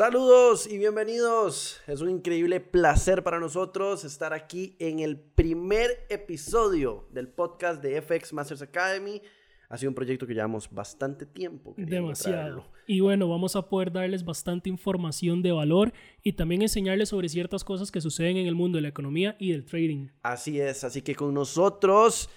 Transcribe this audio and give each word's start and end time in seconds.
Saludos 0.00 0.66
y 0.66 0.78
bienvenidos. 0.78 1.78
Es 1.86 2.00
un 2.00 2.08
increíble 2.08 2.58
placer 2.58 3.22
para 3.22 3.38
nosotros 3.38 4.02
estar 4.02 4.32
aquí 4.32 4.74
en 4.78 5.00
el 5.00 5.18
primer 5.18 6.06
episodio 6.08 7.06
del 7.12 7.28
podcast 7.28 7.82
de 7.82 8.00
FX 8.00 8.32
Masters 8.32 8.62
Academy. 8.62 9.20
Ha 9.68 9.76
sido 9.76 9.90
un 9.90 9.94
proyecto 9.94 10.26
que 10.26 10.32
llevamos 10.32 10.70
bastante 10.70 11.26
tiempo. 11.26 11.74
Demasiado. 11.76 12.64
Y 12.86 13.00
bueno, 13.00 13.28
vamos 13.28 13.56
a 13.56 13.68
poder 13.68 13.92
darles 13.92 14.24
bastante 14.24 14.70
información 14.70 15.42
de 15.42 15.52
valor 15.52 15.92
y 16.22 16.32
también 16.32 16.62
enseñarles 16.62 17.10
sobre 17.10 17.28
ciertas 17.28 17.62
cosas 17.62 17.90
que 17.90 18.00
suceden 18.00 18.38
en 18.38 18.46
el 18.46 18.54
mundo 18.54 18.76
de 18.76 18.82
la 18.82 18.88
economía 18.88 19.36
y 19.38 19.52
del 19.52 19.66
trading. 19.66 20.08
Así 20.22 20.62
es, 20.62 20.82
así 20.82 21.02
que 21.02 21.14
con 21.14 21.34
nosotros 21.34 22.30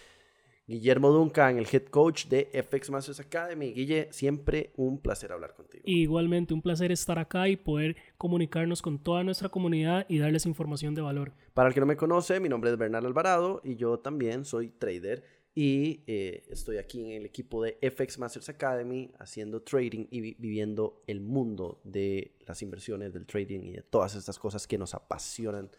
Guillermo 0.66 1.12
Duncan, 1.12 1.58
el 1.58 1.68
head 1.70 1.86
coach 1.86 2.28
de 2.28 2.50
FX 2.54 2.90
Masters 2.90 3.20
Academy. 3.20 3.74
Guille, 3.74 4.08
siempre 4.12 4.72
un 4.78 4.98
placer 4.98 5.34
hablar 5.34 5.54
contigo. 5.54 5.84
Igualmente, 5.86 6.54
un 6.54 6.62
placer 6.62 6.92
estar 6.92 7.20
acá 7.20 7.50
y 7.50 7.58
poder 7.58 7.98
comunicarnos 8.18 8.82
con 8.82 8.98
toda 8.98 9.26
nuestra 9.26 9.50
comunidad 9.50 10.06
y 10.08 10.20
darles 10.20 10.46
información 10.46 10.96
de 10.96 11.02
valor. 11.02 11.34
Para 11.54 11.68
el 11.68 11.74
que 11.74 11.82
no 11.82 11.86
me 11.86 11.98
conoce, 11.98 12.40
mi 12.40 12.48
nombre 12.48 12.72
es 12.72 12.78
Bernal 12.78 13.06
Alvarado 13.06 13.60
y 13.64 13.76
yo 13.76 14.00
también 14.00 14.46
soy 14.46 14.70
trader 14.70 15.24
y 15.56 16.04
eh, 16.08 16.46
estoy 16.50 16.78
aquí 16.78 17.04
en 17.04 17.12
el 17.12 17.26
equipo 17.26 17.62
de 17.62 17.78
FX 17.82 18.18
Masters 18.18 18.50
Academy 18.50 19.12
haciendo 19.20 19.62
trading 19.62 20.08
y 20.10 20.34
viviendo 20.36 21.04
el 21.06 21.20
mundo 21.20 21.82
de 21.84 22.38
las 22.48 22.62
inversiones, 22.62 23.14
del 23.14 23.26
trading 23.26 23.60
y 23.64 23.74
de 23.74 23.82
todas 23.84 24.16
estas 24.16 24.40
cosas 24.40 24.66
que 24.66 24.78
nos 24.78 24.96
apasionan 24.96 25.70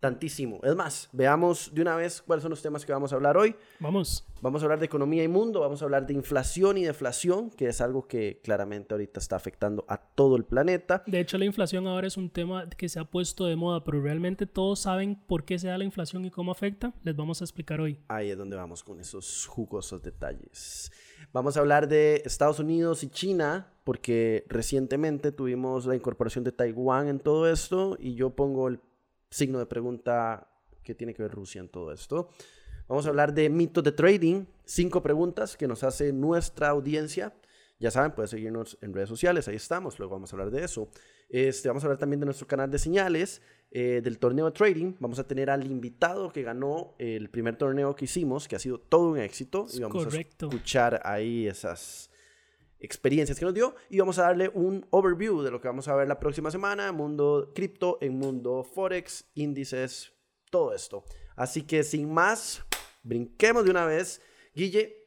tantísimo. 0.00 0.58
Es 0.62 0.74
más, 0.74 1.08
veamos 1.12 1.72
de 1.72 1.82
una 1.82 1.94
vez 1.94 2.22
cuáles 2.22 2.42
son 2.42 2.50
los 2.50 2.62
temas 2.62 2.84
que 2.84 2.92
vamos 2.92 3.12
a 3.12 3.16
hablar 3.16 3.36
hoy. 3.36 3.54
Vamos. 3.78 4.26
Vamos 4.40 4.62
a 4.62 4.64
hablar 4.64 4.78
de 4.78 4.86
economía 4.86 5.22
y 5.22 5.28
mundo, 5.28 5.60
vamos 5.60 5.82
a 5.82 5.84
hablar 5.84 6.06
de 6.06 6.14
inflación 6.14 6.78
y 6.78 6.84
deflación, 6.84 7.50
que 7.50 7.68
es 7.68 7.82
algo 7.82 8.08
que 8.08 8.40
claramente 8.42 8.94
ahorita 8.94 9.20
está 9.20 9.36
afectando 9.36 9.84
a 9.86 9.98
todo 9.98 10.36
el 10.36 10.44
planeta. 10.44 11.02
De 11.06 11.20
hecho, 11.20 11.36
la 11.36 11.44
inflación 11.44 11.86
ahora 11.86 12.06
es 12.06 12.16
un 12.16 12.30
tema 12.30 12.66
que 12.70 12.88
se 12.88 12.98
ha 12.98 13.04
puesto 13.04 13.44
de 13.44 13.56
moda, 13.56 13.84
pero 13.84 14.00
realmente 14.00 14.46
todos 14.46 14.80
saben 14.80 15.20
por 15.26 15.44
qué 15.44 15.58
se 15.58 15.68
da 15.68 15.76
la 15.76 15.84
inflación 15.84 16.24
y 16.24 16.30
cómo 16.30 16.52
afecta. 16.52 16.94
Les 17.02 17.14
vamos 17.14 17.42
a 17.42 17.44
explicar 17.44 17.82
hoy. 17.82 17.98
Ahí 18.08 18.30
es 18.30 18.38
donde 18.38 18.56
vamos 18.56 18.82
con 18.82 18.98
esos 18.98 19.46
jugosos 19.46 20.02
detalles. 20.02 20.90
Vamos 21.32 21.58
a 21.58 21.60
hablar 21.60 21.86
de 21.86 22.22
Estados 22.24 22.58
Unidos 22.58 23.04
y 23.04 23.10
China, 23.10 23.68
porque 23.84 24.44
recientemente 24.48 25.32
tuvimos 25.32 25.84
la 25.84 25.94
incorporación 25.94 26.44
de 26.44 26.52
Taiwán 26.52 27.08
en 27.08 27.20
todo 27.20 27.48
esto 27.48 27.96
y 28.00 28.14
yo 28.14 28.30
pongo 28.30 28.68
el 28.68 28.80
signo 29.30 29.58
de 29.58 29.66
pregunta 29.66 30.48
que 30.82 30.94
tiene 30.94 31.14
que 31.14 31.22
ver 31.22 31.32
Rusia 31.32 31.60
en 31.60 31.68
todo 31.68 31.92
esto. 31.92 32.30
Vamos 32.88 33.06
a 33.06 33.10
hablar 33.10 33.32
de 33.32 33.48
mitos 33.48 33.84
de 33.84 33.92
trading, 33.92 34.46
cinco 34.64 35.02
preguntas 35.02 35.56
que 35.56 35.68
nos 35.68 35.84
hace 35.84 36.12
nuestra 36.12 36.70
audiencia. 36.70 37.32
Ya 37.78 37.90
saben, 37.90 38.12
pueden 38.12 38.28
seguirnos 38.28 38.76
en 38.82 38.92
redes 38.92 39.08
sociales, 39.08 39.48
ahí 39.48 39.56
estamos, 39.56 39.98
luego 39.98 40.14
vamos 40.14 40.32
a 40.32 40.36
hablar 40.36 40.50
de 40.50 40.64
eso. 40.64 40.90
Este, 41.28 41.68
vamos 41.68 41.84
a 41.84 41.86
hablar 41.86 41.98
también 41.98 42.18
de 42.20 42.26
nuestro 42.26 42.46
canal 42.46 42.70
de 42.70 42.78
señales, 42.78 43.40
eh, 43.70 44.00
del 44.02 44.18
torneo 44.18 44.46
de 44.46 44.50
trading. 44.50 44.94
Vamos 44.98 45.20
a 45.20 45.24
tener 45.26 45.48
al 45.48 45.64
invitado 45.70 46.32
que 46.32 46.42
ganó 46.42 46.96
el 46.98 47.30
primer 47.30 47.56
torneo 47.56 47.94
que 47.94 48.06
hicimos, 48.06 48.48
que 48.48 48.56
ha 48.56 48.58
sido 48.58 48.80
todo 48.80 49.12
un 49.12 49.18
éxito. 49.18 49.66
y 49.72 49.80
vamos 49.80 50.12
a 50.12 50.18
escuchar 50.18 51.00
ahí 51.04 51.46
esas, 51.46 52.09
experiencias 52.80 53.38
que 53.38 53.44
nos 53.44 53.54
dio 53.54 53.74
y 53.88 53.98
vamos 53.98 54.18
a 54.18 54.22
darle 54.22 54.50
un 54.54 54.86
overview 54.90 55.42
de 55.42 55.50
lo 55.50 55.60
que 55.60 55.68
vamos 55.68 55.86
a 55.88 55.94
ver 55.94 56.08
la 56.08 56.18
próxima 56.18 56.50
semana, 56.50 56.90
mundo 56.92 57.52
cripto, 57.54 57.98
en 58.00 58.18
mundo 58.18 58.64
forex, 58.64 59.30
índices, 59.34 60.12
todo 60.50 60.74
esto. 60.74 61.04
Así 61.36 61.62
que 61.62 61.82
sin 61.84 62.12
más, 62.12 62.64
brinquemos 63.02 63.64
de 63.64 63.70
una 63.70 63.84
vez. 63.84 64.20
Guille, 64.54 65.06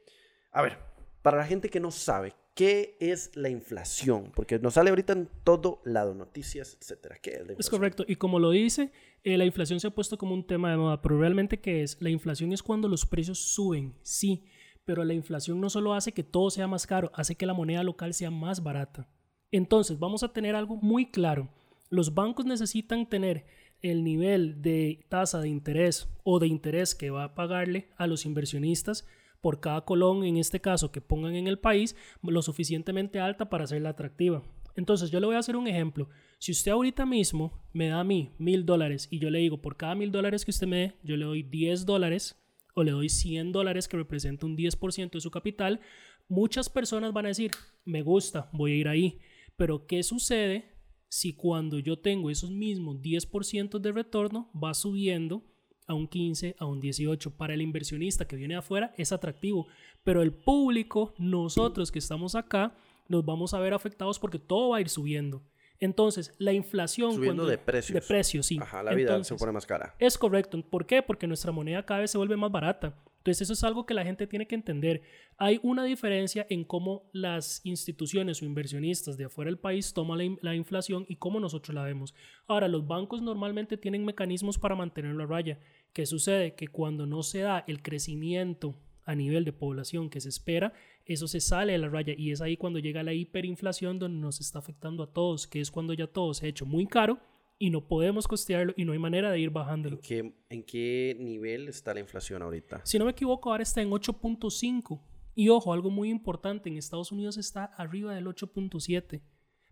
a 0.52 0.62
ver, 0.62 0.78
para 1.22 1.36
la 1.36 1.46
gente 1.46 1.68
que 1.68 1.80
no 1.80 1.90
sabe, 1.90 2.34
¿qué 2.54 2.96
es 3.00 3.36
la 3.36 3.48
inflación? 3.48 4.32
Porque 4.34 4.58
nos 4.58 4.74
sale 4.74 4.90
ahorita 4.90 5.12
en 5.12 5.28
todo 5.42 5.82
lado, 5.84 6.14
noticias, 6.14 6.78
etcétera. 6.80 7.18
¿Qué 7.20 7.30
es 7.32 7.46
la 7.46 7.52
Es 7.58 7.68
correcto. 7.68 8.04
Y 8.06 8.16
como 8.16 8.38
lo 8.38 8.50
dice, 8.50 8.92
eh, 9.22 9.36
la 9.36 9.44
inflación 9.44 9.80
se 9.80 9.88
ha 9.88 9.90
puesto 9.90 10.16
como 10.16 10.34
un 10.34 10.46
tema 10.46 10.70
de 10.70 10.76
moda, 10.76 11.02
pero 11.02 11.18
realmente, 11.18 11.60
¿qué 11.60 11.82
es? 11.82 12.00
La 12.00 12.10
inflación 12.10 12.52
es 12.52 12.62
cuando 12.62 12.88
los 12.88 13.04
precios 13.04 13.38
suben, 13.38 13.94
sí 14.02 14.44
pero 14.84 15.04
la 15.04 15.14
inflación 15.14 15.60
no 15.60 15.70
solo 15.70 15.94
hace 15.94 16.12
que 16.12 16.22
todo 16.22 16.50
sea 16.50 16.66
más 16.66 16.86
caro, 16.86 17.10
hace 17.14 17.34
que 17.34 17.46
la 17.46 17.54
moneda 17.54 17.82
local 17.82 18.14
sea 18.14 18.30
más 18.30 18.62
barata. 18.62 19.08
Entonces, 19.50 19.98
vamos 19.98 20.22
a 20.22 20.32
tener 20.32 20.56
algo 20.56 20.76
muy 20.76 21.10
claro. 21.10 21.48
Los 21.90 22.14
bancos 22.14 22.44
necesitan 22.44 23.08
tener 23.08 23.46
el 23.82 24.02
nivel 24.02 24.62
de 24.62 25.04
tasa 25.08 25.40
de 25.40 25.48
interés 25.48 26.08
o 26.24 26.38
de 26.38 26.48
interés 26.48 26.94
que 26.94 27.10
va 27.10 27.24
a 27.24 27.34
pagarle 27.34 27.90
a 27.96 28.06
los 28.06 28.26
inversionistas 28.26 29.06
por 29.40 29.60
cada 29.60 29.84
colón, 29.84 30.24
en 30.24 30.38
este 30.38 30.60
caso, 30.60 30.90
que 30.90 31.02
pongan 31.02 31.36
en 31.36 31.46
el 31.46 31.58
país, 31.58 31.94
lo 32.22 32.40
suficientemente 32.40 33.20
alta 33.20 33.50
para 33.50 33.64
hacerla 33.64 33.90
atractiva. 33.90 34.42
Entonces, 34.74 35.10
yo 35.10 35.20
le 35.20 35.26
voy 35.26 35.36
a 35.36 35.40
hacer 35.40 35.56
un 35.56 35.68
ejemplo. 35.68 36.08
Si 36.38 36.52
usted 36.52 36.72
ahorita 36.72 37.06
mismo 37.06 37.62
me 37.72 37.88
da 37.88 38.00
a 38.00 38.04
mí 38.04 38.32
mil 38.38 38.66
dólares 38.66 39.06
y 39.10 39.18
yo 39.18 39.30
le 39.30 39.38
digo, 39.38 39.60
por 39.60 39.76
cada 39.76 39.94
mil 39.94 40.10
dólares 40.10 40.44
que 40.44 40.50
usted 40.50 40.66
me 40.66 40.76
dé, 40.76 40.94
yo 41.02 41.16
le 41.16 41.26
doy 41.26 41.42
10 41.42 41.86
dólares, 41.86 42.42
o 42.74 42.82
le 42.82 42.90
doy 42.90 43.08
100 43.08 43.52
dólares 43.52 43.88
que 43.88 43.96
representa 43.96 44.46
un 44.46 44.56
10% 44.56 45.10
de 45.10 45.20
su 45.20 45.30
capital, 45.30 45.80
muchas 46.28 46.68
personas 46.68 47.12
van 47.12 47.26
a 47.26 47.28
decir, 47.28 47.52
me 47.84 48.02
gusta, 48.02 48.50
voy 48.52 48.72
a 48.72 48.76
ir 48.76 48.88
ahí. 48.88 49.20
Pero 49.56 49.86
¿qué 49.86 50.02
sucede 50.02 50.76
si 51.08 51.34
cuando 51.34 51.78
yo 51.78 51.98
tengo 51.98 52.30
esos 52.30 52.50
mismos 52.50 53.00
10% 53.00 53.78
de 53.78 53.92
retorno 53.92 54.50
va 54.52 54.74
subiendo 54.74 55.44
a 55.86 55.94
un 55.94 56.08
15, 56.08 56.56
a 56.58 56.66
un 56.66 56.80
18? 56.80 57.36
Para 57.36 57.54
el 57.54 57.62
inversionista 57.62 58.26
que 58.26 58.36
viene 58.36 58.56
afuera 58.56 58.92
es 58.98 59.12
atractivo, 59.12 59.68
pero 60.02 60.22
el 60.22 60.32
público, 60.32 61.14
nosotros 61.18 61.92
que 61.92 62.00
estamos 62.00 62.34
acá, 62.34 62.76
nos 63.08 63.24
vamos 63.24 63.54
a 63.54 63.60
ver 63.60 63.74
afectados 63.74 64.18
porque 64.18 64.38
todo 64.38 64.70
va 64.70 64.78
a 64.78 64.80
ir 64.80 64.88
subiendo. 64.88 65.44
Entonces, 65.80 66.34
la 66.38 66.52
inflación... 66.52 67.14
Subiendo 67.14 67.46
de 67.46 67.58
precios. 67.58 67.94
De 67.94 68.06
precios, 68.06 68.46
sí. 68.46 68.58
Ajá, 68.60 68.82
la 68.82 68.94
vida 68.94 69.22
se 69.24 69.34
pone 69.34 69.52
más 69.52 69.66
cara. 69.66 69.94
Es 69.98 70.16
correcto. 70.16 70.62
¿Por 70.62 70.86
qué? 70.86 71.02
Porque 71.02 71.26
nuestra 71.26 71.52
moneda 71.52 71.84
cada 71.84 72.00
vez 72.00 72.10
se 72.10 72.18
vuelve 72.18 72.36
más 72.36 72.50
barata. 72.50 72.94
Entonces, 73.18 73.42
eso 73.42 73.54
es 73.54 73.64
algo 73.64 73.86
que 73.86 73.94
la 73.94 74.04
gente 74.04 74.26
tiene 74.26 74.46
que 74.46 74.54
entender. 74.54 75.02
Hay 75.38 75.58
una 75.62 75.84
diferencia 75.84 76.46
en 76.50 76.62
cómo 76.64 77.08
las 77.12 77.60
instituciones 77.64 78.42
o 78.42 78.44
inversionistas 78.44 79.16
de 79.16 79.24
afuera 79.24 79.50
del 79.50 79.58
país 79.58 79.94
toman 79.94 80.18
la, 80.18 80.36
la 80.42 80.54
inflación 80.54 81.06
y 81.08 81.16
cómo 81.16 81.40
nosotros 81.40 81.74
la 81.74 81.82
vemos. 81.82 82.14
Ahora, 82.46 82.68
los 82.68 82.86
bancos 82.86 83.22
normalmente 83.22 83.76
tienen 83.76 84.04
mecanismos 84.04 84.58
para 84.58 84.74
mantenerlo 84.74 85.24
a 85.24 85.26
raya. 85.26 85.58
¿Qué 85.92 86.06
sucede? 86.06 86.54
Que 86.54 86.68
cuando 86.68 87.06
no 87.06 87.22
se 87.22 87.40
da 87.40 87.64
el 87.66 87.82
crecimiento 87.82 88.76
a 89.04 89.14
nivel 89.14 89.44
de 89.44 89.52
población 89.52 90.10
que 90.10 90.20
se 90.20 90.28
espera, 90.28 90.72
eso 91.04 91.28
se 91.28 91.40
sale 91.40 91.72
de 91.72 91.78
la 91.78 91.88
raya 91.88 92.14
y 92.16 92.30
es 92.30 92.40
ahí 92.40 92.56
cuando 92.56 92.78
llega 92.78 93.02
la 93.02 93.12
hiperinflación 93.12 93.98
donde 93.98 94.18
nos 94.18 94.40
está 94.40 94.58
afectando 94.58 95.02
a 95.02 95.12
todos, 95.12 95.46
que 95.46 95.60
es 95.60 95.70
cuando 95.70 95.92
ya 95.92 96.06
todo 96.06 96.32
se 96.34 96.46
ha 96.46 96.48
hecho 96.48 96.66
muy 96.66 96.86
caro 96.86 97.18
y 97.58 97.70
no 97.70 97.86
podemos 97.86 98.26
costearlo 98.26 98.74
y 98.76 98.84
no 98.84 98.92
hay 98.92 98.98
manera 98.98 99.30
de 99.30 99.40
ir 99.40 99.50
bajándolo. 99.50 99.96
¿En 99.96 100.02
qué, 100.02 100.34
en 100.48 100.62
qué 100.64 101.16
nivel 101.18 101.68
está 101.68 101.94
la 101.94 102.00
inflación 102.00 102.42
ahorita? 102.42 102.80
Si 102.84 102.98
no 102.98 103.04
me 103.04 103.12
equivoco, 103.12 103.50
ahora 103.50 103.62
está 103.62 103.80
en 103.80 103.90
8.5. 103.90 105.00
Y 105.36 105.48
ojo, 105.48 105.72
algo 105.72 105.90
muy 105.90 106.10
importante, 106.10 106.68
en 106.68 106.76
Estados 106.76 107.10
Unidos 107.10 107.36
está 107.36 107.64
arriba 107.64 108.14
del 108.14 108.26
8.7. 108.26 109.22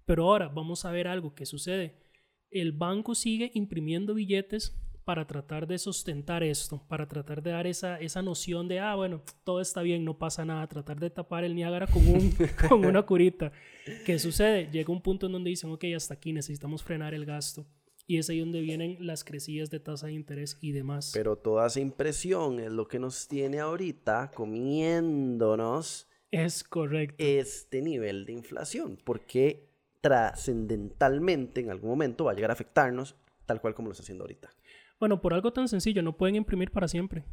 Pero 0.05 0.25
ahora 0.25 0.49
vamos 0.49 0.85
a 0.85 0.91
ver 0.91 1.07
algo 1.07 1.35
que 1.35 1.47
sucede. 1.47 1.97
El 2.51 2.73
banco 2.73 3.15
sigue 3.15 3.51
imprimiendo 3.55 4.15
billetes 4.15 4.77
para 5.05 5.27
tratar 5.27 5.67
de 5.67 5.79
sustentar 5.79 6.43
esto, 6.43 6.85
para 6.89 7.07
tratar 7.09 7.43
de 7.43 7.51
dar 7.51 7.67
esa, 7.67 7.99
esa 7.99 8.23
noción 8.23 8.69
de, 8.69 8.81
ah, 8.81 8.95
bueno, 8.95 9.23
todo 9.45 9.61
está 9.61 9.83
bien, 9.83 10.05
no 10.05 10.19
pasa 10.19 10.45
nada, 10.45 10.67
tratar 10.69 11.01
de 11.01 11.11
tapar 11.11 11.45
el 11.45 11.55
Niágara 11.55 11.87
con, 11.87 12.07
un, 12.07 12.33
con 12.69 12.85
una 12.85 13.03
curita. 13.03 13.53
¿Qué 14.05 14.19
sucede? 14.19 14.69
Llega 14.71 14.93
un 14.93 15.03
punto 15.03 15.27
en 15.27 15.33
donde 15.33 15.51
dicen, 15.51 15.71
ok, 15.71 15.85
hasta 15.97 16.15
aquí 16.15 16.33
necesitamos 16.33 16.83
frenar 16.83 17.15
el 17.15 17.25
gasto. 17.25 17.67
Y 18.07 18.19
es 18.19 18.29
ahí 18.29 18.41
donde 18.41 18.61
vienen 18.61 18.97
las 19.01 19.25
crecidas 19.25 19.71
de 19.71 19.81
tasa 19.81 20.09
de 20.09 20.13
interés 20.13 20.59
y 20.61 20.73
demás. 20.73 21.13
Pero 21.15 21.37
toda 21.37 21.67
esa 21.67 21.81
impresión 21.81 22.59
es 22.59 22.71
lo 22.71 22.89
que 22.89 22.99
nos 22.99 23.29
tiene 23.29 23.61
ahorita 23.61 24.33
comiéndonos. 24.35 26.09
Es 26.31 26.65
correcto. 26.65 27.17
Este 27.19 27.81
nivel 27.81 28.27
de 28.27 28.33
inflación. 28.33 28.99
Porque 29.05 29.71
trascendentalmente 30.01 31.61
en 31.61 31.71
algún 31.71 31.91
momento 31.91 32.25
va 32.25 32.33
a 32.33 32.35
llegar 32.35 32.51
a 32.51 32.55
afectarnos 32.55 33.15
tal 33.47 33.61
cual 33.61 33.75
como 33.75 33.89
lo 33.89 33.93
está 33.93 34.03
haciendo 34.03 34.25
ahorita. 34.25 34.51
Bueno, 35.03 35.21
por 35.21 35.35
algo 35.35 35.53
tan 35.53 35.67
sencillo, 35.67 36.01
no 36.01 36.17
pueden 36.17 36.37
imprimir 36.37 36.71
para 36.71 36.87
siempre. 36.87 37.25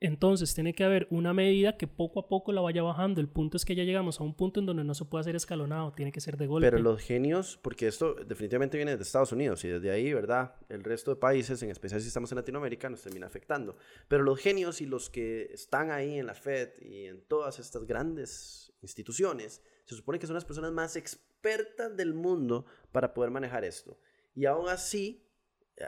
Entonces 0.00 0.52
tiene 0.56 0.74
que 0.74 0.82
haber 0.82 1.06
una 1.12 1.32
medida 1.32 1.76
que 1.76 1.86
poco 1.86 2.18
a 2.18 2.26
poco 2.26 2.50
la 2.50 2.60
vaya 2.60 2.82
bajando. 2.82 3.20
El 3.20 3.28
punto 3.28 3.56
es 3.56 3.64
que 3.64 3.76
ya 3.76 3.84
llegamos 3.84 4.18
a 4.18 4.24
un 4.24 4.34
punto 4.34 4.58
en 4.58 4.66
donde 4.66 4.82
no 4.82 4.92
se 4.92 5.04
puede 5.04 5.20
hacer 5.20 5.36
escalonado, 5.36 5.92
tiene 5.92 6.10
que 6.10 6.20
ser 6.20 6.36
de 6.36 6.48
golpe. 6.48 6.68
Pero 6.68 6.82
los 6.82 7.00
genios, 7.00 7.60
porque 7.62 7.86
esto 7.86 8.14
definitivamente 8.14 8.76
viene 8.76 8.96
de 8.96 9.02
Estados 9.04 9.30
Unidos 9.30 9.64
y 9.64 9.68
desde 9.68 9.92
ahí, 9.92 10.12
¿verdad? 10.12 10.56
El 10.68 10.82
resto 10.82 11.12
de 11.12 11.20
países, 11.20 11.62
en 11.62 11.70
especial 11.70 12.00
si 12.00 12.08
estamos 12.08 12.32
en 12.32 12.38
Latinoamérica, 12.38 12.90
nos 12.90 13.02
termina 13.02 13.28
afectando. 13.28 13.76
Pero 14.08 14.24
los 14.24 14.40
genios 14.40 14.80
y 14.80 14.86
los 14.86 15.08
que 15.08 15.44
están 15.52 15.92
ahí 15.92 16.18
en 16.18 16.26
la 16.26 16.34
Fed 16.34 16.70
y 16.82 17.04
en 17.04 17.22
todas 17.28 17.60
estas 17.60 17.84
grandes 17.84 18.72
instituciones, 18.82 19.62
se 19.84 19.94
supone 19.94 20.18
que 20.18 20.26
son 20.26 20.34
las 20.34 20.44
personas 20.44 20.72
más 20.72 20.96
expertas 20.96 21.96
del 21.96 22.14
mundo 22.14 22.66
para 22.90 23.14
poder 23.14 23.30
manejar 23.30 23.64
esto. 23.64 23.96
Y 24.34 24.46
aún 24.46 24.68
así, 24.68 25.25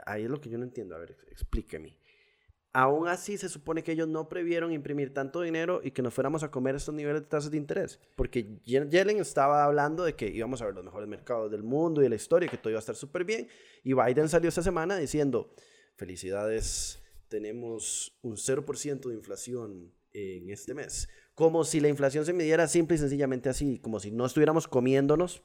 ahí 0.05 0.23
es 0.23 0.29
lo 0.29 0.39
que 0.39 0.49
yo 0.49 0.57
no 0.57 0.63
entiendo. 0.63 0.95
A 0.95 0.99
ver, 0.99 1.17
explíqueme. 1.31 1.97
aún 2.71 3.07
así 3.07 3.37
se 3.37 3.49
supone 3.49 3.83
que 3.83 3.93
ellos 3.93 4.07
no 4.07 4.29
previeron 4.29 4.71
imprimir 4.71 5.13
tanto 5.13 5.41
dinero 5.41 5.81
y 5.83 5.91
que 5.91 6.01
nos 6.01 6.13
fuéramos 6.13 6.43
a 6.43 6.51
comer 6.51 6.75
estos 6.75 6.93
niveles 6.93 7.23
de 7.23 7.27
tasas 7.27 7.51
de 7.51 7.57
interés. 7.57 7.99
Porque 8.15 8.59
Yellen 8.63 9.17
estaba 9.17 9.63
hablando 9.63 10.03
de 10.03 10.15
que 10.15 10.27
íbamos 10.27 10.61
a 10.61 10.65
ver 10.65 10.75
los 10.75 10.85
mejores 10.85 11.09
mercados 11.09 11.49
del 11.51 11.63
mundo 11.63 12.01
y 12.01 12.03
de 12.03 12.09
la 12.09 12.15
historia, 12.15 12.47
que 12.47 12.57
todo 12.57 12.69
iba 12.69 12.77
a 12.77 12.81
estar 12.81 12.95
súper 12.95 13.25
bien. 13.25 13.47
Y 13.83 13.93
Biden 13.93 14.29
salió 14.29 14.49
esta 14.49 14.61
semana 14.61 14.97
diciendo, 14.97 15.53
felicidades, 15.95 17.01
tenemos 17.27 18.17
un 18.21 18.35
0% 18.35 19.09
de 19.09 19.15
inflación 19.15 19.93
en 20.13 20.49
este 20.49 20.73
mes. 20.73 21.09
Como 21.33 21.63
si 21.63 21.79
la 21.79 21.87
inflación 21.87 22.25
se 22.25 22.33
midiera 22.33 22.67
simple 22.67 22.95
y 22.95 22.99
sencillamente 22.99 23.49
así, 23.49 23.79
como 23.79 23.99
si 23.99 24.11
no 24.11 24.25
estuviéramos 24.25 24.67
comiéndonos 24.67 25.43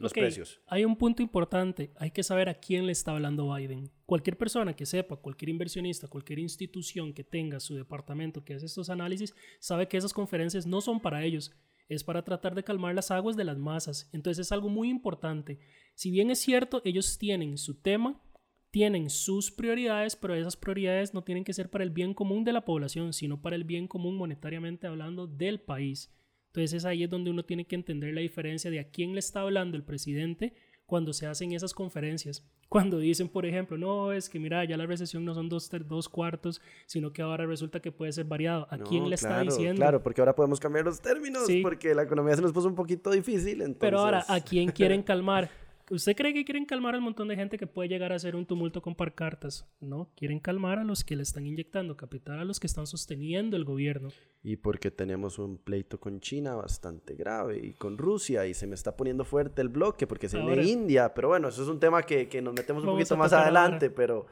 los 0.00 0.12
precios. 0.12 0.60
Hay 0.66 0.84
un 0.84 0.96
punto 0.96 1.22
importante, 1.22 1.92
hay 1.96 2.10
que 2.10 2.22
saber 2.22 2.48
a 2.48 2.54
quién 2.54 2.86
le 2.86 2.92
está 2.92 3.12
hablando 3.12 3.54
Biden. 3.54 3.90
Cualquier 4.06 4.36
persona 4.36 4.74
que 4.74 4.86
sepa, 4.86 5.16
cualquier 5.16 5.50
inversionista, 5.50 6.08
cualquier 6.08 6.38
institución 6.38 7.12
que 7.12 7.22
tenga 7.22 7.60
su 7.60 7.74
departamento 7.74 8.42
que 8.42 8.54
hace 8.54 8.66
estos 8.66 8.90
análisis, 8.90 9.34
sabe 9.60 9.88
que 9.88 9.98
esas 9.98 10.14
conferencias 10.14 10.66
no 10.66 10.80
son 10.80 11.00
para 11.00 11.22
ellos, 11.22 11.52
es 11.88 12.02
para 12.02 12.24
tratar 12.24 12.54
de 12.54 12.64
calmar 12.64 12.94
las 12.94 13.10
aguas 13.10 13.36
de 13.36 13.44
las 13.44 13.58
masas. 13.58 14.08
Entonces 14.12 14.46
es 14.46 14.52
algo 14.52 14.68
muy 14.68 14.88
importante. 14.88 15.58
Si 15.94 16.10
bien 16.10 16.30
es 16.30 16.38
cierto, 16.38 16.80
ellos 16.84 17.18
tienen 17.18 17.58
su 17.58 17.74
tema, 17.80 18.22
tienen 18.70 19.10
sus 19.10 19.50
prioridades, 19.50 20.16
pero 20.16 20.34
esas 20.34 20.56
prioridades 20.56 21.12
no 21.12 21.22
tienen 21.22 21.44
que 21.44 21.52
ser 21.52 21.68
para 21.68 21.84
el 21.84 21.90
bien 21.90 22.14
común 22.14 22.44
de 22.44 22.52
la 22.52 22.64
población, 22.64 23.12
sino 23.12 23.42
para 23.42 23.56
el 23.56 23.64
bien 23.64 23.86
común 23.86 24.16
monetariamente 24.16 24.86
hablando 24.86 25.26
del 25.26 25.60
país. 25.60 26.10
Entonces 26.52 26.84
ahí 26.84 27.04
es 27.04 27.10
donde 27.10 27.30
uno 27.30 27.44
tiene 27.44 27.64
que 27.64 27.76
entender 27.76 28.12
la 28.12 28.20
diferencia 28.20 28.70
de 28.70 28.80
a 28.80 28.88
quién 28.88 29.12
le 29.12 29.20
está 29.20 29.40
hablando 29.40 29.76
el 29.76 29.84
presidente 29.84 30.54
cuando 30.84 31.12
se 31.12 31.26
hacen 31.26 31.52
esas 31.52 31.72
conferencias. 31.72 32.44
Cuando 32.68 32.98
dicen, 32.98 33.28
por 33.28 33.46
ejemplo, 33.46 33.78
no, 33.78 34.12
es 34.12 34.28
que 34.28 34.40
mira, 34.40 34.64
ya 34.64 34.76
la 34.76 34.86
recesión 34.86 35.24
no 35.24 35.34
son 35.34 35.48
dos, 35.48 35.70
dos 35.86 36.08
cuartos, 36.08 36.60
sino 36.86 37.12
que 37.12 37.22
ahora 37.22 37.46
resulta 37.46 37.80
que 37.80 37.92
puede 37.92 38.12
ser 38.12 38.24
variado. 38.24 38.66
¿A 38.70 38.78
quién 38.78 39.08
le 39.08 39.14
está 39.14 39.40
diciendo? 39.40 39.76
Claro, 39.76 40.02
porque 40.02 40.20
ahora 40.20 40.34
podemos 40.34 40.58
cambiar 40.58 40.84
los 40.84 41.00
términos, 41.00 41.44
porque 41.62 41.94
la 41.94 42.02
economía 42.02 42.34
se 42.34 42.42
nos 42.42 42.52
puso 42.52 42.66
un 42.66 42.74
poquito 42.74 43.10
difícil. 43.12 43.76
Pero 43.78 44.00
ahora, 44.00 44.24
¿a 44.28 44.40
quién 44.40 44.70
quieren 44.70 45.02
calmar? 45.02 45.48
¿Usted 45.90 46.14
cree 46.14 46.32
que 46.32 46.44
quieren 46.44 46.66
calmar 46.66 46.94
al 46.94 47.00
montón 47.00 47.26
de 47.26 47.34
gente 47.34 47.58
que 47.58 47.66
puede 47.66 47.88
llegar 47.88 48.12
a 48.12 48.14
hacer 48.14 48.36
un 48.36 48.46
tumulto 48.46 48.80
con 48.80 48.94
cartas? 48.94 49.66
No, 49.80 50.08
quieren 50.14 50.38
calmar 50.38 50.78
a 50.78 50.84
los 50.84 51.02
que 51.02 51.16
le 51.16 51.24
están 51.24 51.46
inyectando 51.46 51.96
capital, 51.96 52.38
a 52.38 52.44
los 52.44 52.60
que 52.60 52.68
están 52.68 52.86
sosteniendo 52.86 53.56
el 53.56 53.64
gobierno. 53.64 54.10
Y 54.44 54.54
porque 54.54 54.92
tenemos 54.92 55.40
un 55.40 55.58
pleito 55.58 55.98
con 55.98 56.20
China 56.20 56.54
bastante 56.54 57.16
grave 57.16 57.58
y 57.58 57.72
con 57.72 57.98
Rusia 57.98 58.46
y 58.46 58.54
se 58.54 58.68
me 58.68 58.76
está 58.76 58.96
poniendo 58.96 59.24
fuerte 59.24 59.62
el 59.62 59.68
bloque 59.68 60.06
porque 60.06 60.28
se 60.28 60.40
viene 60.40 60.62
India, 60.62 61.12
pero 61.12 61.26
bueno, 61.26 61.48
eso 61.48 61.64
es 61.64 61.68
un 61.68 61.80
tema 61.80 62.04
que, 62.04 62.28
que 62.28 62.40
nos 62.40 62.54
metemos 62.54 62.84
un 62.84 62.90
poquito 62.90 63.16
más 63.16 63.32
adelante, 63.32 63.90
pero, 63.90 64.26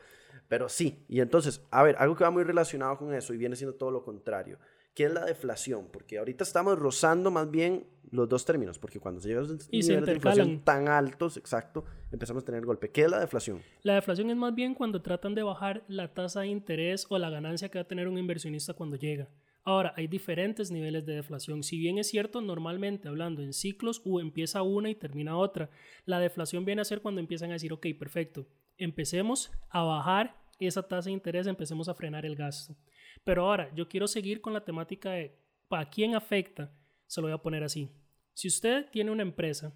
pero 0.46 0.68
sí. 0.68 1.04
Y 1.08 1.18
entonces, 1.18 1.60
a 1.72 1.82
ver, 1.82 1.96
algo 1.98 2.14
que 2.14 2.22
va 2.22 2.30
muy 2.30 2.44
relacionado 2.44 2.96
con 2.96 3.12
eso 3.12 3.34
y 3.34 3.36
viene 3.36 3.56
siendo 3.56 3.74
todo 3.74 3.90
lo 3.90 4.04
contrario. 4.04 4.60
¿Qué 4.98 5.04
es 5.04 5.12
la 5.12 5.24
deflación? 5.24 5.86
Porque 5.92 6.18
ahorita 6.18 6.42
estamos 6.42 6.76
rozando 6.76 7.30
más 7.30 7.48
bien 7.48 7.86
los 8.10 8.28
dos 8.28 8.44
términos, 8.44 8.80
porque 8.80 8.98
cuando 8.98 9.20
se 9.20 9.28
llega 9.28 9.42
a 9.42 9.44
niveles 9.44 10.06
de 10.06 10.14
inflación 10.14 10.64
tan 10.64 10.88
altos, 10.88 11.36
exacto, 11.36 11.84
empezamos 12.10 12.42
a 12.42 12.46
tener 12.46 12.66
golpe. 12.66 12.90
¿Qué 12.90 13.02
es 13.02 13.08
la 13.08 13.20
deflación? 13.20 13.62
La 13.84 13.94
deflación 13.94 14.28
es 14.28 14.36
más 14.36 14.52
bien 14.56 14.74
cuando 14.74 15.00
tratan 15.00 15.36
de 15.36 15.44
bajar 15.44 15.84
la 15.86 16.12
tasa 16.14 16.40
de 16.40 16.48
interés 16.48 17.06
o 17.10 17.16
la 17.16 17.30
ganancia 17.30 17.68
que 17.68 17.78
va 17.78 17.82
a 17.82 17.86
tener 17.86 18.08
un 18.08 18.18
inversionista 18.18 18.74
cuando 18.74 18.96
llega. 18.96 19.28
Ahora, 19.62 19.94
hay 19.96 20.08
diferentes 20.08 20.72
niveles 20.72 21.06
de 21.06 21.14
deflación. 21.14 21.62
Si 21.62 21.78
bien 21.78 21.98
es 21.98 22.08
cierto, 22.08 22.40
normalmente 22.40 23.06
hablando 23.06 23.40
en 23.40 23.52
ciclos, 23.52 24.02
o 24.04 24.18
empieza 24.18 24.62
una 24.62 24.90
y 24.90 24.96
termina 24.96 25.36
otra. 25.36 25.70
La 26.06 26.18
deflación 26.18 26.64
viene 26.64 26.82
a 26.82 26.84
ser 26.84 27.02
cuando 27.02 27.20
empiezan 27.20 27.50
a 27.50 27.52
decir, 27.52 27.72
ok, 27.72 27.86
perfecto, 27.96 28.48
empecemos 28.76 29.52
a 29.70 29.84
bajar 29.84 30.34
esa 30.58 30.82
tasa 30.82 31.08
de 31.08 31.12
interés, 31.12 31.46
empecemos 31.46 31.88
a 31.88 31.94
frenar 31.94 32.26
el 32.26 32.34
gasto. 32.34 32.74
Pero 33.24 33.46
ahora, 33.46 33.72
yo 33.74 33.88
quiero 33.88 34.06
seguir 34.06 34.40
con 34.40 34.52
la 34.52 34.64
temática 34.64 35.10
de 35.12 35.38
¿para 35.68 35.88
quién 35.88 36.14
afecta? 36.14 36.72
Se 37.06 37.20
lo 37.20 37.26
voy 37.26 37.34
a 37.34 37.42
poner 37.42 37.62
así. 37.62 37.90
Si 38.34 38.48
usted 38.48 38.88
tiene 38.90 39.10
una 39.10 39.22
empresa 39.22 39.74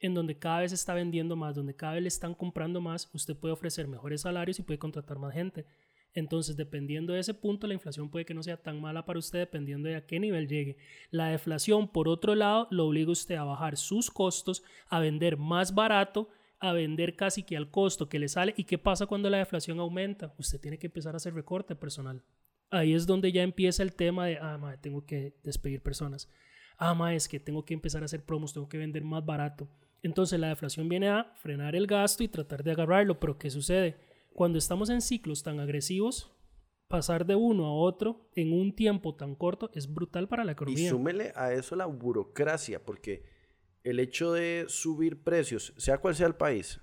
en 0.00 0.14
donde 0.14 0.38
cada 0.38 0.60
vez 0.60 0.72
está 0.72 0.94
vendiendo 0.94 1.36
más, 1.36 1.54
donde 1.54 1.74
cada 1.74 1.94
vez 1.94 2.02
le 2.02 2.08
están 2.08 2.34
comprando 2.34 2.80
más, 2.80 3.10
usted 3.12 3.36
puede 3.36 3.52
ofrecer 3.52 3.88
mejores 3.88 4.22
salarios 4.22 4.58
y 4.58 4.62
puede 4.62 4.78
contratar 4.78 5.18
más 5.18 5.34
gente. 5.34 5.66
Entonces, 6.14 6.56
dependiendo 6.56 7.12
de 7.12 7.20
ese 7.20 7.34
punto, 7.34 7.66
la 7.66 7.74
inflación 7.74 8.10
puede 8.10 8.24
que 8.24 8.34
no 8.34 8.42
sea 8.42 8.56
tan 8.56 8.80
mala 8.80 9.04
para 9.04 9.18
usted, 9.18 9.40
dependiendo 9.40 9.88
de 9.88 9.96
a 9.96 10.06
qué 10.06 10.18
nivel 10.18 10.48
llegue. 10.48 10.78
La 11.10 11.28
deflación, 11.28 11.88
por 11.88 12.08
otro 12.08 12.34
lado, 12.34 12.66
lo 12.70 12.86
obliga 12.86 13.10
a 13.10 13.12
usted 13.12 13.34
a 13.34 13.44
bajar 13.44 13.76
sus 13.76 14.10
costos, 14.10 14.62
a 14.88 15.00
vender 15.00 15.36
más 15.36 15.74
barato, 15.74 16.28
a 16.60 16.72
vender 16.72 17.14
casi 17.14 17.42
que 17.42 17.56
al 17.56 17.70
costo 17.70 18.08
que 18.08 18.18
le 18.18 18.28
sale. 18.28 18.54
¿Y 18.56 18.64
qué 18.64 18.78
pasa 18.78 19.06
cuando 19.06 19.28
la 19.28 19.38
deflación 19.38 19.78
aumenta? 19.80 20.34
Usted 20.38 20.60
tiene 20.60 20.78
que 20.78 20.86
empezar 20.86 21.14
a 21.14 21.18
hacer 21.18 21.34
recorte 21.34 21.76
personal 21.76 22.22
ahí 22.70 22.94
es 22.94 23.06
donde 23.06 23.32
ya 23.32 23.42
empieza 23.42 23.82
el 23.82 23.94
tema 23.94 24.26
de, 24.26 24.38
ah, 24.38 24.58
ma, 24.58 24.80
tengo 24.80 25.04
que 25.04 25.34
despedir 25.42 25.82
personas. 25.82 26.28
Ah, 26.76 26.94
ma, 26.94 27.14
es 27.14 27.28
que 27.28 27.40
tengo 27.40 27.64
que 27.64 27.74
empezar 27.74 28.02
a 28.02 28.04
hacer 28.06 28.24
promos, 28.24 28.52
tengo 28.52 28.68
que 28.68 28.78
vender 28.78 29.04
más 29.04 29.24
barato. 29.24 29.68
Entonces 30.02 30.38
la 30.38 30.48
deflación 30.48 30.88
viene 30.88 31.08
a 31.08 31.32
frenar 31.36 31.74
el 31.74 31.86
gasto 31.86 32.22
y 32.22 32.28
tratar 32.28 32.62
de 32.62 32.70
agarrarlo, 32.70 33.18
pero 33.18 33.38
¿qué 33.38 33.50
sucede? 33.50 33.96
Cuando 34.32 34.58
estamos 34.58 34.90
en 34.90 35.00
ciclos 35.00 35.42
tan 35.42 35.58
agresivos, 35.58 36.32
pasar 36.86 37.26
de 37.26 37.34
uno 37.34 37.66
a 37.66 37.72
otro 37.72 38.30
en 38.34 38.52
un 38.52 38.74
tiempo 38.74 39.14
tan 39.14 39.34
corto 39.34 39.70
es 39.74 39.92
brutal 39.92 40.28
para 40.28 40.44
la 40.44 40.52
economía. 40.52 40.86
Y 40.86 40.88
súmele 40.88 41.32
a 41.34 41.52
eso 41.52 41.74
la 41.74 41.86
burocracia, 41.86 42.84
porque 42.84 43.24
el 43.82 43.98
hecho 43.98 44.32
de 44.32 44.66
subir 44.68 45.24
precios, 45.24 45.74
sea 45.76 45.98
cual 45.98 46.14
sea 46.14 46.28
el 46.28 46.36
país, 46.36 46.80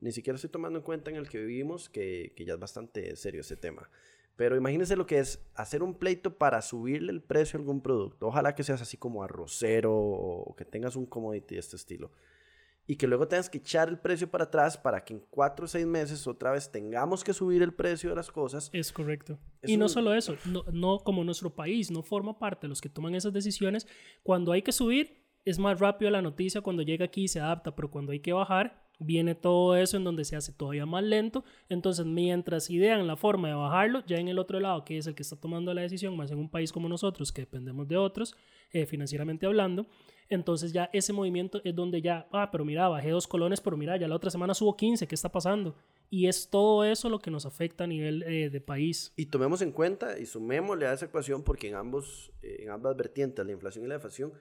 ni 0.00 0.12
siquiera 0.12 0.36
estoy 0.36 0.50
tomando 0.50 0.78
en 0.78 0.84
cuenta 0.84 1.10
en 1.10 1.16
el 1.16 1.28
que 1.28 1.38
vivimos, 1.38 1.88
que, 1.88 2.34
que 2.36 2.44
ya 2.44 2.54
es 2.54 2.60
bastante 2.60 3.16
serio 3.16 3.40
ese 3.40 3.56
tema. 3.56 3.90
Pero 4.38 4.56
imagínense 4.56 4.94
lo 4.94 5.04
que 5.04 5.18
es 5.18 5.44
hacer 5.56 5.82
un 5.82 5.94
pleito 5.94 6.38
para 6.38 6.62
subirle 6.62 7.10
el 7.10 7.20
precio 7.20 7.56
a 7.56 7.60
algún 7.60 7.80
producto. 7.80 8.28
Ojalá 8.28 8.54
que 8.54 8.62
seas 8.62 8.80
así 8.80 8.96
como 8.96 9.24
arrocero 9.24 9.92
o 9.92 10.54
que 10.54 10.64
tengas 10.64 10.94
un 10.94 11.06
commodity 11.06 11.56
de 11.56 11.60
este 11.60 11.74
estilo. 11.74 12.12
Y 12.86 12.94
que 12.94 13.08
luego 13.08 13.26
tengas 13.26 13.50
que 13.50 13.58
echar 13.58 13.88
el 13.88 13.98
precio 13.98 14.30
para 14.30 14.44
atrás 14.44 14.78
para 14.78 15.04
que 15.04 15.14
en 15.14 15.24
cuatro 15.28 15.64
o 15.64 15.68
seis 15.68 15.84
meses 15.86 16.24
otra 16.28 16.52
vez 16.52 16.70
tengamos 16.70 17.24
que 17.24 17.32
subir 17.32 17.62
el 17.62 17.74
precio 17.74 18.10
de 18.10 18.14
las 18.14 18.30
cosas. 18.30 18.70
Es 18.72 18.92
correcto. 18.92 19.40
y 19.64 19.76
no 19.76 19.88
solo 19.88 20.14
eso, 20.14 20.36
no, 20.44 20.62
no 20.70 21.00
como 21.00 21.24
nuestro 21.24 21.56
país 21.56 21.90
no 21.90 22.04
forma 22.04 22.38
parte 22.38 22.68
de 22.68 22.68
los 22.68 22.80
que 22.80 22.88
toman 22.88 23.16
esas 23.16 23.32
decisiones, 23.32 23.88
cuando 24.22 24.52
hay 24.52 24.62
que 24.62 24.70
subir 24.70 25.26
es 25.46 25.58
más 25.58 25.80
rápido 25.80 26.12
la 26.12 26.22
noticia, 26.22 26.60
cuando 26.60 26.82
llega 26.82 27.06
aquí 27.06 27.26
se 27.26 27.40
adapta, 27.40 27.74
pero 27.74 27.90
cuando 27.90 28.12
hay 28.12 28.20
que 28.20 28.32
bajar 28.32 28.87
viene 28.98 29.34
todo 29.34 29.76
eso 29.76 29.96
en 29.96 30.04
donde 30.04 30.24
se 30.24 30.36
hace 30.36 30.52
todavía 30.52 30.86
más 30.86 31.04
lento. 31.04 31.44
Entonces, 31.68 32.04
mientras 32.04 32.68
idean 32.70 33.06
la 33.06 33.16
forma 33.16 33.48
de 33.48 33.54
bajarlo, 33.54 34.04
ya 34.06 34.16
en 34.16 34.28
el 34.28 34.38
otro 34.38 34.60
lado, 34.60 34.84
que 34.84 34.98
es 34.98 35.06
el 35.06 35.14
que 35.14 35.22
está 35.22 35.36
tomando 35.36 35.72
la 35.72 35.82
decisión, 35.82 36.16
más 36.16 36.30
en 36.30 36.38
un 36.38 36.50
país 36.50 36.72
como 36.72 36.88
nosotros, 36.88 37.32
que 37.32 37.42
dependemos 37.42 37.86
de 37.86 37.96
otros, 37.96 38.36
eh, 38.72 38.86
financieramente 38.86 39.46
hablando, 39.46 39.86
entonces 40.28 40.72
ya 40.72 40.90
ese 40.92 41.12
movimiento 41.12 41.60
es 41.64 41.74
donde 41.74 42.02
ya, 42.02 42.28
ah, 42.32 42.50
pero 42.50 42.64
mira, 42.64 42.88
bajé 42.88 43.10
dos 43.10 43.26
colones, 43.26 43.60
pero 43.60 43.76
mira, 43.76 43.96
ya 43.96 44.08
la 44.08 44.16
otra 44.16 44.30
semana 44.30 44.52
subo 44.52 44.76
15, 44.76 45.06
¿qué 45.06 45.14
está 45.14 45.30
pasando? 45.30 45.74
Y 46.10 46.26
es 46.26 46.50
todo 46.50 46.84
eso 46.84 47.08
lo 47.08 47.18
que 47.18 47.30
nos 47.30 47.46
afecta 47.46 47.84
a 47.84 47.86
nivel 47.86 48.22
eh, 48.24 48.50
de 48.50 48.60
país. 48.60 49.12
Y 49.16 49.26
tomemos 49.26 49.62
en 49.62 49.72
cuenta 49.72 50.18
y 50.18 50.26
sumémosle 50.26 50.86
a 50.86 50.92
esa 50.92 51.06
ecuación, 51.06 51.44
porque 51.44 51.68
en, 51.68 51.76
ambos, 51.76 52.32
eh, 52.42 52.58
en 52.60 52.70
ambas 52.70 52.96
vertientes, 52.96 53.44
la 53.44 53.52
inflación 53.52 53.84
y 53.84 53.88
la 53.88 53.94
deflación, 53.94 54.32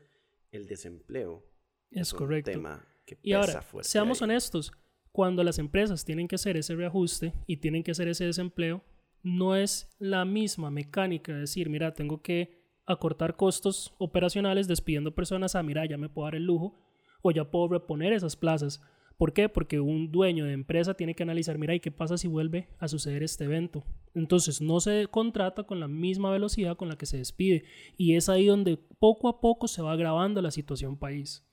el 0.52 0.66
desempleo 0.68 1.46
es, 1.92 2.14
correcto. 2.14 2.52
un 2.52 2.58
tema 2.58 2.86
y 3.22 3.34
ahora, 3.34 3.64
seamos 3.82 4.22
honestos, 4.22 4.72
cuando 5.12 5.44
las 5.44 5.60
empresas 5.60 6.06
tienen 6.06 6.28
que 6.28 6.36
hacer 6.36 6.58
ese 6.58 6.76
reajuste 6.76 7.34
y 7.48 7.58
tienen 7.58 7.84
que 7.84 7.92
hacer 7.92 8.08
ese 8.08 8.26
desempleo, 8.26 8.84
no 9.24 9.56
es 9.56 9.90
la 10.00 10.26
misma 10.26 10.70
mecánica 10.70 11.34
de 11.34 11.40
decir, 11.40 11.70
mira, 11.70 11.94
tengo 11.94 12.22
que 12.22 12.62
acortar 12.86 13.36
costos 13.36 13.94
operacionales 13.98 14.68
despidiendo 14.68 15.16
personas 15.16 15.56
a, 15.56 15.64
mira, 15.64 15.86
ya 15.86 15.98
me 15.98 16.10
puedo 16.10 16.26
dar 16.28 16.36
el 16.36 16.44
lujo 16.44 16.80
o 17.22 17.32
ya 17.32 17.50
puedo 17.50 17.68
reponer 17.68 18.14
esas 18.14 18.36
plazas. 18.36 18.82
¿Por 19.18 19.34
qué? 19.34 19.50
Porque 19.50 19.80
un 19.80 20.12
dueño 20.12 20.46
de 20.46 20.54
empresa 20.54 20.94
tiene 20.94 21.16
que 21.16 21.24
analizar, 21.24 21.58
mira, 21.58 21.74
¿y 21.74 21.80
qué 21.80 21.92
pasa 21.92 22.18
si 22.18 22.28
vuelve 22.28 22.70
a 22.78 22.88
suceder 22.88 23.24
este 23.24 23.46
evento? 23.46 23.84
Entonces 24.14 24.62
no 24.62 24.80
se 24.80 25.08
contrata 25.08 25.64
con 25.64 25.80
la 25.80 25.88
misma 25.88 26.30
velocidad 26.30 26.78
con 26.78 26.88
la 26.88 26.98
que 26.98 27.08
se 27.08 27.18
despide. 27.18 27.64
Y 27.98 28.16
es 28.16 28.30
ahí 28.30 28.46
donde 28.46 28.78
poco 28.78 29.28
a 29.28 29.42
poco 29.42 29.68
se 29.68 29.82
va 29.82 29.94
agravando 29.94 30.42
la 30.42 30.52
situación 30.52 30.98
país. 30.98 31.47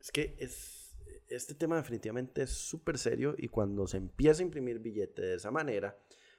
Es 0.00 0.10
que 0.10 0.36
es, 0.38 0.96
este 1.28 1.54
tema 1.54 1.76
definitivamente 1.76 2.42
es 2.42 2.50
súper 2.50 2.98
serio 2.98 3.34
y 3.38 3.48
cuando 3.48 3.86
se 3.86 3.98
empieza 3.98 4.42
a 4.42 4.46
imprimir 4.46 4.78
billete 4.78 5.22
de 5.22 5.34
esa 5.36 5.50
manera, 5.50 5.96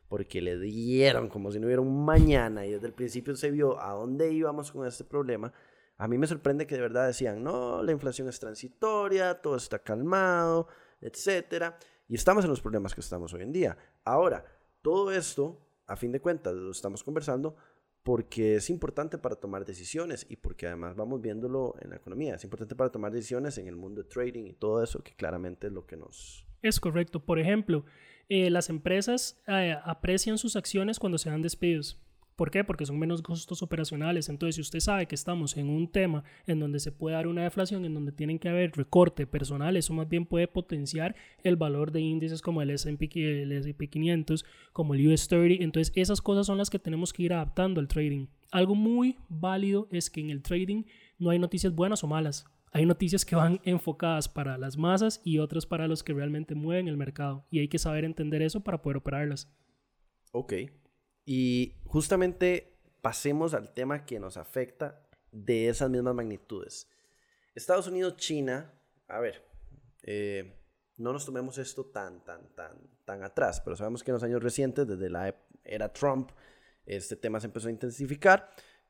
porque 0.08 0.42
le 0.42 0.60
dieron 0.60 1.30
como 1.30 1.52
si 1.52 1.60
no 1.60 1.68
hubiera 1.68 1.82
un 1.82 2.04
mañana 2.04 2.66
y 2.66 2.72
desde 2.72 2.88
el 2.88 2.94
principio 2.94 3.36
se 3.36 3.52
vio 3.52 3.82
a 3.82 3.94
dónde 3.94 4.32
íbamos 4.34 4.72
con 4.72 4.86
este 4.86 5.04
problema, 5.04 5.54
a 5.98 6.08
mí 6.08 6.18
me 6.18 6.28
sorprende 6.28 6.66
que 6.66 6.76
de 6.76 6.82
verdad 6.82 7.08
decían, 7.08 7.44
no, 7.44 7.84
la 7.84 7.92
inflación 7.92 8.28
es 8.28 8.40
transitoria, 8.40 9.36
todo 9.36 9.56
está 9.56 9.80
calmado, 9.80 10.68
etcétera, 11.00 11.78
y 12.08 12.16
estamos 12.16 12.44
en 12.44 12.50
los 12.50 12.60
problemas 12.60 12.94
que 12.94 13.02
estamos 13.02 13.34
hoy 13.34 13.44
en 13.44 13.52
día. 13.52 13.78
Ahora, 14.04 14.44
todo 14.82 15.12
esto, 15.12 15.62
a 15.86 15.96
fin 15.96 16.12
de 16.12 16.20
cuentas, 16.20 16.56
lo 16.56 16.72
estamos 16.72 17.04
conversando 17.04 17.56
porque 18.04 18.56
es 18.56 18.70
importante 18.70 19.18
para 19.18 19.36
tomar 19.36 19.66
decisiones 19.66 20.26
y 20.30 20.36
porque 20.38 20.68
además 20.68 20.96
vamos 20.96 21.22
viéndolo 21.22 21.76
en 21.82 21.92
la 21.92 21.98
economía. 21.98 22.36
Es 22.36 22.44
importante 22.44 22.76
para 22.76 22.92
tomar 22.92 23.12
decisiones 23.12 23.58
en 23.58 23.68
el 23.68 23.76
mundo 23.76 24.02
de 24.04 24.10
trading 24.10 24.46
y 24.46 24.54
todo 24.54 24.84
eso, 24.84 25.04
que 25.04 25.14
claramente 25.14 25.68
es 25.68 25.74
lo 25.74 25.86
que 25.86 25.98
nos... 25.98 26.46
Es 26.62 26.80
correcto. 26.80 27.24
Por 27.24 27.40
ejemplo, 27.40 27.86
eh, 28.30 28.50
las 28.50 28.70
empresas 28.70 29.42
eh, 29.48 29.76
aprecian 29.84 30.38
sus 30.38 30.56
acciones 30.56 31.00
cuando 31.00 31.18
se 31.18 31.30
dan 31.30 31.42
despidos. 31.42 32.00
¿Por 32.42 32.50
qué? 32.50 32.64
Porque 32.64 32.88
son 32.88 32.98
menos 32.98 33.22
costos 33.22 33.62
operacionales. 33.62 34.28
Entonces, 34.28 34.56
si 34.56 34.62
usted 34.62 34.80
sabe 34.80 35.06
que 35.06 35.14
estamos 35.14 35.56
en 35.58 35.70
un 35.70 35.88
tema 35.88 36.24
en 36.48 36.60
donde 36.60 36.80
se 36.80 36.92
puede 36.92 37.16
dar 37.16 37.28
una 37.28 37.44
deflación, 37.44 37.86
en 37.86 37.94
donde 37.94 38.12
tienen 38.12 38.40
que 38.40 38.50
haber 38.50 38.72
recorte 38.72 39.28
personal, 39.28 39.78
eso 39.78 39.94
más 39.94 40.10
bien 40.10 40.26
puede 40.26 40.48
potenciar 40.48 41.16
el 41.44 41.56
valor 41.56 41.92
de 41.92 42.02
índices 42.02 42.42
como 42.42 42.64
el 42.64 42.72
S&P, 42.72 43.44
el 43.44 43.52
S&P 43.52 43.88
500, 43.88 44.44
como 44.74 44.96
el 44.96 45.08
US 45.08 45.28
30. 45.28 45.64
Entonces, 45.64 45.94
esas 45.96 46.20
cosas 46.20 46.48
son 46.48 46.58
las 46.58 46.72
que 46.72 46.80
tenemos 46.80 47.14
que 47.14 47.22
ir 47.22 47.34
adaptando 47.34 47.80
al 47.80 47.88
trading. 47.88 48.26
Algo 48.50 48.74
muy 48.74 49.20
válido 49.30 49.88
es 49.92 50.10
que 50.10 50.22
en 50.22 50.32
el 50.32 50.42
trading 50.42 50.86
no 51.20 51.30
hay 51.30 51.38
noticias 51.38 51.76
buenas 51.76 52.04
o 52.04 52.08
malas. 52.08 52.48
Hay 52.72 52.88
noticias 52.88 53.24
que 53.24 53.36
van 53.36 53.62
enfocadas 53.66 54.28
para 54.28 54.58
las 54.58 54.80
masas 54.80 55.22
y 55.24 55.38
otras 55.38 55.68
para 55.68 55.88
los 55.88 56.02
que 56.02 56.14
realmente 56.14 56.56
mueven 56.56 56.88
el 56.88 56.98
mercado. 56.98 57.46
Y 57.52 57.60
hay 57.60 57.68
que 57.68 57.78
saber 57.78 58.04
entender 58.04 58.42
eso 58.42 58.62
para 58.62 58.82
poder 58.82 58.98
operarlas. 58.98 59.48
Ok. 60.32 60.54
Y 61.34 61.78
justamente 61.86 62.74
pasemos 63.02 63.54
al 63.54 63.74
tema 63.74 64.06
que 64.06 64.20
nos 64.20 64.36
afecta 64.36 65.02
de 65.32 65.70
esas 65.70 65.90
mismas 65.90 66.14
magnitudes. 66.14 66.90
Estados 67.56 67.88
Unidos, 67.88 68.18
China, 68.18 68.74
a 69.08 69.22
ver, 69.22 69.42
eh, 70.04 70.60
no 70.98 71.14
nos 71.14 71.26
tomemos 71.26 71.58
esto 71.58 71.86
tan, 71.86 72.22
tan, 72.26 72.54
tan, 72.54 72.78
tan 73.06 73.24
atrás, 73.24 73.62
pero 73.62 73.78
sabemos 73.78 74.04
que 74.04 74.12
en 74.12 74.16
los 74.16 74.24
años 74.24 74.44
recientes, 74.44 74.86
desde 74.86 75.10
la 75.10 75.34
era 75.64 75.94
Trump, 75.94 76.32
este 76.86 77.16
tema 77.16 77.40
se 77.40 77.48
empezó 77.48 77.70
a 77.70 77.72
intensificar. 77.72 78.50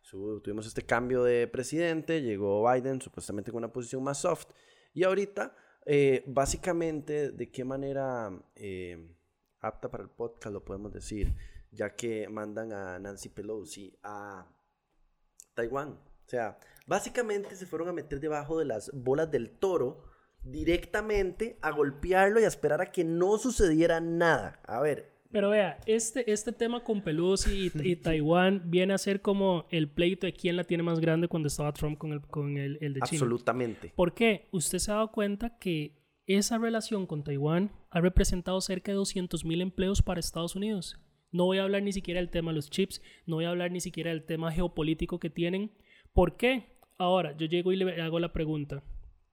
tuvimos 0.09 0.65
este 0.65 0.81
cambio 0.81 1.23
de 1.23 1.47
presidente, 1.47 2.23
llegó 2.23 2.67
Biden 2.67 3.03
supuestamente 3.03 3.51
con 3.51 3.59
una 3.59 3.71
posición 3.71 4.01
más 4.01 4.17
soft. 4.17 4.47
Y 4.95 5.03
ahorita, 5.03 5.55
eh, 5.85 6.23
básicamente, 6.25 7.29
¿de 7.29 7.51
qué 7.51 7.63
manera 7.63 8.31
eh, 8.55 9.15
apta 9.59 9.91
para 9.91 10.01
el 10.01 10.09
podcast 10.09 10.51
lo 10.51 10.65
podemos 10.65 10.91
decir? 10.91 11.35
Ya 11.71 11.95
que 11.95 12.27
mandan 12.29 12.73
a 12.73 12.99
Nancy 12.99 13.29
Pelosi 13.29 13.97
a 14.03 14.45
Taiwán. 15.53 15.89
O 15.89 16.29
sea, 16.29 16.57
básicamente 16.85 17.55
se 17.55 17.65
fueron 17.65 17.89
a 17.89 17.93
meter 17.93 18.19
debajo 18.19 18.59
de 18.59 18.65
las 18.65 18.91
bolas 18.93 19.31
del 19.31 19.49
toro 19.49 20.03
directamente 20.43 21.57
a 21.61 21.71
golpearlo 21.71 22.39
y 22.39 22.43
a 22.43 22.47
esperar 22.47 22.81
a 22.81 22.91
que 22.91 23.03
no 23.03 23.37
sucediera 23.37 23.99
nada. 23.99 24.59
A 24.65 24.81
ver. 24.81 25.11
Pero 25.31 25.49
vea, 25.49 25.79
este, 25.85 26.29
este 26.29 26.51
tema 26.51 26.83
con 26.83 27.01
Pelosi 27.01 27.71
y, 27.73 27.95
Taiwán 27.95 28.63
viene 28.65 28.93
a 28.93 28.97
ser 28.97 29.21
como 29.21 29.65
el 29.69 29.89
pleito 29.89 30.25
de 30.25 30.33
quién 30.33 30.57
la 30.57 30.65
tiene 30.65 30.83
más 30.83 30.99
grande 30.99 31.29
cuando 31.29 31.47
estaba 31.47 31.71
Trump 31.71 31.97
con 31.97 32.11
el, 32.11 32.21
con 32.21 32.57
el, 32.57 32.77
el 32.81 32.93
de 32.93 33.01
China. 33.01 33.21
Absolutamente. 33.21 33.93
¿Por 33.95 34.13
qué? 34.13 34.49
Usted 34.51 34.79
se 34.79 34.91
ha 34.91 34.95
dado 34.95 35.11
cuenta 35.11 35.57
que 35.57 35.95
esa 36.27 36.57
relación 36.57 37.07
con 37.07 37.23
Taiwán 37.23 37.71
ha 37.89 38.01
representado 38.01 38.59
cerca 38.59 38.91
de 38.91 38.97
200 38.97 39.45
mil 39.45 39.61
empleos 39.61 40.01
para 40.01 40.19
Estados 40.19 40.55
Unidos. 40.55 40.99
No 41.31 41.45
voy 41.45 41.59
a 41.59 41.63
hablar 41.63 41.83
ni 41.83 41.93
siquiera 41.93 42.19
del 42.19 42.29
tema 42.29 42.51
de 42.51 42.55
los 42.55 42.69
chips, 42.69 43.01
no 43.25 43.37
voy 43.37 43.45
a 43.45 43.49
hablar 43.49 43.71
ni 43.71 43.79
siquiera 43.79 44.11
del 44.11 44.23
tema 44.23 44.51
geopolítico 44.51 45.19
que 45.19 45.29
tienen. 45.29 45.71
¿Por 46.13 46.35
qué? 46.35 46.77
Ahora, 46.97 47.35
yo 47.37 47.47
llego 47.47 47.71
y 47.71 47.77
le 47.77 48.01
hago 48.01 48.19
la 48.19 48.33
pregunta. 48.33 48.83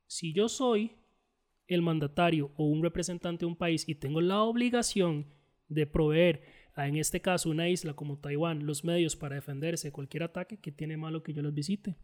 Si 0.06 0.32
yo 0.32 0.48
soy 0.48 0.92
el 1.66 1.82
mandatario 1.82 2.52
o 2.56 2.64
un 2.64 2.82
representante 2.82 3.40
de 3.40 3.46
un 3.46 3.56
país 3.56 3.88
y 3.88 3.94
tengo 3.94 4.20
la 4.20 4.42
obligación 4.42 5.26
de 5.68 5.86
proveer 5.86 6.42
a, 6.74 6.86
en 6.86 6.96
este 6.96 7.20
caso, 7.20 7.50
una 7.50 7.68
isla 7.68 7.94
como 7.94 8.18
Taiwán, 8.18 8.64
los 8.64 8.84
medios 8.84 9.16
para 9.16 9.34
defenderse 9.34 9.88
de 9.88 9.92
cualquier 9.92 10.22
ataque, 10.22 10.58
que 10.58 10.72
tiene 10.72 10.96
malo 10.96 11.22
que 11.22 11.34
yo 11.34 11.42
los 11.42 11.52
visite? 11.52 11.96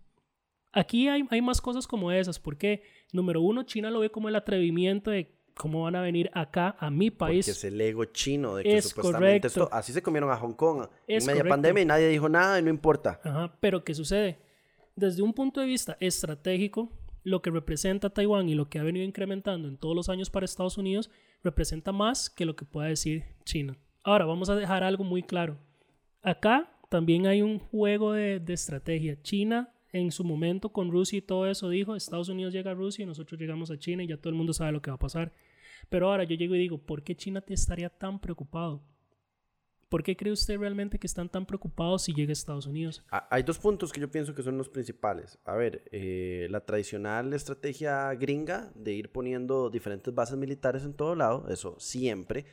Aquí 0.73 1.09
hay, 1.09 1.25
hay 1.31 1.41
más 1.41 1.61
cosas 1.61 1.87
como 1.87 2.11
esas, 2.11 2.41
porque, 2.41 2.83
número 3.13 3.41
uno, 3.41 3.63
China 3.63 3.91
lo 3.91 4.01
ve 4.01 4.11
como 4.11 4.29
el 4.29 4.35
atrevimiento 4.35 5.13
de 5.13 5.39
¿Cómo 5.57 5.85
van 5.85 5.95
a 5.95 6.03
venir 6.03 6.31
acá 6.35 6.77
a 6.79 6.91
mi 6.91 7.11
país? 7.11 7.47
Porque 7.47 7.53
es 7.53 7.65
el 7.65 7.81
ego 7.81 8.05
chino 8.07 8.57
de 8.57 8.65
que 8.65 8.83
supuestamente 8.83 9.47
esto, 9.47 9.69
así 9.71 9.93
se 9.93 10.03
comieron 10.03 10.31
a 10.31 10.37
Hong 10.37 10.55
Kong 10.55 10.89
en 11.07 11.25
media 11.25 11.45
pandemia 11.45 11.83
y 11.83 11.87
nadie 11.87 12.09
dijo 12.09 12.29
nada 12.29 12.59
y 12.59 12.63
no 12.63 12.71
importa. 12.71 13.21
Ajá, 13.23 13.57
pero 13.61 13.85
¿qué 13.85 13.95
sucede? 13.95 14.39
Desde 14.97 15.23
un 15.23 15.33
punto 15.33 15.61
de 15.61 15.67
vista 15.67 15.97
estratégico, 16.01 16.91
lo 17.23 17.41
que 17.41 17.51
representa 17.51 18.11
Taiwán 18.11 18.49
y 18.49 18.55
lo 18.55 18.69
que 18.69 18.79
ha 18.79 18.83
venido 18.83 19.05
incrementando 19.05 19.69
en 19.69 19.77
todos 19.77 19.95
los 19.95 20.09
años 20.09 20.29
para 20.29 20.45
Estados 20.45 20.77
Unidos 20.77 21.11
representa 21.43 21.93
más 21.93 22.31
que 22.31 22.45
lo 22.45 22.57
que 22.57 22.65
pueda 22.65 22.89
decir 22.89 23.25
China. 23.45 23.77
Ahora, 24.03 24.25
vamos 24.25 24.51
a 24.51 24.57
dejar 24.57 24.83
algo 24.83 25.05
muy 25.05 25.23
claro. 25.23 25.57
Acá 26.23 26.71
también 26.91 27.27
hay 27.27 27.43
un 27.43 27.59
juego 27.59 28.13
de, 28.13 28.41
de 28.41 28.53
estrategia. 28.53 29.21
China 29.23 29.73
en 29.95 30.11
su 30.11 30.25
momento 30.25 30.71
con 30.71 30.91
Rusia 30.91 31.19
y 31.19 31.23
todo 31.23 31.49
eso 31.49 31.69
dijo, 31.69 31.95
Estados 31.95 32.29
Unidos 32.29 32.53
llega 32.53 32.73
a 32.73 32.75
Rusia 32.75 33.05
y 33.05 33.07
nosotros 33.07 33.41
llegamos 33.41 33.71
a 33.71 33.79
China 33.79 34.03
y 34.03 34.09
ya 34.09 34.17
todo 34.17 34.31
el 34.31 34.35
mundo 34.35 34.53
sabe 34.53 34.73
lo 34.73 34.83
que 34.83 34.91
va 34.91 34.97
a 34.97 34.99
pasar. 34.99 35.33
Pero 35.89 36.11
ahora 36.11 36.25
yo 36.25 36.37
llego 36.37 36.55
y 36.55 36.59
digo, 36.59 36.79
¿por 36.79 37.03
qué 37.03 37.17
China 37.17 37.41
te 37.41 37.55
estaría 37.55 37.89
tan 37.89 38.21
preocupado? 38.21 38.83
¿Por 39.89 40.03
qué 40.03 40.17
cree 40.17 40.33
usted 40.33 40.59
realmente 40.59 40.99
que 40.99 41.07
están 41.07 41.29
tan 41.29 41.47
preocupados 41.47 42.03
si 42.03 42.13
llega 42.13 42.31
a 42.31 42.33
Estados 42.33 42.67
Unidos? 42.67 43.05
Hay 43.31 43.45
dos 43.45 43.59
puntos 43.59 43.93
que 43.93 44.01
yo 44.01 44.11
pienso 44.11 44.35
que 44.35 44.43
son 44.43 44.59
los 44.59 44.69
principales. 44.69 45.39
A 45.45 45.55
ver, 45.55 45.85
eh, 45.93 46.49
la 46.51 46.65
tradicional 46.65 47.33
estrategia 47.33 48.13
gringa 48.15 48.73
de 48.75 48.93
ir 48.93 49.13
poniendo 49.13 49.71
diferentes 49.71 50.13
bases 50.13 50.37
militares 50.37 50.85
en 50.85 50.95
todo 50.95 51.15
lado, 51.15 51.47
eso 51.49 51.79
siempre. 51.79 52.45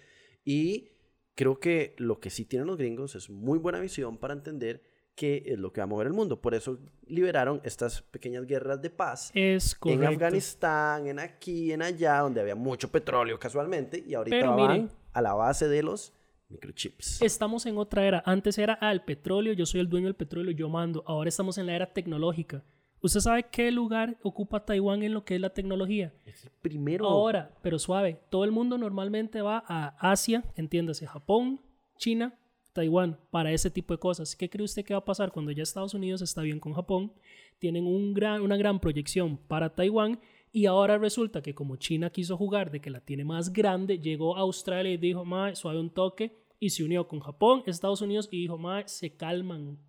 Y 0.46 0.92
creo 1.34 1.60
que 1.60 1.96
lo 1.98 2.20
que 2.20 2.30
sí 2.30 2.46
tienen 2.46 2.68
los 2.68 2.78
gringos 2.78 3.16
es 3.16 3.30
muy 3.30 3.58
buena 3.58 3.80
visión 3.80 4.18
para 4.18 4.36
entender 4.36 4.84
que 5.22 5.44
es 5.46 5.60
lo 5.60 5.72
que 5.72 5.82
va 5.82 5.84
a 5.84 5.88
mover 5.88 6.08
el 6.08 6.14
mundo. 6.14 6.42
Por 6.42 6.56
eso 6.56 6.80
liberaron 7.06 7.62
estas 7.64 8.02
pequeñas 8.02 8.48
guerras 8.48 8.82
de 8.82 8.90
paz 8.90 9.30
es 9.36 9.78
en 9.86 10.04
Afganistán, 10.04 11.06
en 11.06 11.20
aquí, 11.20 11.72
en 11.72 11.84
allá, 11.84 12.22
donde 12.22 12.42
había 12.42 12.56
mucho 12.56 12.92
petróleo 12.92 13.38
casualmente, 13.38 14.04
y 14.04 14.16
ahorita 14.16 14.50
van 14.50 14.90
a 15.14 15.22
la 15.22 15.36
base 15.36 15.68
de 15.68 15.84
los 15.84 16.12
microchips. 16.50 17.22
Estamos 17.22 17.68
en 17.68 17.78
otra 17.78 18.04
era. 18.04 18.24
Antes 18.26 18.58
era 18.58 18.74
al 18.74 18.98
ah, 18.98 19.06
petróleo, 19.06 19.54
yo 19.54 19.68
soy 19.68 19.82
el 19.82 19.90
dueño 19.90 20.08
del 20.08 20.16
petróleo, 20.16 20.54
yo 20.54 20.68
mando. 20.70 21.04
Ahora 21.06 21.30
estamos 21.30 21.60
en 21.60 21.68
la 21.68 21.76
era 21.76 21.94
tecnológica. 21.94 22.64
¿Usted 23.00 23.20
sabe 23.20 23.44
qué 23.44 23.70
lugar 23.70 24.18
ocupa 24.24 24.66
Taiwán 24.66 25.04
en 25.04 25.14
lo 25.14 25.24
que 25.24 25.36
es 25.36 25.42
la 25.42 25.52
tecnología? 25.52 26.12
Es 26.26 26.46
el 26.46 26.52
primero. 26.64 27.08
Ahora, 27.08 27.52
pero 27.62 27.78
suave, 27.78 28.20
todo 28.32 28.44
el 28.44 28.52
mundo 28.52 28.80
normalmente 28.80 29.44
va 29.44 29.64
a 29.68 29.94
Asia, 30.00 30.44
entiéndase, 30.56 31.06
Japón, 31.06 31.62
China, 31.98 32.34
Taiwán 32.74 33.20
para 33.30 33.52
ese 33.52 33.70
tipo 33.70 33.94
de 33.94 34.00
cosas. 34.00 34.36
¿Qué 34.36 34.50
cree 34.50 34.66
usted 34.66 34.84
que 34.84 34.94
va 34.94 35.00
a 35.00 35.06
pasar 35.06 35.32
cuando 35.32 35.52
ya 35.52 35.64
Estados 35.64 35.94
Unidos 35.94 36.22
está 36.22 36.42
bien 36.42 36.60
con 36.60 36.74
Japón? 36.74 37.14
Tienen 37.60 37.86
un 37.86 38.14
gran, 38.14 38.42
una 38.42 38.58
gran 38.58 38.80
proyección 38.80 39.38
para 39.38 39.74
Taiwán 39.74 40.20
y 40.52 40.66
ahora 40.66 40.98
resulta 40.98 41.42
que 41.42 41.56
como 41.56 41.78
China 41.78 42.10
quiso 42.10 42.36
jugar 42.38 42.72
de 42.72 42.82
que 42.82 42.90
la 42.90 43.00
tiene 43.00 43.24
más 43.24 43.54
grande, 43.54 44.00
llegó 44.00 44.36
a 44.36 44.42
Australia 44.42 44.92
y 44.92 44.98
dijo, 44.98 45.24
ma, 45.24 45.56
suave 45.56 45.80
un 45.80 45.90
toque 45.90 46.42
y 46.60 46.70
se 46.70 46.84
unió 46.84 47.08
con 47.08 47.20
Japón, 47.20 47.64
Estados 47.66 48.02
Unidos 48.02 48.28
y 48.32 48.42
dijo, 48.42 48.58
ma, 48.58 48.88
se 48.88 49.16
calman. 49.16 49.80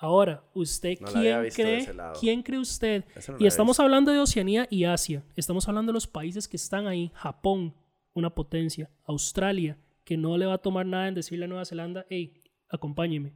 Ahora, 0.00 0.44
¿usted 0.54 0.96
quién 0.96 1.50
cree? 1.50 1.86
¿Quién 2.20 2.42
cree 2.42 2.60
usted? 2.60 3.04
y 3.38 3.46
estamos 3.46 3.80
hablando 3.80 4.12
de 4.12 4.20
Oceanía 4.20 4.66
y 4.70 4.84
Asia. 4.84 5.24
Estamos 5.34 5.68
hablando 5.68 5.90
de 5.90 5.94
los 5.94 6.06
países 6.06 6.46
que 6.46 6.56
están 6.56 6.86
ahí. 6.86 7.10
Japón, 7.14 7.74
una 8.14 8.32
potencia. 8.32 8.88
Australia, 9.04 9.76
que 10.08 10.16
no 10.16 10.38
le 10.38 10.46
va 10.46 10.54
a 10.54 10.62
tomar 10.62 10.86
nada 10.86 11.06
en 11.06 11.14
decirle 11.14 11.44
a 11.44 11.48
Nueva 11.48 11.66
Zelanda, 11.66 12.06
hey, 12.08 12.42
acompáñeme. 12.70 13.34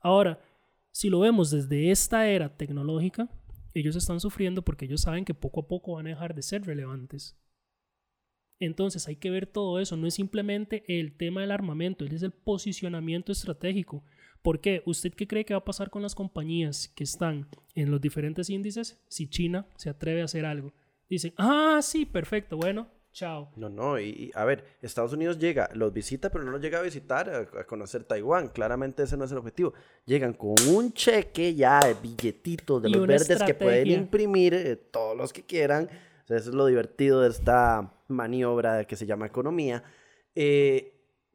Ahora, 0.00 0.42
si 0.90 1.08
lo 1.08 1.20
vemos 1.20 1.52
desde 1.52 1.92
esta 1.92 2.28
era 2.28 2.56
tecnológica, 2.56 3.30
ellos 3.74 3.94
están 3.94 4.18
sufriendo 4.18 4.62
porque 4.62 4.86
ellos 4.86 5.02
saben 5.02 5.24
que 5.24 5.34
poco 5.34 5.60
a 5.60 5.68
poco 5.68 5.92
van 5.92 6.08
a 6.08 6.10
dejar 6.10 6.34
de 6.34 6.42
ser 6.42 6.66
relevantes. 6.66 7.38
Entonces 8.58 9.06
hay 9.06 9.14
que 9.14 9.30
ver 9.30 9.46
todo 9.46 9.78
eso, 9.78 9.96
no 9.96 10.08
es 10.08 10.14
simplemente 10.14 10.82
el 10.88 11.16
tema 11.16 11.42
del 11.42 11.52
armamento, 11.52 12.04
es 12.04 12.24
el 12.24 12.32
posicionamiento 12.32 13.30
estratégico. 13.30 14.02
¿Por 14.42 14.60
qué? 14.60 14.82
¿Usted 14.86 15.14
qué 15.14 15.28
cree 15.28 15.44
que 15.44 15.54
va 15.54 15.58
a 15.58 15.64
pasar 15.64 15.90
con 15.90 16.02
las 16.02 16.16
compañías 16.16 16.88
que 16.88 17.04
están 17.04 17.46
en 17.76 17.92
los 17.92 18.00
diferentes 18.00 18.50
índices 18.50 19.00
si 19.06 19.28
China 19.28 19.68
se 19.76 19.90
atreve 19.90 20.22
a 20.22 20.24
hacer 20.24 20.44
algo? 20.44 20.74
Dicen, 21.08 21.34
ah, 21.36 21.78
sí, 21.82 22.04
perfecto, 22.04 22.56
bueno, 22.56 22.88
Chao. 23.14 23.52
No, 23.54 23.68
no, 23.68 24.00
y, 24.00 24.32
a 24.34 24.44
ver, 24.44 24.64
Estados 24.82 25.12
Unidos 25.12 25.38
llega, 25.38 25.70
los 25.72 25.92
visita, 25.92 26.30
pero 26.30 26.42
no 26.42 26.50
los 26.50 26.60
llega 26.60 26.80
a 26.80 26.82
visitar, 26.82 27.30
a, 27.30 27.64
conocer 27.64 28.02
Taiwán. 28.02 28.48
Claramente 28.48 29.04
ese 29.04 29.16
no 29.16 29.24
es 29.24 29.30
el 29.30 29.38
objetivo. 29.38 29.72
Llegan 30.04 30.32
con 30.32 30.56
un 30.68 30.92
cheque 30.92 31.54
ya, 31.54 31.78
billetitos 32.02 32.82
de 32.82 32.90
los 32.90 33.06
verdes 33.06 33.40
que 33.44 33.54
pueden 33.54 33.86
imprimir 33.86 34.54
eh, 34.54 34.74
todos 34.74 35.16
los 35.16 35.32
que 35.32 35.44
quieran. 35.44 35.88
eso 36.24 36.50
es 36.50 36.54
lo 36.54 36.66
divertido 36.66 37.20
de 37.20 37.28
esta 37.28 37.94
maniobra 38.08 38.84
que 38.84 38.96
se 38.96 39.06
llama 39.06 39.26
economía. 39.26 39.84
Eh, 40.34 40.90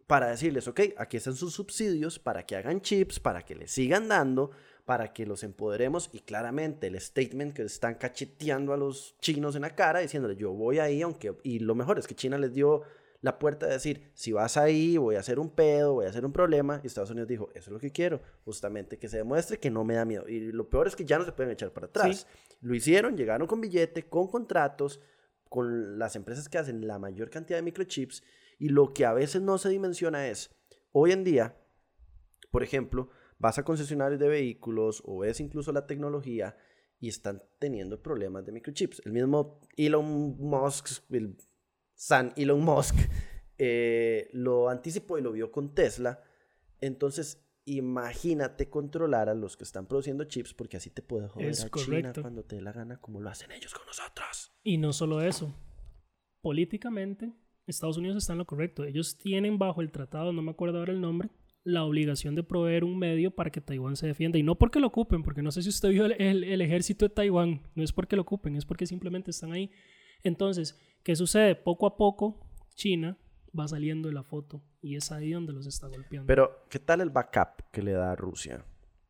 para 0.05 0.27
decirles, 0.31 0.67
ok, 0.67 0.81
aquí 0.97 1.15
están 1.15 1.35
sus 1.35 1.53
subsidios 1.53 2.19
para 2.19 2.45
que 2.45 2.57
hagan 2.57 2.81
chips, 2.81 3.21
para 3.21 3.43
que 3.43 3.55
les 3.55 3.71
sigan 3.71 4.09
dando 4.09 4.51
para 4.89 5.13
que 5.13 5.27
los 5.27 5.43
empoderemos 5.43 6.09
y 6.13 6.19
claramente 6.21 6.87
el 6.87 6.99
statement 6.99 7.53
que 7.53 7.61
están 7.61 7.93
cacheteando 7.93 8.73
a 8.73 8.77
los 8.77 9.15
chinos 9.19 9.55
en 9.55 9.61
la 9.61 9.75
cara 9.75 9.99
diciéndoles 9.99 10.35
yo 10.35 10.51
voy 10.51 10.79
ahí 10.79 11.03
aunque 11.03 11.37
y 11.43 11.59
lo 11.59 11.75
mejor 11.75 11.99
es 11.99 12.07
que 12.07 12.15
China 12.15 12.39
les 12.39 12.55
dio 12.55 12.81
la 13.21 13.37
puerta 13.37 13.67
de 13.67 13.73
decir 13.73 14.09
si 14.15 14.31
vas 14.31 14.57
ahí 14.57 14.97
voy 14.97 15.15
a 15.15 15.19
hacer 15.19 15.37
un 15.37 15.51
pedo 15.51 15.93
voy 15.93 16.07
a 16.07 16.09
hacer 16.09 16.25
un 16.25 16.33
problema 16.33 16.81
y 16.83 16.87
Estados 16.87 17.11
Unidos 17.11 17.27
dijo 17.27 17.49
eso 17.53 17.69
es 17.69 17.71
lo 17.71 17.79
que 17.79 17.91
quiero 17.91 18.19
justamente 18.45 18.97
que 18.97 19.07
se 19.07 19.17
demuestre 19.17 19.59
que 19.59 19.69
no 19.69 19.83
me 19.83 19.93
da 19.93 20.05
miedo 20.05 20.27
y 20.27 20.51
lo 20.51 20.67
peor 20.71 20.87
es 20.87 20.95
que 20.95 21.05
ya 21.05 21.19
no 21.19 21.23
se 21.23 21.33
pueden 21.33 21.51
echar 21.51 21.71
para 21.71 21.85
atrás. 21.85 22.25
Lo 22.59 22.73
hicieron 22.73 23.15
llegaron 23.15 23.45
con 23.45 23.61
billete 23.61 24.09
con 24.09 24.27
contratos 24.27 24.99
con 25.49 25.99
las 25.99 26.15
empresas 26.15 26.49
que 26.49 26.57
hacen 26.57 26.87
la 26.87 26.97
mayor 26.97 27.29
cantidad 27.29 27.59
de 27.59 27.61
microchips 27.61 28.23
Y 28.57 28.69
lo 28.69 28.91
que 28.91 29.05
a 29.05 29.13
veces 29.13 29.43
no 29.43 29.59
se 29.59 29.69
dimensiona 29.69 30.29
es, 30.29 30.49
hoy 30.91 31.11
en 31.11 31.23
día, 31.23 31.55
por 32.49 32.63
ejemplo, 32.63 33.11
vas 33.39 33.57
a 33.57 33.63
concesionarios 33.63 34.19
de 34.19 34.27
vehículos 34.27 35.01
o 35.05 35.19
ves 35.19 35.39
incluso 35.39 35.71
la 35.71 35.87
tecnología 35.87 36.55
y 36.99 37.07
están 37.07 37.41
teniendo 37.57 38.01
problemas 38.01 38.45
de 38.45 38.51
microchips. 38.51 39.01
El 39.05 39.13
mismo 39.13 39.61
Elon 39.77 40.37
Musk, 40.37 40.89
el 41.09 41.37
San 41.95 42.33
Elon 42.35 42.61
Musk, 42.61 42.95
eh, 43.57 44.29
lo 44.33 44.69
anticipó 44.69 45.17
y 45.17 45.21
lo 45.21 45.31
vio 45.31 45.51
con 45.51 45.73
Tesla. 45.73 46.21
Entonces, 46.81 47.49
imagínate 47.65 48.69
controlar 48.69 49.29
a 49.29 49.33
los 49.33 49.55
que 49.55 49.63
están 49.63 49.85
produciendo 49.85 50.25
chips 50.25 50.53
porque 50.53 50.77
así 50.77 50.89
te 50.89 51.01
puede 51.01 51.29
joder 51.29 51.49
a 51.49 51.69
China 51.69 52.13
cuando 52.21 52.43
te 52.43 52.57
dé 52.57 52.61
la 52.61 52.73
gana 52.73 52.99
como 52.99 53.21
lo 53.21 53.29
hacen 53.29 53.51
ellos 53.51 53.73
con 53.73 53.85
nosotros. 53.85 54.51
Y 54.63 54.77
no 54.77 54.91
solo 54.91 55.21
eso. 55.21 55.53
Políticamente, 56.41 57.33
Estados 57.67 57.97
Unidos 57.97 58.17
está 58.17 58.33
en 58.33 58.39
lo 58.39 58.45
correcto. 58.45 58.83
Ellos 58.83 59.17
tienen 59.17 59.57
bajo 59.57 59.81
el 59.81 59.91
tratado, 59.91 60.33
no 60.33 60.41
me 60.41 60.51
acuerdo 60.51 60.79
ahora 60.79 60.91
el 60.91 61.01
nombre, 61.01 61.29
la 61.63 61.83
obligación 61.83 62.35
de 62.35 62.43
proveer 62.43 62.83
un 62.83 62.97
medio 62.97 63.31
para 63.31 63.49
que 63.49 63.61
Taiwán 63.61 63.95
se 63.95 64.07
defienda. 64.07 64.37
Y 64.37 64.43
no 64.43 64.55
porque 64.55 64.79
lo 64.79 64.87
ocupen, 64.87 65.23
porque 65.23 65.41
no 65.41 65.51
sé 65.51 65.61
si 65.61 65.69
usted 65.69 65.89
vio 65.89 66.05
el, 66.05 66.61
ejército 66.61 67.05
de 67.05 67.13
Taiwán, 67.13 67.61
no 67.75 67.83
es 67.83 67.91
porque 67.91 68.15
lo 68.15 68.23
ocupen, 68.23 68.55
es 68.55 68.65
porque 68.65 68.85
simplemente 68.85 69.31
están 69.31 69.51
ahí. 69.51 69.71
Entonces, 70.23 70.79
¿qué 71.03 71.15
sucede? 71.15 71.55
Poco 71.55 71.85
a 71.85 71.97
poco, 71.97 72.39
China 72.75 73.17
va 73.57 73.67
saliendo 73.67 74.07
de 74.07 74.13
la 74.13 74.23
foto 74.23 74.63
y 74.81 74.95
es 74.95 75.11
ahí 75.11 75.31
donde 75.31 75.53
los 75.53 75.65
está 75.65 75.87
golpeando. 75.87 76.27
Pero, 76.27 76.65
¿qué 76.69 76.79
tal 76.79 77.01
el 77.01 77.09
backup 77.09 77.69
que 77.71 77.81
le 77.81 77.91
da 77.91 78.15
Rusia? 78.15 78.65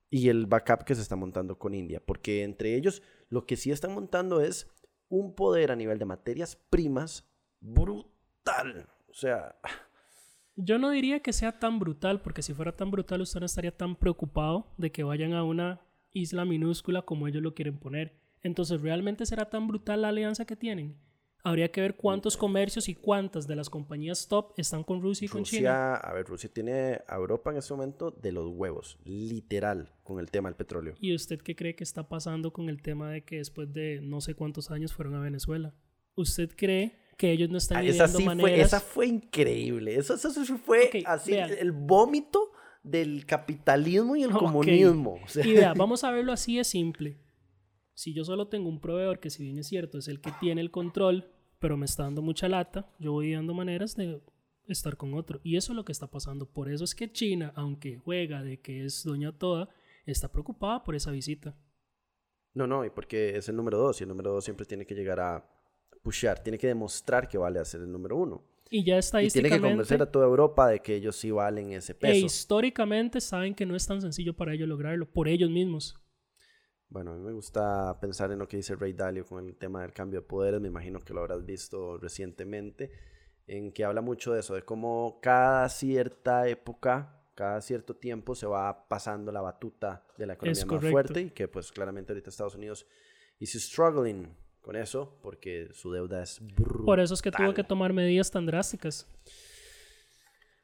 Y 0.10 0.30
el 0.30 0.48
backup 0.48 0.84
que 0.84 0.96
se 0.96 1.02
está 1.02 1.16
montando 1.16 1.58
con 1.60 1.74
India. 1.74 2.02
Porque 2.04 2.44
entre 2.44 2.76
ellos, 2.76 3.04
lo 3.30 3.46
que 3.46 3.58
sí 3.58 3.72
están 3.72 3.94
montando 3.94 4.42
es 4.42 4.68
un 5.08 5.36
poder 5.36 5.72
a 5.72 5.76
nivel 5.76 6.00
de 6.00 6.06
materias 6.06 6.56
primas 6.56 7.30
brutal. 7.60 8.90
O 9.08 9.14
sea, 9.14 9.56
yo 10.62 10.78
no 10.78 10.90
diría 10.90 11.22
que 11.22 11.34
sea 11.34 11.58
tan 11.58 11.80
brutal, 11.80 12.22
porque 12.22 12.42
si 12.42 12.54
fuera 12.54 12.76
tan 12.76 12.92
brutal 12.92 13.22
usted 13.22 13.40
no 13.40 13.46
estaría 13.46 13.76
tan 13.76 13.96
preocupado 13.96 14.74
de 14.78 14.92
que 14.92 15.04
vayan 15.04 15.34
a 15.34 15.44
una 15.44 15.82
isla 16.12 16.44
minúscula 16.46 17.04
como 17.04 17.28
ellos 17.28 17.42
lo 17.42 17.54
quieren 17.54 17.80
poner. 17.80 18.20
Entonces, 18.42 18.82
¿realmente 18.82 19.26
será 19.26 19.50
tan 19.50 19.68
brutal 19.68 20.02
la 20.02 20.10
alianza 20.10 20.46
que 20.46 20.56
tienen? 20.56 20.98
Habría 21.42 21.72
que 21.72 21.80
ver 21.80 21.96
cuántos 21.96 22.36
comercios 22.36 22.90
y 22.90 22.96
cuántas 22.96 23.48
de 23.48 23.56
las 23.56 23.70
compañías 23.70 24.28
top 24.28 24.54
están 24.58 24.84
con 24.84 25.02
Rusia 25.02 25.26
y 25.26 25.30
con 25.30 25.44
China. 25.44 25.96
A 25.96 26.14
ver, 26.14 26.26
Rusia 26.26 26.50
tiene 26.54 27.00
a 27.08 27.16
Europa 27.16 27.52
en 27.52 27.58
este 27.58 27.74
momento 27.74 28.12
de 28.12 28.34
los 28.34 28.48
huevos, 28.50 28.98
literal, 29.06 29.94
con 30.04 30.20
el 30.20 30.30
tema 30.30 30.50
del 30.50 30.58
petróleo. 30.58 30.96
¿Y 31.00 31.16
usted 31.16 31.40
qué 31.42 31.56
cree 31.56 31.76
que 31.76 31.86
está 31.86 32.10
pasando 32.10 32.52
con 32.52 32.68
el 32.68 32.82
tema 32.82 33.10
de 33.10 33.24
que 33.24 33.38
después 33.38 33.72
de 33.72 34.02
no 34.02 34.20
sé 34.20 34.36
cuántos 34.36 34.70
años 34.72 34.94
fueron 34.94 35.16
a 35.16 35.22
Venezuela? 35.22 35.74
¿Usted 36.16 36.52
cree 36.58 37.00
que 37.20 37.34
ellos 37.34 37.50
no 37.50 37.58
están 37.58 37.80
ah, 37.80 37.84
esa 37.84 38.08
sí 38.08 38.24
Fue, 38.24 38.62
esa 38.62 38.80
fue 38.80 39.06
increíble. 39.08 39.98
Eso, 39.98 40.14
eso, 40.14 40.32
fue 40.58 41.04
así 41.06 41.34
el 41.34 41.74
vómito 41.74 42.54
del 42.82 43.26
capitalismo 43.26 44.16
y 44.16 44.24
el 44.24 44.32
comunismo. 44.32 45.20
Y 45.44 45.52
vea, 45.52 45.74
vamos 45.78 46.06
a 46.06 46.12
verlo 46.12 46.32
así 46.32 46.56
de 46.56 46.64
simple. 46.64 47.20
Si 47.94 48.14
yo 48.14 48.24
solo 48.24 48.48
tengo 48.48 48.70
un 48.70 48.80
proveedor 48.80 49.20
que 49.20 49.30
si 49.30 49.44
bien 49.44 49.58
es 49.58 49.68
cierto 49.68 49.98
es 49.98 50.08
el 50.08 50.22
que 50.22 50.32
tiene 50.40 50.62
el 50.62 50.72
control, 50.72 51.30
pero 51.60 51.76
me 51.76 51.86
está 51.86 52.04
dando 52.04 52.22
mucha 52.22 52.48
lata, 52.48 52.90
yo 53.00 53.12
voy 53.12 53.34
dando 53.34 53.54
maneras 53.54 53.98
de 53.98 54.22
estar 54.70 54.96
con 54.96 55.14
otro. 55.14 55.42
Y 55.44 55.58
eso 55.58 55.74
es 55.74 55.76
lo 55.76 55.84
que 55.84 55.92
está 55.92 56.10
pasando. 56.10 56.50
Por 56.50 56.72
eso 56.72 56.86
es 56.86 56.96
que 56.96 57.12
China, 57.12 57.52
aunque 57.58 57.98
juega 57.98 58.44
de 58.44 58.62
que 58.62 58.86
es 58.86 59.04
doña 59.04 59.38
toda, 59.38 59.68
está 60.06 60.32
preocupada 60.32 60.84
por 60.86 60.96
esa 60.96 61.12
visita. 61.12 61.54
No, 62.54 62.66
no, 62.66 62.86
y 62.86 62.90
porque 62.90 63.36
es 63.36 63.50
el 63.50 63.58
número 63.58 63.78
dos 63.78 64.00
y 64.00 64.06
el 64.06 64.08
número 64.08 64.32
dos 64.32 64.46
siempre 64.46 64.66
tiene 64.66 64.86
que 64.86 64.96
llegar 64.96 65.20
a 65.20 65.59
pushear, 66.02 66.42
tiene 66.42 66.58
que 66.58 66.68
demostrar 66.68 67.28
que 67.28 67.38
vale 67.38 67.60
a 67.60 67.66
ser 67.66 67.82
el 67.82 67.92
número 67.92 68.18
uno. 68.18 68.44
Y 68.70 68.84
ya 68.84 68.98
estadísticamente... 68.98 69.48
Y 69.48 69.52
tiene 69.52 69.64
que 69.64 69.70
convencer 69.72 70.02
a 70.02 70.12
toda 70.12 70.26
Europa 70.26 70.68
de 70.68 70.80
que 70.80 70.96
ellos 70.96 71.16
sí 71.16 71.32
valen 71.32 71.72
ese 71.74 71.96
peso. 71.96 72.14
E 72.14 72.18
históricamente 72.20 73.20
saben 73.20 73.56
que 73.56 73.66
no 73.66 73.76
es 73.76 73.86
tan 73.88 74.02
sencillo 74.02 74.36
para 74.36 74.54
ellos 74.54 74.68
lograrlo, 74.68 75.12
por 75.12 75.28
ellos 75.28 75.50
mismos. 75.50 76.00
Bueno, 76.90 77.12
a 77.12 77.16
mí 77.16 77.24
me 77.24 77.34
gusta 77.34 78.00
pensar 78.00 78.32
en 78.32 78.40
lo 78.40 78.48
que 78.48 78.58
dice 78.58 78.76
Ray 78.76 78.94
Dalio 78.94 79.26
con 79.26 79.46
el 79.46 79.56
tema 79.56 79.84
del 79.84 79.94
cambio 79.94 80.22
de 80.22 80.28
poderes, 80.28 80.60
me 80.60 80.70
imagino 80.70 81.00
que 81.00 81.14
lo 81.14 81.22
habrás 81.22 81.46
visto 81.46 81.98
recientemente, 81.98 82.92
en 83.46 83.72
que 83.72 83.84
habla 83.84 84.02
mucho 84.02 84.34
de 84.34 84.40
eso, 84.40 84.56
de 84.56 84.64
cómo 84.64 85.20
cada 85.22 85.70
cierta 85.70 86.48
época, 86.48 87.24
cada 87.36 87.62
cierto 87.62 87.96
tiempo 87.96 88.34
se 88.34 88.48
va 88.48 88.88
pasando 88.88 89.32
la 89.32 89.42
batuta 89.42 90.04
de 90.18 90.26
la 90.26 90.34
economía 90.34 90.66
más 90.66 90.92
fuerte 90.92 91.22
y 91.22 91.30
que 91.30 91.48
pues 91.48 91.72
claramente 91.72 92.12
ahorita 92.12 92.30
Estados 92.30 92.56
Unidos 92.56 92.88
is 93.40 93.54
struggling 93.54 94.36
con 94.62 94.76
eso 94.76 95.18
porque 95.22 95.70
su 95.74 95.92
deuda 95.92 96.22
es 96.22 96.40
brutal. 96.42 96.86
Por 96.86 97.00
eso 97.00 97.14
es 97.14 97.22
que 97.22 97.32
tuvo 97.32 97.54
que 97.54 97.64
tomar 97.64 97.94
medidas 97.94 98.32
tan 98.32 98.46
drásticas. 98.46 99.08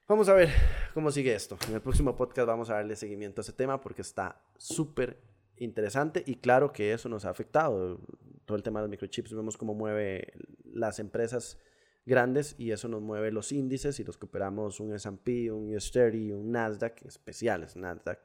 Vamos 0.07 0.29
a 0.29 0.33
ver 0.33 0.49
cómo 0.93 1.11
sigue 1.11 1.33
esto. 1.33 1.57
En 1.67 1.73
el 1.73 1.81
próximo 1.81 2.15
podcast 2.15 2.47
vamos 2.47 2.69
a 2.69 2.75
darle 2.75 2.95
seguimiento 2.95 3.41
a 3.41 3.43
ese 3.43 3.53
tema 3.53 3.81
porque 3.81 4.03
está 4.03 4.39
súper 4.57 5.19
interesante 5.57 6.23
y 6.25 6.35
claro 6.35 6.71
que 6.71 6.93
eso 6.93 7.09
nos 7.09 7.25
ha 7.25 7.29
afectado. 7.29 7.99
Todo 8.45 8.57
el 8.57 8.63
tema 8.63 8.79
de 8.79 8.83
los 8.83 8.91
microchips, 8.91 9.33
vemos 9.33 9.57
cómo 9.57 9.73
mueve 9.73 10.33
las 10.63 10.99
empresas 10.99 11.59
grandes 12.05 12.55
y 12.59 12.71
eso 12.71 12.87
nos 12.87 13.01
mueve 13.01 13.31
los 13.31 13.51
índices 13.51 13.99
y 13.99 14.03
los 14.03 14.17
que 14.17 14.27
operamos 14.27 14.79
un 14.79 14.93
S&P, 14.93 15.51
un 15.51 15.75
US 15.75 15.91
30, 15.91 16.35
un 16.35 16.51
Nasdaq, 16.51 17.03
especiales 17.05 17.75
Nasdaq, 17.75 18.19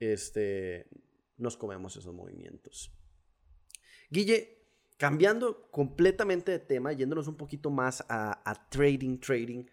este, 0.00 0.88
nos 1.36 1.56
comemos 1.56 1.96
esos 1.96 2.12
movimientos. 2.12 2.92
Guille, 4.10 4.61
Cambiando 5.02 5.66
completamente 5.72 6.52
de 6.52 6.60
tema, 6.60 6.92
yéndonos 6.92 7.26
un 7.26 7.34
poquito 7.34 7.70
más 7.70 8.04
a, 8.08 8.68
trading, 8.70 9.18
trading, 9.18 9.64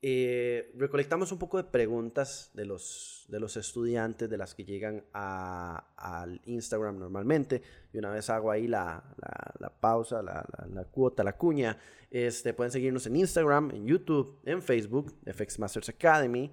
eh, 0.00 0.72
recolectamos 0.78 1.30
un 1.30 1.38
poco 1.38 1.58
de 1.58 1.64
preguntas 1.64 2.50
de 2.54 2.64
los, 2.64 3.26
de 3.28 3.38
los 3.38 3.58
estudiantes, 3.58 4.30
de 4.30 4.38
las 4.38 4.54
que 4.54 4.64
llegan 4.64 5.04
al 5.12 6.40
Instagram 6.46 6.98
normalmente. 6.98 7.60
Y 7.92 7.98
una 7.98 8.08
vez 8.08 8.30
hago 8.30 8.50
ahí 8.50 8.66
la, 8.66 9.04
pausa, 9.78 10.22
la, 10.22 10.84
cuota, 10.90 11.22
la 11.22 11.36
cuña, 11.36 11.78
este, 12.10 12.54
pueden 12.54 12.72
seguirnos 12.72 13.06
en 13.08 13.16
Instagram, 13.16 13.72
en 13.72 13.86
YouTube, 13.86 14.40
en 14.46 14.62
Facebook, 14.62 15.14
FX 15.26 15.58
Masters 15.58 15.90
Academy. 15.90 16.50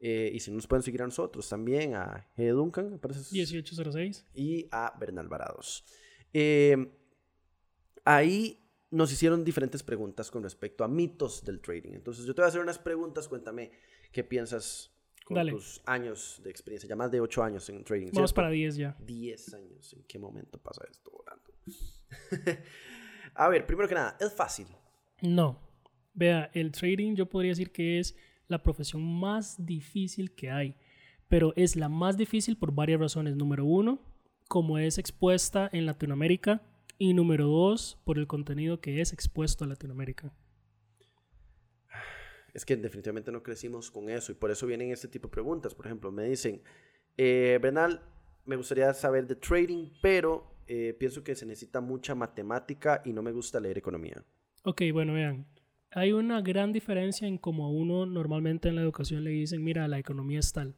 Eh, 0.00 0.32
y 0.34 0.40
si 0.40 0.50
nos 0.50 0.66
pueden 0.66 0.82
seguir 0.82 1.02
a 1.02 1.04
nosotros 1.04 1.48
también, 1.48 1.94
a 1.94 2.26
G. 2.36 2.52
Duncan, 2.52 2.90
me 2.90 2.98
parece. 2.98 3.20
1806. 3.32 4.26
Y 4.34 4.66
a 4.72 4.98
Bernal 4.98 5.28
Varados. 5.28 5.84
Eh, 6.32 6.97
ahí 8.08 8.64
nos 8.90 9.12
hicieron 9.12 9.44
diferentes 9.44 9.82
preguntas 9.82 10.30
con 10.30 10.42
respecto 10.42 10.82
a 10.82 10.88
mitos 10.88 11.44
del 11.44 11.60
trading. 11.60 11.92
Entonces 11.92 12.24
yo 12.24 12.34
te 12.34 12.40
voy 12.40 12.46
a 12.46 12.48
hacer 12.48 12.60
unas 12.62 12.78
preguntas, 12.78 13.28
cuéntame 13.28 13.70
qué 14.12 14.24
piensas 14.24 14.90
con 15.26 15.46
tus 15.48 15.82
años 15.84 16.40
de 16.42 16.50
experiencia, 16.50 16.88
ya 16.88 16.96
más 16.96 17.10
de 17.10 17.20
8 17.20 17.42
años 17.42 17.68
en 17.68 17.84
trading. 17.84 18.10
Vamos 18.14 18.32
para 18.32 18.48
10 18.48 18.76
ya. 18.76 18.96
10 19.00 19.54
años, 19.54 19.92
¿en 19.92 20.04
qué 20.04 20.18
momento 20.18 20.58
pasa 20.58 20.84
esto 20.90 21.10
volando? 21.10 21.52
a 23.34 23.48
ver, 23.48 23.66
primero 23.66 23.86
que 23.86 23.94
nada, 23.94 24.16
¿es 24.18 24.32
fácil? 24.32 24.66
No. 25.20 25.60
Vea, 26.14 26.50
el 26.54 26.72
trading 26.72 27.14
yo 27.14 27.26
podría 27.26 27.50
decir 27.50 27.70
que 27.70 27.98
es 27.98 28.16
la 28.46 28.62
profesión 28.62 29.02
más 29.02 29.66
difícil 29.66 30.34
que 30.34 30.50
hay, 30.50 30.74
pero 31.28 31.52
es 31.56 31.76
la 31.76 31.90
más 31.90 32.16
difícil 32.16 32.56
por 32.56 32.72
varias 32.72 32.98
razones. 32.98 33.36
Número 33.36 33.66
uno, 33.66 34.00
como 34.48 34.78
es 34.78 34.96
expuesta 34.96 35.68
en 35.70 35.84
Latinoamérica, 35.84 36.62
y 36.98 37.14
número 37.14 37.46
dos, 37.46 37.98
por 38.04 38.18
el 38.18 38.26
contenido 38.26 38.80
que 38.80 39.00
es 39.00 39.12
expuesto 39.12 39.64
a 39.64 39.68
Latinoamérica. 39.68 40.32
Es 42.52 42.64
que 42.64 42.76
definitivamente 42.76 43.30
no 43.30 43.42
crecimos 43.42 43.90
con 43.90 44.08
eso 44.08 44.32
y 44.32 44.34
por 44.34 44.50
eso 44.50 44.66
vienen 44.66 44.90
este 44.90 45.06
tipo 45.06 45.28
de 45.28 45.32
preguntas. 45.32 45.74
Por 45.74 45.86
ejemplo, 45.86 46.10
me 46.10 46.24
dicen, 46.24 46.60
eh, 47.16 47.58
Bernal, 47.62 48.02
me 48.44 48.56
gustaría 48.56 48.92
saber 48.94 49.26
de 49.26 49.36
trading, 49.36 49.90
pero 50.02 50.58
eh, 50.66 50.94
pienso 50.98 51.22
que 51.22 51.36
se 51.36 51.46
necesita 51.46 51.80
mucha 51.80 52.14
matemática 52.14 53.02
y 53.04 53.12
no 53.12 53.22
me 53.22 53.32
gusta 53.32 53.60
leer 53.60 53.78
economía. 53.78 54.24
Ok, 54.64 54.82
bueno, 54.92 55.12
vean. 55.12 55.46
Hay 55.92 56.12
una 56.12 56.42
gran 56.42 56.72
diferencia 56.72 57.28
en 57.28 57.38
cómo 57.38 57.64
a 57.64 57.70
uno 57.70 58.06
normalmente 58.06 58.68
en 58.68 58.74
la 58.74 58.82
educación 58.82 59.24
le 59.24 59.30
dicen, 59.30 59.62
mira, 59.62 59.86
la 59.88 59.98
economía 59.98 60.40
es 60.40 60.52
tal. 60.52 60.74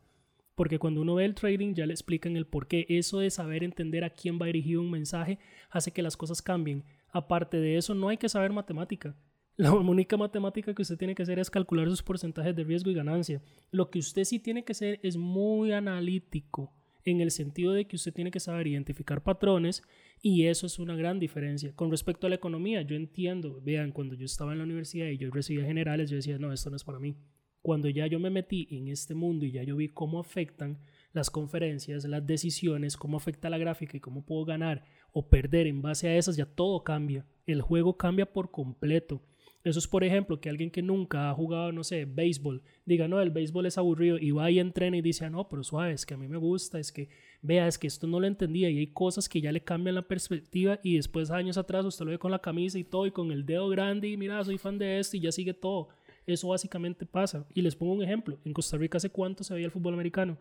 Porque 0.55 0.79
cuando 0.79 1.01
uno 1.01 1.15
ve 1.15 1.25
el 1.25 1.35
trading 1.35 1.75
ya 1.75 1.87
le 1.87 1.93
explican 1.93 2.37
el 2.37 2.47
por 2.47 2.67
qué. 2.67 2.87
Eso 2.89 3.21
de 3.21 3.31
saber 3.31 3.65
entender 3.65 4.05
a 4.05 4.11
quién 4.11 4.39
va 4.41 4.47
dirigido 4.47 4.81
un 4.81 4.91
mensaje 4.91 5.39
hace 5.71 5.93
que 5.93 6.03
las 6.03 6.17
cosas 6.17 6.43
cambien. 6.43 6.85
Aparte 7.13 7.59
de 7.59 7.77
eso, 7.77 7.95
no 7.95 8.09
hay 8.09 8.17
que 8.17 8.29
saber 8.29 8.53
matemática. 8.53 9.17
La 9.57 9.73
única 9.73 10.17
matemática 10.17 10.75
que 10.75 10.83
usted 10.83 10.97
tiene 10.97 11.15
que 11.15 11.23
hacer 11.23 11.39
es 11.39 11.51
calcular 11.51 11.89
sus 11.89 12.03
porcentajes 12.03 12.57
de 12.57 12.65
riesgo 12.65 12.91
y 12.91 12.95
ganancia. 12.95 13.43
Lo 13.71 13.91
que 13.91 13.99
usted 13.99 14.25
sí 14.25 14.39
tiene 14.39 14.65
que 14.65 14.73
hacer 14.73 15.01
es 15.03 15.17
muy 15.17 15.73
analítico, 15.73 16.73
en 17.05 17.21
el 17.21 17.31
sentido 17.31 17.73
de 17.73 17.87
que 17.87 17.97
usted 17.97 18.13
tiene 18.13 18.31
que 18.31 18.41
saber 18.41 18.67
identificar 18.67 19.23
patrones 19.23 19.83
y 20.23 20.47
eso 20.47 20.67
es 20.67 20.79
una 20.79 20.97
gran 20.97 21.19
diferencia. 21.19 21.75
Con 21.75 21.91
respecto 21.91 22.27
a 22.27 22.31
la 22.31 22.37
economía, 22.37 22.83
yo 22.83 22.97
entiendo, 22.97 23.61
vean, 23.63 23.93
cuando 23.93 24.15
yo 24.15 24.25
estaba 24.25 24.53
en 24.53 24.59
la 24.59 24.65
universidad 24.65 25.09
y 25.09 25.19
yo 25.19 25.31
recibía 25.31 25.65
generales, 25.65 26.11
yo 26.11 26.17
decía, 26.17 26.39
no, 26.39 26.53
esto 26.53 26.71
no 26.71 26.77
es 26.77 26.85
para 26.85 26.99
mí 26.99 27.17
cuando 27.63 27.89
ya 27.89 28.07
yo 28.07 28.19
me 28.19 28.31
metí 28.31 28.69
en 28.71 28.89
este 28.89 29.15
mundo 29.15 29.45
y 29.45 29.53
ya 29.53 29.63
yo 29.63 29.77
vi 29.77 29.89
cómo 29.89 30.21
afectan 30.21 30.79
las 31.13 31.31
conferencias, 31.31 32.05
las 32.05 32.27
decisiones, 32.27 32.97
cómo 32.97 33.17
afecta 33.17 33.51
la 33.51 33.59
gráfica 33.59 33.97
y 33.97 34.01
cómo 34.01 34.25
puedo 34.25 34.45
ganar 34.45 34.85
o 35.13 35.29
perder 35.29 35.67
en 35.67 35.83
base 35.83 36.09
a 36.09 36.17
esas, 36.17 36.37
ya 36.37 36.47
todo 36.47 36.85
cambia. 36.85 37.27
El 37.47 37.63
juego 37.63 37.97
cambia 37.97 38.33
por 38.33 38.51
completo. 38.51 39.23
Eso 39.63 39.79
es, 39.79 39.87
por 39.87 40.05
ejemplo, 40.05 40.41
que 40.41 40.49
alguien 40.49 40.71
que 40.71 40.81
nunca 40.81 41.29
ha 41.29 41.35
jugado, 41.35 41.71
no 41.71 41.85
sé, 41.85 42.07
béisbol, 42.07 42.63
diga, 42.87 43.09
no, 43.09 43.21
el 43.21 43.31
béisbol 43.31 43.67
es 43.67 43.77
aburrido 43.77 44.17
y 44.19 44.31
va 44.31 44.51
y 44.51 44.59
entrena 44.59 44.97
y 44.97 45.03
dice, 45.03 45.27
ah, 45.27 45.31
no, 45.31 45.51
pero 45.51 45.63
suave, 45.63 45.93
es 45.93 46.07
que 46.07 46.15
a 46.15 46.17
mí 46.17 46.29
me 46.29 46.39
gusta, 46.39 46.79
es 46.79 46.91
que, 46.91 47.11
vea, 47.43 47.69
es 47.69 47.79
que 47.79 47.87
esto 47.87 48.07
no 48.07 48.21
lo 48.21 48.27
entendía 48.27 48.71
y 48.71 48.79
hay 48.79 48.87
cosas 48.87 49.29
que 49.29 49.43
ya 49.43 49.53
le 49.53 49.63
cambian 49.63 49.97
la 49.97 50.09
perspectiva 50.09 50.81
y 50.83 50.97
después 50.97 51.31
años 51.31 51.59
atrás 51.59 51.85
usted 51.85 52.07
lo 52.07 52.11
ve 52.11 52.19
con 52.19 52.31
la 52.31 52.39
camisa 52.39 52.79
y 52.79 52.85
todo 52.85 53.07
y 53.07 53.11
con 53.11 53.33
el 53.33 53.45
dedo 53.45 53.69
grande 53.69 54.09
y 54.09 54.17
mira, 54.17 54.43
soy 54.45 54.57
fan 54.57 54.79
de 54.79 54.99
esto 54.99 55.19
y 55.19 55.21
ya 55.21 55.33
sigue 55.33 55.53
todo. 55.53 55.89
Eso 56.33 56.49
básicamente 56.49 57.07
pasa. 57.07 57.47
Y 57.55 57.63
les 57.63 57.77
pongo 57.77 57.95
un 57.95 58.03
ejemplo. 58.03 58.39
En 58.45 58.53
Costa 58.53 58.77
Rica 58.77 58.99
hace 58.99 59.11
cuánto 59.11 59.45
se 59.45 59.55
veía 59.55 59.67
el 59.67 59.73
fútbol 59.73 59.95
americano. 59.95 60.39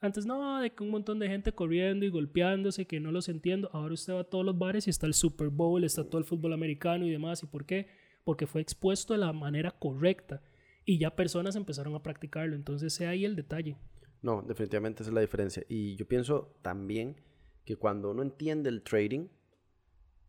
Antes 0.00 0.26
no, 0.26 0.60
de 0.60 0.70
que 0.70 0.82
un 0.82 0.90
montón 0.90 1.18
de 1.18 1.28
gente 1.28 1.52
corriendo 1.52 2.04
y 2.04 2.10
golpeándose, 2.10 2.86
que 2.86 3.00
no 3.00 3.12
los 3.12 3.28
entiendo. 3.28 3.70
Ahora 3.72 3.94
usted 3.94 4.14
va 4.14 4.20
a 4.20 4.24
todos 4.24 4.44
los 4.44 4.58
bares 4.58 4.86
y 4.86 4.90
está 4.90 5.06
el 5.06 5.14
Super 5.14 5.48
Bowl, 5.48 5.84
está 5.84 6.04
todo 6.04 6.18
el 6.18 6.24
fútbol 6.24 6.52
americano 6.52 7.06
y 7.06 7.10
demás. 7.10 7.42
¿Y 7.42 7.46
por 7.46 7.64
qué? 7.64 7.86
porque 8.26 8.48
fue 8.48 8.60
expuesto 8.60 9.12
de 9.12 9.20
la 9.20 9.32
manera 9.32 9.70
correcta 9.70 10.42
y 10.84 10.98
ya 10.98 11.14
personas 11.14 11.54
empezaron 11.54 11.94
a 11.94 12.02
practicarlo. 12.02 12.56
Entonces, 12.56 12.92
sea 12.92 13.10
ahí 13.10 13.24
el 13.24 13.36
detalle. 13.36 13.76
No, 14.20 14.42
definitivamente 14.42 15.04
esa 15.04 15.10
es 15.10 15.14
la 15.14 15.20
diferencia. 15.20 15.64
Y 15.68 15.94
yo 15.94 16.08
pienso 16.08 16.58
también 16.60 17.20
que 17.64 17.76
cuando 17.76 18.10
uno 18.10 18.22
entiende 18.22 18.68
el 18.68 18.82
trading, 18.82 19.28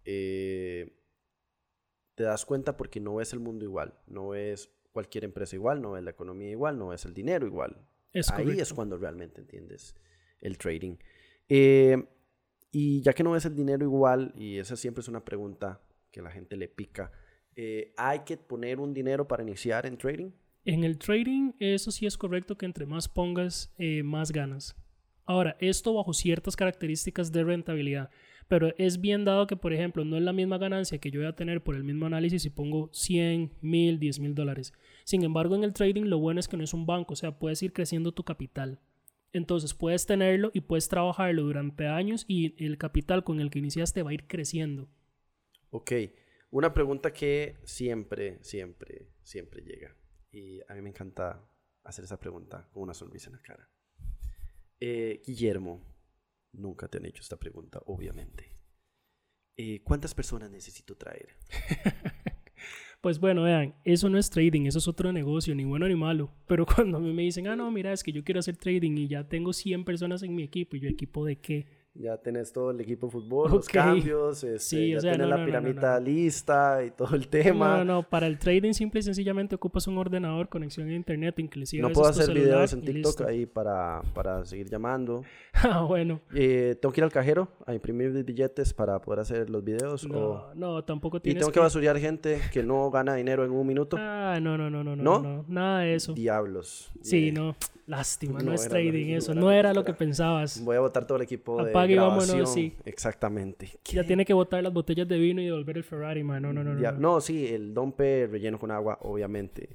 eh, 0.06 0.96
te 2.14 2.24
das 2.24 2.46
cuenta 2.46 2.78
porque 2.78 3.00
no 3.00 3.16
ves 3.16 3.34
el 3.34 3.40
mundo 3.40 3.66
igual, 3.66 3.96
no 4.06 4.30
ves 4.30 4.72
cualquier 4.98 5.26
empresa 5.26 5.56
igual, 5.56 5.80
no 5.80 5.92
ves 5.92 6.04
la 6.04 6.10
economía 6.10 6.50
igual, 6.50 6.80
no 6.80 6.88
ves 6.88 7.06
el 7.06 7.14
dinero 7.14 7.46
igual. 7.46 7.78
Ahí 8.34 8.60
es 8.60 8.74
cuando 8.74 8.98
realmente 8.98 9.42
entiendes 9.42 9.94
el 10.42 10.58
trading. 10.58 10.96
Eh, 11.48 12.04
y 12.72 13.02
ya 13.02 13.14
que 13.14 13.24
no 13.24 13.32
ves 13.32 13.46
el 13.46 13.56
dinero 13.56 13.86
igual, 13.86 14.34
y 14.36 14.58
esa 14.58 14.76
siempre 14.76 15.02
es 15.02 15.08
una 15.08 15.24
pregunta 15.24 15.82
que 16.10 16.24
la 16.24 16.32
gente 16.32 16.58
le 16.58 16.68
pica 16.68 17.12
eh, 17.60 17.92
¿hay 17.98 18.20
que 18.20 18.38
poner 18.38 18.80
un 18.80 18.94
dinero 18.94 19.28
para 19.28 19.44
iniciar 19.44 19.86
en 19.86 19.98
trading? 19.98 20.32
En 20.64 20.84
el 20.84 20.98
trading, 20.98 21.54
eso 21.60 21.92
sí 21.92 22.06
es 22.08 22.18
correcto 22.18 22.56
que 22.56 22.68
entre 22.68 22.86
más 22.86 23.08
pongas, 23.08 23.74
eh, 23.78 24.04
más 24.04 24.32
ganas. 24.32 24.76
Ahora, 25.26 25.58
esto 25.60 25.94
bajo 25.94 26.14
ciertas 26.14 26.56
características 26.56 27.32
de 27.32 27.44
rentabilidad, 27.44 28.10
pero 28.48 28.74
es 28.78 29.02
bien 29.02 29.26
dado 29.26 29.48
que, 29.48 29.56
por 29.56 29.74
ejemplo, 29.74 30.06
no 30.06 30.18
es 30.18 30.24
la 30.24 30.34
misma 30.34 30.58
ganancia 30.58 30.98
que 30.98 31.12
yo 31.12 31.20
voy 31.20 31.28
a 31.28 31.36
tener 31.36 31.62
por 31.62 31.76
el 31.76 31.84
mismo 31.84 32.06
análisis 32.06 32.44
si 32.44 32.50
pongo 32.50 32.90
100, 32.94 33.52
1000, 33.62 34.00
10 34.00 34.20
mil 34.20 34.36
dólares. 34.36 34.74
Sin 35.04 35.24
embargo, 35.24 35.56
en 35.56 35.64
el 35.64 35.74
trading 35.74 36.04
lo 36.04 36.20
bueno 36.20 36.40
es 36.40 36.48
que 36.48 36.58
no 36.58 36.64
es 36.64 36.74
un 36.74 36.86
banco, 36.86 37.14
o 37.14 37.16
sea, 37.16 37.38
puedes 37.40 37.62
ir 37.62 37.74
creciendo 37.74 38.14
tu 38.14 38.24
capital. 38.24 38.80
Entonces 39.34 39.74
puedes 39.74 40.06
tenerlo 40.06 40.52
y 40.54 40.62
puedes 40.62 40.88
trabajarlo 40.88 41.44
durante 41.44 41.88
años 41.88 42.26
y 42.28 42.56
el 42.64 42.78
capital 42.78 43.24
con 43.24 43.40
el 43.40 43.50
que 43.50 43.60
iniciaste 43.60 44.02
va 44.02 44.12
a 44.12 44.14
ir 44.14 44.26
creciendo. 44.28 44.88
Ok. 45.70 45.92
Una 46.50 46.74
pregunta 46.74 47.12
que 47.12 47.58
siempre, 47.64 48.40
siempre, 48.42 49.10
siempre 49.22 49.62
llega. 49.62 49.96
Y 50.32 50.62
a 50.68 50.74
mí 50.74 50.82
me 50.82 50.90
encanta 50.90 51.44
hacer 51.84 52.06
esa 52.06 52.20
pregunta 52.20 52.70
con 52.72 52.84
una 52.84 52.94
sonrisa 52.94 53.30
en 53.30 53.36
la 53.36 53.42
cara. 53.42 53.70
Eh, 54.80 55.22
Guillermo, 55.26 55.84
nunca 56.58 56.88
te 56.88 56.98
han 56.98 57.06
hecho 57.06 57.22
esta 57.22 57.38
pregunta, 57.38 57.82
obviamente. 57.86 58.52
Eh, 59.56 59.82
¿Cuántas 59.84 60.14
personas 60.14 60.52
necesito 60.52 60.96
traer? 60.96 61.30
pues 63.02 63.20
bueno, 63.20 63.44
vean, 63.44 63.76
eso 63.84 64.10
no 64.10 64.18
es 64.18 64.30
trading, 64.30 64.66
eso 64.68 64.78
es 64.78 64.88
otro 64.88 65.12
negocio, 65.12 65.56
ni 65.56 65.66
bueno 65.66 65.88
ni 65.88 65.96
malo. 65.96 66.32
Pero 66.48 66.66
cuando 66.76 66.98
a 66.98 67.02
mí 67.02 67.14
me 67.14 67.24
dicen, 67.24 67.48
ah, 67.48 67.56
no, 67.56 67.72
mira, 67.72 67.92
es 67.92 68.04
que 68.04 68.12
yo 68.12 68.24
quiero 68.24 68.40
hacer 68.40 68.58
trading 68.58 68.98
y 68.98 69.08
ya 69.08 69.28
tengo 69.28 69.54
100 69.54 69.86
personas 69.86 70.22
en 70.24 70.36
mi 70.36 70.44
equipo, 70.44 70.76
¿y 70.76 70.82
yo 70.82 70.90
equipo 70.90 71.26
de 71.26 71.40
qué? 71.40 71.87
Ya 72.00 72.16
tenés 72.18 72.54
todo 72.54 72.70
el 72.70 72.80
equipo 72.80 73.08
de 73.08 73.12
fútbol, 73.12 73.52
los 73.52 73.68
cambios, 73.68 74.44
este, 74.44 74.90
ya 74.90 75.00
tenés 75.00 75.28
la 75.28 75.44
piramita 75.44 76.00
lista 76.00 76.84
y 76.86 76.92
todo 76.92 77.16
el 77.16 77.28
tema. 77.28 77.78
No, 77.78 77.86
no, 77.86 78.04
para 78.04 78.28
el 78.28 78.38
trading 78.38 78.74
simple 78.74 79.00
y 79.00 79.04
sencillamente 79.04 79.56
ocupas 79.56 79.88
un 79.88 79.98
ordenador, 79.98 80.48
conexión 80.48 80.90
a 80.90 80.94
internet, 80.94 81.40
inclusive. 81.40 81.82
No 81.82 81.90
puedo 81.90 82.10
hacer 82.10 82.32
videos 82.32 82.72
en 82.74 82.82
TikTok 82.82 83.22
ahí 83.22 83.48
para, 83.48 84.04
para 84.14 84.46
seguir 84.46 84.70
llamando. 84.70 85.24
ah, 85.54 85.82
bueno. 85.82 86.22
Eh, 86.36 86.76
¿Tengo 86.80 86.94
que 86.94 87.02
ir 87.02 87.06
al 87.06 87.12
cajero 87.12 87.48
a 87.66 87.74
imprimir 87.74 88.12
billetes 88.24 88.74
para 88.74 89.02
poder 89.02 89.22
hacer 89.22 89.50
los 89.50 89.64
videos? 89.64 90.08
No, 90.08 90.54
no, 90.54 90.84
tampoco 90.84 91.20
tienes 91.20 91.42
¿Y 91.42 91.42
tengo 91.42 91.52
que... 91.52 91.60
basurear 91.60 91.98
gente 91.98 92.40
que 92.54 92.62
no 92.62 92.92
gana 92.92 93.16
dinero 93.16 93.44
en 93.44 93.52
un 93.52 93.66
minuto? 93.66 93.98
Ah, 94.00 94.38
no, 94.40 94.56
no, 94.56 94.70
no, 94.70 94.84
no, 94.84 94.96
no, 94.96 95.20
no, 95.20 95.46
nada 95.48 95.80
de 95.80 95.96
eso. 95.96 96.14
Diablos. 96.14 96.92
Sí, 97.02 97.32
no. 97.32 97.56
Lástima, 97.88 98.42
no, 98.42 98.52
es 98.52 98.68
trading 98.68 99.16
eso, 99.16 99.34
no 99.34 99.50
era 99.50 99.74
lo 99.74 99.86
que 99.86 99.94
pensabas. 99.94 100.62
Voy 100.62 100.76
a 100.76 100.82
votar 100.82 101.08
todo 101.08 101.16
el 101.16 101.22
equipo 101.22 101.64
de 101.64 101.70
Apague 101.70 101.96
vámonos, 101.96 102.54
sí. 102.54 102.76
Exactamente. 102.84 103.80
Ya 103.86 104.04
tiene 104.04 104.26
que 104.26 104.34
botar 104.34 104.62
las 104.62 104.74
botellas 104.74 105.08
de 105.08 105.18
vino 105.18 105.42
y 105.42 105.46
devolver 105.46 105.78
el 105.78 105.86
Ferrari, 105.86 106.22
man. 106.22 106.44
No, 106.44 106.52
no, 106.52 106.66
no. 106.66 106.74
No, 106.74 106.92
no 106.92 107.22
sí, 107.22 107.48
el 107.48 107.74
dompe 107.74 108.28
relleno 108.28 108.60
con 108.60 108.72
agua, 108.72 108.98
obviamente. 109.04 109.70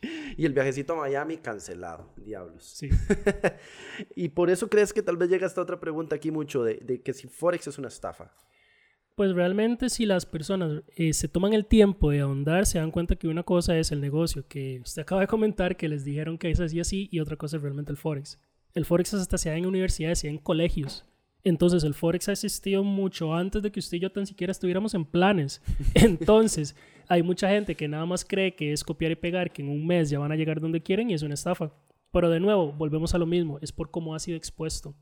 y 0.36 0.46
el 0.46 0.52
viajecito 0.52 0.92
a 0.92 0.96
Miami 0.96 1.38
cancelado, 1.38 2.12
diablos. 2.16 2.62
Sí. 2.62 2.90
y 4.14 4.28
por 4.28 4.48
eso 4.48 4.68
crees 4.68 4.92
que 4.92 5.02
tal 5.02 5.16
vez 5.16 5.28
llega 5.28 5.48
esta 5.48 5.60
otra 5.60 5.80
pregunta 5.80 6.14
aquí 6.14 6.30
mucho 6.30 6.62
de, 6.62 6.76
de 6.76 7.02
que 7.02 7.12
si 7.12 7.26
Forex 7.26 7.66
es 7.66 7.76
una 7.76 7.88
estafa. 7.88 8.30
Pues 9.16 9.32
realmente 9.32 9.88
si 9.88 10.04
las 10.04 10.26
personas 10.26 10.82
eh, 10.94 11.14
se 11.14 11.26
toman 11.26 11.54
el 11.54 11.64
tiempo 11.64 12.10
de 12.10 12.20
ahondar, 12.20 12.66
se 12.66 12.78
dan 12.78 12.90
cuenta 12.90 13.16
que 13.16 13.28
una 13.28 13.44
cosa 13.44 13.78
es 13.78 13.90
el 13.90 14.02
negocio, 14.02 14.46
que 14.46 14.78
usted 14.84 15.02
acaba 15.02 15.22
de 15.22 15.26
comentar 15.26 15.78
que 15.78 15.88
les 15.88 16.04
dijeron 16.04 16.36
que 16.36 16.50
es 16.50 16.60
así 16.60 16.80
así, 16.80 17.08
y 17.10 17.20
otra 17.20 17.36
cosa 17.36 17.56
es 17.56 17.62
realmente 17.62 17.90
el 17.90 17.96
Forex. 17.96 18.38
El 18.74 18.84
Forex 18.84 19.14
hasta 19.14 19.38
se 19.38 19.48
da 19.48 19.56
en 19.56 19.64
universidades 19.64 20.22
y 20.22 20.28
en 20.28 20.36
colegios. 20.36 21.06
Entonces 21.44 21.82
el 21.84 21.94
Forex 21.94 22.28
ha 22.28 22.32
existido 22.32 22.84
mucho 22.84 23.32
antes 23.32 23.62
de 23.62 23.72
que 23.72 23.80
usted 23.80 23.96
y 23.96 24.00
yo 24.00 24.12
tan 24.12 24.26
siquiera 24.26 24.50
estuviéramos 24.50 24.92
en 24.92 25.06
planes. 25.06 25.62
Entonces 25.94 26.76
hay 27.08 27.22
mucha 27.22 27.48
gente 27.48 27.74
que 27.74 27.88
nada 27.88 28.04
más 28.04 28.22
cree 28.22 28.54
que 28.54 28.72
es 28.72 28.84
copiar 28.84 29.12
y 29.12 29.16
pegar, 29.16 29.50
que 29.50 29.62
en 29.62 29.70
un 29.70 29.86
mes 29.86 30.10
ya 30.10 30.18
van 30.18 30.32
a 30.32 30.36
llegar 30.36 30.60
donde 30.60 30.82
quieren 30.82 31.08
y 31.08 31.14
es 31.14 31.22
una 31.22 31.32
estafa. 31.32 31.72
Pero 32.12 32.28
de 32.28 32.40
nuevo, 32.40 32.70
volvemos 32.70 33.14
a 33.14 33.18
lo 33.18 33.24
mismo, 33.24 33.58
es 33.62 33.72
por 33.72 33.90
cómo 33.90 34.14
ha 34.14 34.18
sido 34.18 34.36
expuesto. 34.36 34.94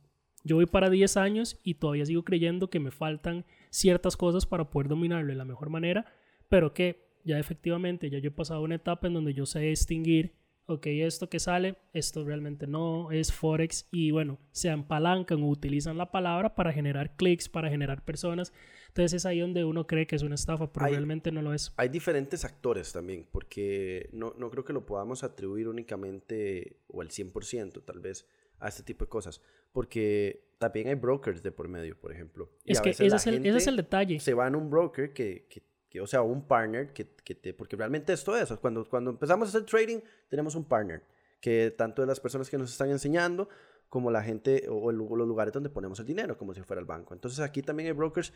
Yo 0.45 0.57
voy 0.57 0.67
para 0.67 0.91
10 0.91 1.17
años 1.17 1.59
y 1.65 1.75
todavía 1.75 2.05
sigo 2.05 2.23
creyendo 2.23 2.69
que 2.69 2.79
me 2.79 2.91
faltan 2.91 3.47
ciertas 3.75 4.17
cosas 4.17 4.47
para 4.47 4.71
poder 4.71 4.89
dominarlo 4.89 5.29
de 5.29 5.35
la 5.35 5.45
mejor 5.45 5.69
manera, 5.69 6.07
pero 6.49 6.73
que 6.73 7.09
ya 7.25 7.39
efectivamente 7.39 8.09
ya 8.09 8.19
yo 8.19 8.29
he 8.29 8.33
pasado 8.33 8.63
una 8.63 8.77
etapa 8.77 9.09
en 9.09 9.15
donde 9.15 9.35
yo 9.35 9.47
sé 9.47 9.61
distinguir, 9.61 10.35
ok, 10.67 10.87
esto 10.87 11.29
que 11.29 11.41
sale, 11.41 11.77
esto 11.93 12.25
realmente 12.25 12.67
no 12.67 13.11
es 13.11 13.33
Forex 13.33 13.89
y 13.91 14.13
bueno, 14.13 14.39
se 14.53 14.71
apalancan 14.71 15.43
o 15.43 15.49
utilizan 15.49 15.99
la 15.99 16.13
palabra 16.13 16.55
para 16.55 16.73
generar 16.73 17.17
clics, 17.17 17.49
para 17.49 17.69
generar 17.69 18.05
personas. 18.05 18.53
Entonces 18.89 19.15
es 19.15 19.27
ahí 19.27 19.41
donde 19.41 19.65
uno 19.65 19.89
cree 19.89 20.07
que 20.07 20.15
es 20.15 20.23
una 20.23 20.37
estafa, 20.37 20.73
pero 20.73 20.87
realmente 20.87 21.33
no 21.33 21.43
lo 21.43 21.53
es. 21.53 21.73
Hay 21.77 21.89
diferentes 21.89 22.45
actores 22.45 22.93
también, 22.93 23.27
porque 23.29 24.09
no, 24.13 24.35
no 24.39 24.51
creo 24.51 24.65
que 24.65 24.73
lo 24.73 24.87
podamos 24.87 25.25
atribuir 25.25 25.67
únicamente 25.67 26.77
o 26.87 27.01
al 27.03 27.09
100%, 27.09 27.85
tal 27.85 27.99
vez 27.99 28.25
a 28.65 28.69
este 28.69 28.83
tipo 28.83 29.05
de 29.05 29.09
cosas. 29.11 29.41
Porque 29.73 30.47
también 30.59 30.89
hay 30.89 30.95
brokers 30.95 31.43
de 31.43 31.53
por 31.53 31.69
medio, 31.69 31.99
por 31.99 32.13
ejemplo. 32.13 32.51
es 32.65 32.81
que 32.81 32.91
ese 32.91 33.07
es, 33.07 33.27
el, 33.27 33.47
ese 33.47 33.59
es, 33.59 33.67
el, 33.67 33.77
detalle. 33.77 34.19
Se 34.21 34.33
va 34.33 34.49
en 34.49 34.57
un 34.57 34.71
broker 34.71 35.13
que, 35.13 35.47
que, 35.91 36.01
o 36.01 36.07
sea, 36.07 36.23
un 36.23 36.47
partner 36.47 36.93
que, 36.93 37.07
que, 37.23 37.35
te... 37.35 37.53
Porque 37.53 37.77
realmente 37.77 38.13
esto 38.13 38.37
es, 38.37 38.51
cuando, 38.55 38.89
cuando 38.89 39.11
empezamos 39.11 39.49
a 39.49 39.51
hacer 39.51 39.67
trading, 39.67 40.01
tenemos 40.29 40.55
un 40.55 40.65
partner. 40.65 41.03
Que 41.41 41.75
tanto 41.77 42.01
de 42.01 42.09
las 42.09 42.21
personas 42.21 42.49
que 42.49 42.57
nos 42.57 42.73
están 42.73 42.91
enseñando 42.91 43.49
como 43.91 44.11
la 44.11 44.23
gente 44.23 44.67
o, 44.69 44.91
los 44.91 45.29
lugares 45.29 45.53
donde 45.53 45.69
ponemos 45.69 46.01
el 46.01 46.07
dinero, 46.07 46.37
como 46.39 46.55
si 46.55 46.63
fuera 46.63 46.81
el 46.81 46.87
banco. 46.87 47.13
Entonces 47.15 47.41
aquí 47.41 47.63
también 47.63 47.89
hay 47.89 47.93
brokers 47.93 48.33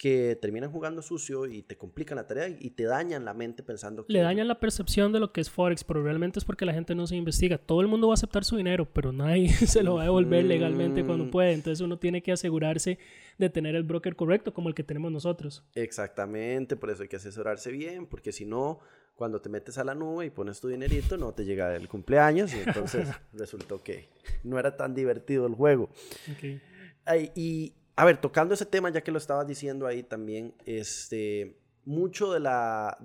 que 0.00 0.34
terminan 0.40 0.72
jugando 0.72 1.02
sucio 1.02 1.44
y 1.44 1.60
te 1.60 1.76
complican 1.76 2.16
la 2.16 2.26
tarea 2.26 2.48
y 2.48 2.70
te 2.70 2.84
dañan 2.84 3.26
la 3.26 3.34
mente 3.34 3.62
pensando 3.62 4.06
que... 4.06 4.10
Le 4.10 4.20
dañan 4.20 4.48
la 4.48 4.58
percepción 4.58 5.12
de 5.12 5.20
lo 5.20 5.30
que 5.30 5.42
es 5.42 5.50
Forex, 5.50 5.84
pero 5.84 6.02
realmente 6.02 6.38
es 6.38 6.46
porque 6.46 6.64
la 6.64 6.72
gente 6.72 6.94
no 6.94 7.06
se 7.06 7.16
investiga. 7.16 7.58
Todo 7.58 7.82
el 7.82 7.86
mundo 7.86 8.08
va 8.08 8.14
a 8.14 8.14
aceptar 8.14 8.42
su 8.42 8.56
dinero, 8.56 8.88
pero 8.90 9.12
nadie 9.12 9.50
se 9.66 9.82
lo 9.82 9.96
va 9.96 10.00
a 10.00 10.04
devolver 10.04 10.46
legalmente 10.46 11.04
cuando 11.04 11.30
puede. 11.30 11.52
Entonces 11.52 11.82
uno 11.82 11.98
tiene 11.98 12.22
que 12.22 12.32
asegurarse 12.32 12.98
de 13.36 13.50
tener 13.50 13.74
el 13.74 13.82
broker 13.82 14.16
correcto 14.16 14.54
como 14.54 14.70
el 14.70 14.74
que 14.74 14.84
tenemos 14.84 15.12
nosotros. 15.12 15.64
Exactamente, 15.74 16.76
por 16.76 16.88
eso 16.88 17.02
hay 17.02 17.08
que 17.10 17.16
asesorarse 17.16 17.70
bien, 17.70 18.06
porque 18.06 18.32
si 18.32 18.46
no, 18.46 18.80
cuando 19.16 19.42
te 19.42 19.50
metes 19.50 19.76
a 19.76 19.84
la 19.84 19.94
nube 19.94 20.24
y 20.24 20.30
pones 20.30 20.62
tu 20.62 20.68
dinerito, 20.68 21.18
no 21.18 21.34
te 21.34 21.44
llega 21.44 21.76
el 21.76 21.88
cumpleaños 21.88 22.54
y 22.54 22.60
entonces 22.66 23.06
resultó 23.34 23.82
que 23.82 24.08
no 24.44 24.58
era 24.58 24.78
tan 24.78 24.94
divertido 24.94 25.46
el 25.46 25.52
juego. 25.52 25.90
Okay. 26.34 26.62
y 27.34 27.74
a 27.96 28.04
ver, 28.04 28.20
tocando 28.20 28.54
ese 28.54 28.66
tema, 28.66 28.90
ya 28.90 29.02
que 29.02 29.12
lo 29.12 29.18
estabas 29.18 29.46
diciendo 29.46 29.86
ahí 29.86 30.02
también, 30.02 30.54
este, 30.64 31.60
mucho 31.84 32.32
de, 32.32 32.40
la, 32.40 32.98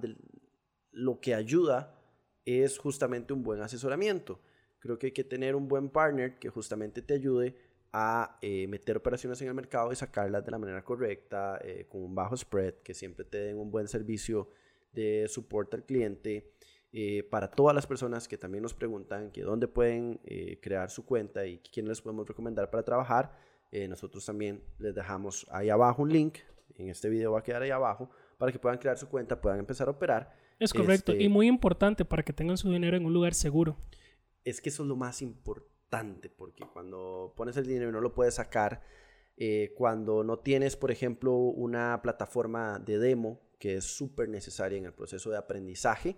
lo 0.91 1.19
que 1.19 1.35
ayuda 1.35 1.99
es 2.45 2.77
justamente 2.77 3.33
un 3.33 3.43
buen 3.43 3.61
asesoramiento. 3.61 4.39
Creo 4.79 4.99
que 4.99 5.07
hay 5.07 5.13
que 5.13 5.23
tener 5.23 5.55
un 5.55 5.67
buen 5.67 5.89
partner 5.89 6.37
que 6.37 6.49
justamente 6.49 7.01
te 7.01 7.15
ayude 7.15 7.55
a 7.91 8.37
eh, 8.41 8.67
meter 8.67 8.97
operaciones 8.97 9.41
en 9.41 9.47
el 9.47 9.53
mercado 9.53 9.91
y 9.91 9.95
sacarlas 9.95 10.45
de 10.45 10.51
la 10.51 10.57
manera 10.57 10.83
correcta, 10.83 11.59
eh, 11.63 11.87
con 11.89 12.03
un 12.03 12.13
bajo 12.13 12.35
spread, 12.35 12.75
que 12.83 12.93
siempre 12.93 13.25
te 13.25 13.37
den 13.37 13.57
un 13.57 13.71
buen 13.71 13.87
servicio 13.87 14.49
de 14.91 15.27
soporte 15.27 15.77
al 15.77 15.85
cliente. 15.85 16.51
Eh, 16.91 17.23
para 17.23 17.49
todas 17.49 17.73
las 17.73 17.87
personas 17.87 18.27
que 18.27 18.37
también 18.37 18.61
nos 18.61 18.73
preguntan 18.73 19.31
que 19.31 19.41
dónde 19.41 19.67
pueden 19.67 20.19
crear 20.61 20.89
su 20.89 21.05
cuenta 21.05 21.45
y 21.45 21.59
quién 21.59 21.87
les 21.87 22.01
podemos 22.01 22.27
recomendar 22.27 22.69
para 22.69 22.83
trabajar, 22.83 23.35
eh, 23.71 23.87
nosotros 23.87 24.25
también 24.25 24.63
les 24.77 24.95
dejamos 24.95 25.47
ahí 25.51 25.69
abajo 25.69 26.03
un 26.03 26.11
link, 26.11 26.39
en 26.75 26.89
este 26.89 27.09
video 27.09 27.31
va 27.31 27.39
a 27.39 27.43
quedar 27.43 27.61
ahí 27.61 27.71
abajo, 27.71 28.09
para 28.37 28.51
que 28.51 28.59
puedan 28.59 28.77
crear 28.77 28.97
su 28.97 29.07
cuenta, 29.09 29.39
puedan 29.39 29.59
empezar 29.59 29.87
a 29.87 29.91
operar 29.91 30.33
Es 30.59 30.73
correcto. 30.73 31.13
Este 31.13 31.23
Y 31.23 31.29
muy 31.29 31.47
importante 31.47 32.05
para 32.05 32.23
que 32.23 32.33
tengan 32.33 32.57
su 32.57 32.71
dinero 32.71 32.97
en 32.97 33.05
un 33.05 33.13
lugar 33.13 33.33
seguro. 33.33 33.77
es 34.43 34.61
que 34.61 34.69
eso 34.69 34.83
es 34.83 34.89
lo 34.89 34.95
más 34.95 35.21
importante, 35.21 36.29
porque 36.29 36.65
cuando 36.71 37.33
pones 37.35 37.57
el 37.57 37.65
dinero 37.65 37.89
y 37.89 37.93
no 37.93 38.01
lo 38.01 38.13
puedes 38.13 38.35
sacar, 38.35 38.81
eh, 39.37 39.73
cuando 39.75 40.23
no 40.23 40.39
tienes, 40.39 40.75
por 40.75 40.91
ejemplo, 40.91 41.33
una 41.35 41.99
plataforma 42.01 42.79
de 42.79 42.99
demo 42.99 43.41
que 43.59 43.75
es 43.77 43.85
súper 43.85 44.29
necesaria 44.29 44.77
en 44.77 44.85
el 44.85 44.93
proceso 44.93 45.29
de 45.29 45.37
aprendizaje, 45.37 46.15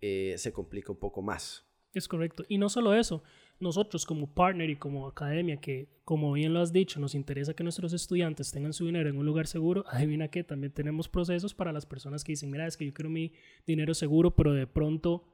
eh, 0.00 0.34
se 0.36 0.52
complica 0.52 0.90
un 0.90 0.98
poco 0.98 1.22
más. 1.22 1.66
Es 1.94 2.08
correcto. 2.08 2.44
Y 2.48 2.58
no 2.58 2.68
solo 2.68 2.94
eso, 2.94 3.22
nosotros 3.62 4.04
como 4.04 4.34
partner 4.34 4.68
y 4.70 4.76
como 4.76 5.06
academia, 5.06 5.58
que 5.58 5.88
como 6.04 6.32
bien 6.32 6.52
lo 6.52 6.60
has 6.60 6.72
dicho, 6.72 7.00
nos 7.00 7.14
interesa 7.14 7.54
que 7.54 7.62
nuestros 7.62 7.92
estudiantes 7.92 8.50
tengan 8.50 8.72
su 8.72 8.84
dinero 8.86 9.08
en 9.08 9.16
un 9.16 9.24
lugar 9.24 9.46
seguro, 9.46 9.84
adivina 9.88 10.28
que 10.28 10.44
también 10.44 10.72
tenemos 10.72 11.08
procesos 11.08 11.54
para 11.54 11.72
las 11.72 11.86
personas 11.86 12.24
que 12.24 12.32
dicen, 12.32 12.50
mira, 12.50 12.66
es 12.66 12.76
que 12.76 12.84
yo 12.84 12.92
quiero 12.92 13.08
mi 13.08 13.32
dinero 13.66 13.94
seguro, 13.94 14.34
pero 14.34 14.52
de 14.52 14.66
pronto 14.66 15.24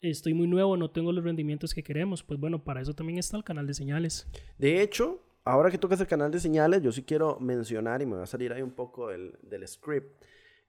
estoy 0.00 0.34
muy 0.34 0.46
nuevo, 0.46 0.76
no 0.76 0.90
tengo 0.90 1.12
los 1.12 1.24
rendimientos 1.24 1.74
que 1.74 1.82
queremos. 1.82 2.22
Pues 2.22 2.38
bueno, 2.38 2.64
para 2.64 2.80
eso 2.80 2.94
también 2.94 3.18
está 3.18 3.36
el 3.36 3.44
canal 3.44 3.66
de 3.66 3.74
señales. 3.74 4.26
De 4.58 4.82
hecho, 4.82 5.22
ahora 5.44 5.70
que 5.70 5.78
tocas 5.78 6.00
el 6.00 6.06
canal 6.06 6.30
de 6.30 6.40
señales, 6.40 6.82
yo 6.82 6.92
sí 6.92 7.02
quiero 7.02 7.38
mencionar, 7.40 8.02
y 8.02 8.06
me 8.06 8.16
va 8.16 8.24
a 8.24 8.26
salir 8.26 8.52
ahí 8.52 8.62
un 8.62 8.72
poco 8.72 9.08
del, 9.08 9.38
del 9.42 9.66
script, 9.66 10.22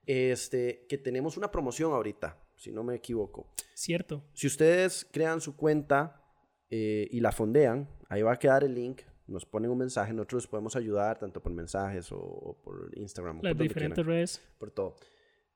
este, 0.06 0.86
que 0.88 0.98
tenemos 0.98 1.38
una 1.38 1.52
promoción 1.52 1.92
ahorita, 1.92 2.38
si 2.56 2.72
no 2.72 2.84
me 2.84 2.96
equivoco. 2.96 3.48
Cierto. 3.74 4.24
Si 4.34 4.48
ustedes 4.48 5.08
crean 5.12 5.42
su 5.42 5.56
cuenta 5.56 6.22
eh, 6.70 7.08
y 7.12 7.20
la 7.20 7.32
fondean, 7.32 7.88
ahí 8.10 8.22
va 8.22 8.34
a 8.34 8.40
quedar 8.40 8.64
el 8.64 8.74
link. 8.74 9.02
Nos 9.28 9.46
ponen 9.46 9.72
un 9.72 9.78
mensaje, 9.80 10.14
nosotros 10.14 10.44
les 10.44 10.48
podemos 10.48 10.76
ayudar 10.76 11.18
tanto 11.18 11.42
por 11.42 11.52
mensajes 11.52 12.12
o, 12.12 12.18
o 12.20 12.62
por 12.62 12.92
Instagram. 12.96 13.40
o 13.40 13.42
Las 13.44 13.52
por 13.54 13.58
donde 13.58 13.68
diferentes 13.68 13.96
quieran, 13.96 14.12
redes. 14.16 14.42
por 14.60 14.72
todo. 14.72 14.96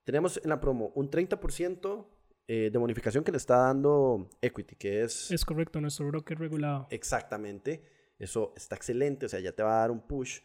Tenemos 0.04 0.40
en 0.44 0.50
la 0.50 0.60
promo 0.60 0.92
un 0.96 1.10
30% 1.12 2.06
eh, 2.48 2.70
de 2.72 2.78
bonificación 2.80 3.24
que 3.24 3.32
le 3.32 3.38
está 3.38 3.58
dando 3.58 4.28
Equity, 4.42 4.76
que 4.76 5.04
es 5.04 5.30
Es 5.30 5.46
correcto, 5.46 5.80
nuestro 5.80 6.08
broker 6.08 6.40
regulado. 6.40 6.88
exactamente. 6.90 7.84
Eso 8.18 8.54
está 8.58 8.76
excelente, 8.76 9.28
o 9.28 9.30
sea, 9.30 9.40
ya 9.40 9.52
te 9.54 9.62
va 9.64 9.78
a 9.78 9.80
dar 9.82 9.92
un 9.92 10.02
push. 10.02 10.40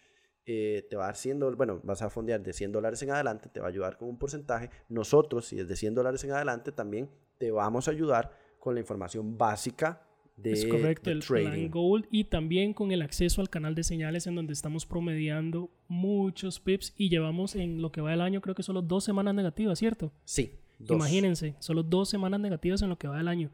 eh, 0.47 0.87
te 0.91 0.97
va 0.97 1.05
a 1.05 1.07
dar 1.07 1.17
100 1.17 1.39
dólares, 1.39 1.57
bueno, 1.57 1.81
vas 1.83 2.03
a 2.03 2.11
fondear 2.11 2.43
de 2.43 2.53
100 2.53 2.73
dólares 2.73 3.03
en 3.03 3.11
adelante, 3.11 3.49
te 3.49 3.61
va 3.61 3.67
a 3.67 3.71
ayudar 3.71 3.97
con 3.97 4.09
un 4.11 4.19
porcentaje. 4.19 4.69
Nosotros, 4.91 5.47
si 5.47 5.59
es 5.59 5.67
de 5.67 5.75
100 5.77 5.95
dólares 5.95 6.23
en 6.25 6.33
adelante, 6.33 6.71
también 6.73 7.09
te 7.39 7.51
vamos 7.51 7.89
a 7.89 7.93
ayudar 7.93 8.31
con 8.59 8.75
la 8.75 8.81
información 8.81 9.39
básica 9.39 10.07
de, 10.37 10.53
es 10.53 10.67
correcto, 10.67 11.11
de 11.11 11.17
el 11.17 11.23
plan. 11.23 11.71
Gold 11.71 12.07
y 12.11 12.25
también 12.25 12.75
con 12.75 12.91
el 12.93 13.03
acceso 13.03 13.41
al 13.41 13.51
canal 13.51 13.75
de 13.75 13.85
señales 13.85 14.27
en 14.27 14.35
donde 14.35 14.53
estamos 14.53 14.87
promediando 14.87 15.71
muchos 15.89 16.61
pips 16.61 16.93
y 16.97 17.09
llevamos 17.09 17.55
en 17.55 17.81
lo 17.81 17.93
que 17.93 18.01
va 18.01 18.11
del 18.11 18.21
año 18.21 18.41
creo 18.41 18.55
que 18.55 18.63
solo 18.63 18.83
dos 18.83 19.05
semanas 19.05 19.35
negativas, 19.35 19.79
¿cierto? 19.79 20.13
Sí, 20.25 20.59
dos. 20.79 20.97
Imagínense, 20.97 21.55
solo 21.61 21.83
dos 21.83 22.09
semanas 22.09 22.41
negativas 22.41 22.83
en 22.83 22.89
lo 22.89 22.99
que 22.99 23.09
va 23.09 23.17
del 23.17 23.29
año. 23.29 23.51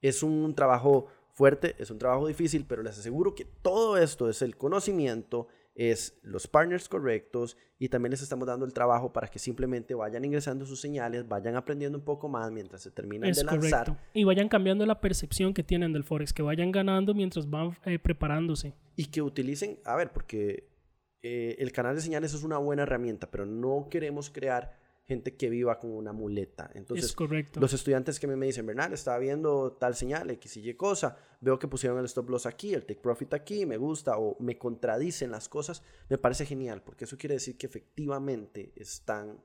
Es 0.00 0.22
un 0.22 0.54
trabajo 0.54 1.06
fuerte, 1.32 1.74
es 1.78 1.90
un 1.90 1.98
trabajo 1.98 2.26
difícil, 2.26 2.64
pero 2.66 2.82
les 2.82 2.98
aseguro 2.98 3.34
que 3.34 3.44
todo 3.44 3.98
esto 3.98 4.30
es 4.30 4.40
el 4.40 4.56
conocimiento, 4.56 5.48
es 5.74 6.18
los 6.22 6.46
partners 6.46 6.88
correctos 6.88 7.56
y 7.78 7.88
también 7.88 8.12
les 8.12 8.22
estamos 8.22 8.46
dando 8.46 8.64
el 8.64 8.72
trabajo 8.72 9.12
para 9.12 9.26
que 9.28 9.38
simplemente 9.40 9.94
vayan 9.94 10.24
ingresando 10.24 10.64
sus 10.66 10.80
señales, 10.80 11.26
vayan 11.26 11.56
aprendiendo 11.56 11.98
un 11.98 12.04
poco 12.04 12.28
más 12.28 12.50
mientras 12.52 12.82
se 12.82 12.90
terminan 12.92 13.28
Es 13.30 13.38
de 13.38 13.44
lanzar. 13.44 13.86
correcto. 13.86 14.04
Y 14.14 14.22
vayan 14.24 14.48
cambiando 14.48 14.86
la 14.86 15.00
percepción 15.00 15.52
que 15.52 15.64
tienen 15.64 15.92
del 15.92 16.04
Forex, 16.04 16.32
que 16.32 16.42
vayan 16.42 16.70
ganando 16.70 17.12
mientras 17.14 17.50
van 17.50 17.76
eh, 17.84 17.98
preparándose. 17.98 18.74
y 18.96 19.06
que 19.06 19.20
utilicen, 19.22 19.80
a 19.84 19.96
ver, 19.96 20.12
porque 20.12 20.68
eh, 21.22 21.56
el 21.58 21.72
canal 21.72 21.96
de 21.96 22.02
señales 22.02 22.34
es 22.34 22.44
una 22.44 22.58
buena 22.58 22.82
herramienta, 22.84 23.30
pero 23.30 23.44
no 23.44 23.88
queremos 23.90 24.30
crear 24.30 24.78
gente 25.06 25.36
que 25.36 25.50
viva 25.50 25.78
con 25.78 25.90
una 25.90 26.12
muleta. 26.12 26.70
Entonces, 26.74 27.06
es 27.06 27.12
correcto. 27.12 27.60
los 27.60 27.72
estudiantes 27.72 28.18
que 28.18 28.26
me 28.26 28.46
dicen, 28.46 28.66
Bernal, 28.66 28.92
estaba 28.92 29.18
viendo 29.18 29.72
tal 29.72 29.94
señal, 29.94 30.30
X 30.30 30.56
y 30.56 30.70
Y 30.70 30.74
cosa, 30.74 31.16
veo 31.40 31.58
que 31.58 31.68
pusieron 31.68 31.98
el 31.98 32.06
stop 32.06 32.30
loss 32.30 32.46
aquí, 32.46 32.72
el 32.72 32.86
take 32.86 33.00
profit 33.00 33.34
aquí, 33.34 33.66
me 33.66 33.76
gusta 33.76 34.16
o 34.16 34.36
me 34.40 34.56
contradicen 34.56 35.30
las 35.30 35.48
cosas, 35.48 35.82
me 36.08 36.16
parece 36.18 36.46
genial, 36.46 36.82
porque 36.82 37.04
eso 37.04 37.18
quiere 37.18 37.34
decir 37.34 37.58
que 37.58 37.66
efectivamente 37.66 38.72
están 38.76 39.44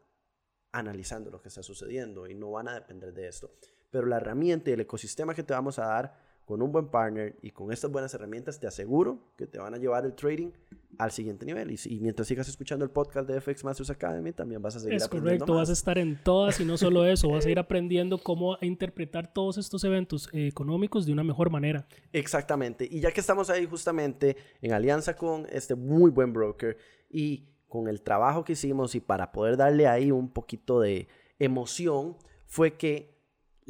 analizando 0.72 1.30
lo 1.30 1.42
que 1.42 1.50
está 1.50 1.64
sucediendo 1.64 2.28
y 2.28 2.36
no 2.36 2.52
van 2.52 2.70
a 2.70 2.76
depender 2.76 3.14
de 3.14 3.28
esto. 3.28 3.52
Pero 3.90 4.06
la 4.06 4.18
herramienta 4.18 4.70
y 4.70 4.74
el 4.74 4.82
ecosistema 4.82 5.34
que 5.34 5.44
te 5.44 5.54
vamos 5.54 5.80
a 5.80 5.88
dar 5.88 6.29
con 6.50 6.64
un 6.64 6.72
buen 6.72 6.88
partner 6.88 7.36
y 7.44 7.52
con 7.52 7.72
estas 7.72 7.92
buenas 7.92 8.12
herramientas, 8.16 8.60
te 8.60 8.66
aseguro 8.66 9.20
que 9.38 9.46
te 9.46 9.60
van 9.60 9.76
a 9.76 9.78
llevar 9.78 10.04
el 10.04 10.16
trading 10.16 10.50
al 10.98 11.12
siguiente 11.12 11.46
nivel. 11.46 11.70
Y, 11.70 11.78
y 11.86 12.00
mientras 12.00 12.28
sigas 12.28 12.50
escuchando 12.50 12.84
el 12.84 12.90
podcast 12.90 13.30
de 13.30 13.40
FX 13.40 13.64
Masters 13.64 13.92
Academy, 13.92 14.32
también 14.32 14.60
vas 14.60 14.76
a 14.76 14.80
seguir 14.80 14.96
Es 14.96 15.04
aprendiendo 15.04 15.46
correcto, 15.46 15.54
más. 15.54 15.62
vas 15.62 15.70
a 15.70 15.74
estar 15.74 16.00
en 16.00 16.20
todas 16.24 16.60
y 16.60 16.66
no 16.66 16.76
solo 16.76 17.06
eso, 17.06 17.30
vas 17.30 17.46
a 17.46 17.52
ir 17.52 17.60
aprendiendo 17.60 18.18
cómo 18.18 18.58
interpretar 18.62 19.32
todos 19.32 19.60
estos 19.60 19.84
eventos 19.84 20.28
eh, 20.34 20.48
económicos 20.48 21.06
de 21.06 21.14
una 21.14 21.24
mejor 21.24 21.52
manera. 21.52 21.88
Exactamente. 22.14 22.88
Y 22.90 23.00
ya 23.00 23.12
que 23.12 23.20
estamos 23.20 23.52
ahí 23.52 23.68
justamente 23.68 24.36
en 24.64 24.74
alianza 24.74 25.16
con 25.16 25.46
este 25.52 25.76
muy 25.76 26.10
buen 26.10 26.34
broker 26.34 26.78
y 27.12 27.48
con 27.68 27.88
el 27.88 28.02
trabajo 28.02 28.44
que 28.44 28.54
hicimos 28.54 28.96
y 28.96 29.02
para 29.02 29.32
poder 29.32 29.56
darle 29.56 29.86
ahí 29.86 30.10
un 30.10 30.32
poquito 30.34 30.80
de 30.80 31.10
emoción, 31.38 32.18
fue 32.48 32.76
que 32.76 33.19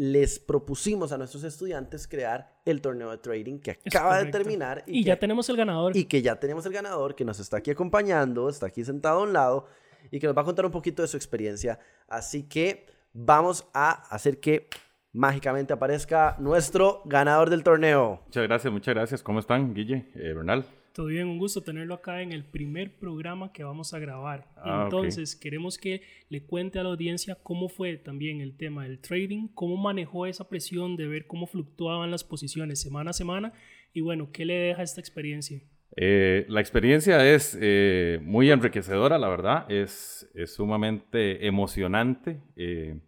les 0.02 0.40
propusimos 0.40 1.12
a 1.12 1.18
nuestros 1.18 1.44
estudiantes 1.44 2.08
crear 2.08 2.54
el 2.64 2.80
torneo 2.80 3.12
de 3.12 3.18
trading 3.18 3.60
que 3.60 3.72
acaba 3.86 4.24
de 4.24 4.32
terminar 4.32 4.82
Y, 4.88 5.04
que- 5.04 5.08
ya 5.10 5.20
tenemos 5.20 5.50
el 5.50 5.58
ganador. 5.58 5.98
y 5.98 6.06
que 6.06 6.22
ya 6.22 6.40
tenemos 6.40 6.66
el 6.66 6.72
ganador 6.72 7.16
que 7.16 7.26
nos 7.26 7.38
está 7.42 7.58
aquí 7.58 7.70
acompañando, 7.72 8.48
está 8.48 8.68
aquí 8.68 8.86
sentado 8.86 9.20
a 9.20 9.24
un 9.24 9.34
lado 9.34 9.66
y 10.10 10.20
que 10.22 10.28
nos 10.28 10.38
va 10.38 10.44
a 10.44 10.46
contar 10.46 10.66
un 10.66 10.72
poquito 10.72 11.02
de 11.02 11.10
su 11.10 11.18
experiencia. 11.18 11.80
Así 12.08 12.44
que 12.44 12.86
vamos 13.12 13.68
a 13.74 13.92
hacer 14.16 14.40
que 14.40 14.70
mágicamente 15.12 15.74
aparezca 15.74 16.38
nuestro 16.40 17.02
ganador 17.04 17.50
del 17.50 17.64
torneo. 17.64 18.22
Muchas 18.28 18.44
gracias, 18.48 18.72
muchas 18.72 18.96
gracias. 18.96 19.22
¿Cómo 19.22 19.40
están, 19.40 19.74
Guille? 19.74 20.06
Eh, 20.16 20.32
Bernal. 20.34 20.64
Todo 20.94 21.08
bien, 21.08 21.28
un 21.28 21.38
gusto 21.38 21.62
tenerlo 21.62 21.94
acá 21.94 22.22
en 22.22 22.32
el 22.32 22.44
primer 22.44 22.98
programa 22.98 23.54
que 23.54 23.64
vamos 23.64 23.94
a 23.94 24.00
grabar. 24.00 24.48
Ah. 24.58 24.82
Entonces, 24.86 25.36
queremos 25.36 25.78
que 25.78 26.02
le 26.30 26.44
cuente 26.44 26.80
a 26.80 26.84
la 26.84 26.90
audiencia 26.90 27.36
cómo 27.42 27.70
fue 27.70 27.98
también 27.98 28.42
el 28.42 28.58
tema 28.58 28.84
del 28.84 29.00
trading, 29.00 29.48
cómo 29.54 29.78
manejó 29.78 30.26
esa 30.26 30.50
presión 30.50 30.96
de 30.96 31.08
ver 31.08 31.28
cómo 31.28 31.48
fluctuaban 31.48 32.12
las 32.12 32.24
posiciones 32.24 32.82
semana 32.82 33.12
a 33.12 33.14
semana 33.14 33.54
y 33.94 34.02
bueno, 34.02 34.32
¿qué 34.32 34.46
le 34.46 34.54
deja 34.54 34.84
esta 34.84 35.02
experiencia? 35.02 35.62
Eh, 35.96 36.46
la 36.48 36.62
experiencia 36.62 37.28
es 37.34 37.58
eh, 37.60 38.20
muy 38.22 38.52
enriquecedora, 38.52 39.18
la 39.18 39.28
verdad. 39.28 39.70
Es, 39.72 40.30
es 40.34 40.54
sumamente 40.54 41.46
emocionante. 41.46 42.40
eh, 42.56 43.00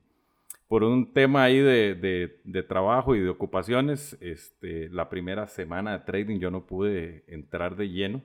por 0.72 0.86
un 0.86 1.12
tema 1.12 1.44
ahí 1.44 1.60
de, 1.60 1.96
de- 1.96 2.40
de 2.46 2.64
trabajo 2.64 3.14
y 3.14 3.20
de 3.20 3.28
ocupaciones, 3.28 4.18
este, 4.22 4.88
la 4.88 5.10
primera 5.10 5.46
semana 5.48 5.92
de 5.92 6.06
trading 6.06 6.40
yo 6.40 6.50
no 6.50 6.66
pude 6.66 7.26
entrar 7.28 7.76
de 7.76 7.90
lleno. 7.90 8.22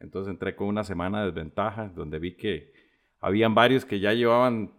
Entonces 0.00 0.32
entré 0.32 0.56
con 0.56 0.66
una 0.66 0.82
semana 0.82 1.20
de 1.20 1.26
desventaja, 1.26 1.88
donde 1.94 2.18
vi 2.18 2.32
que 2.34 2.72
habían 3.20 3.54
varios 3.54 3.84
que 3.84 4.00
ya 4.00 4.12
llevaban 4.14 4.72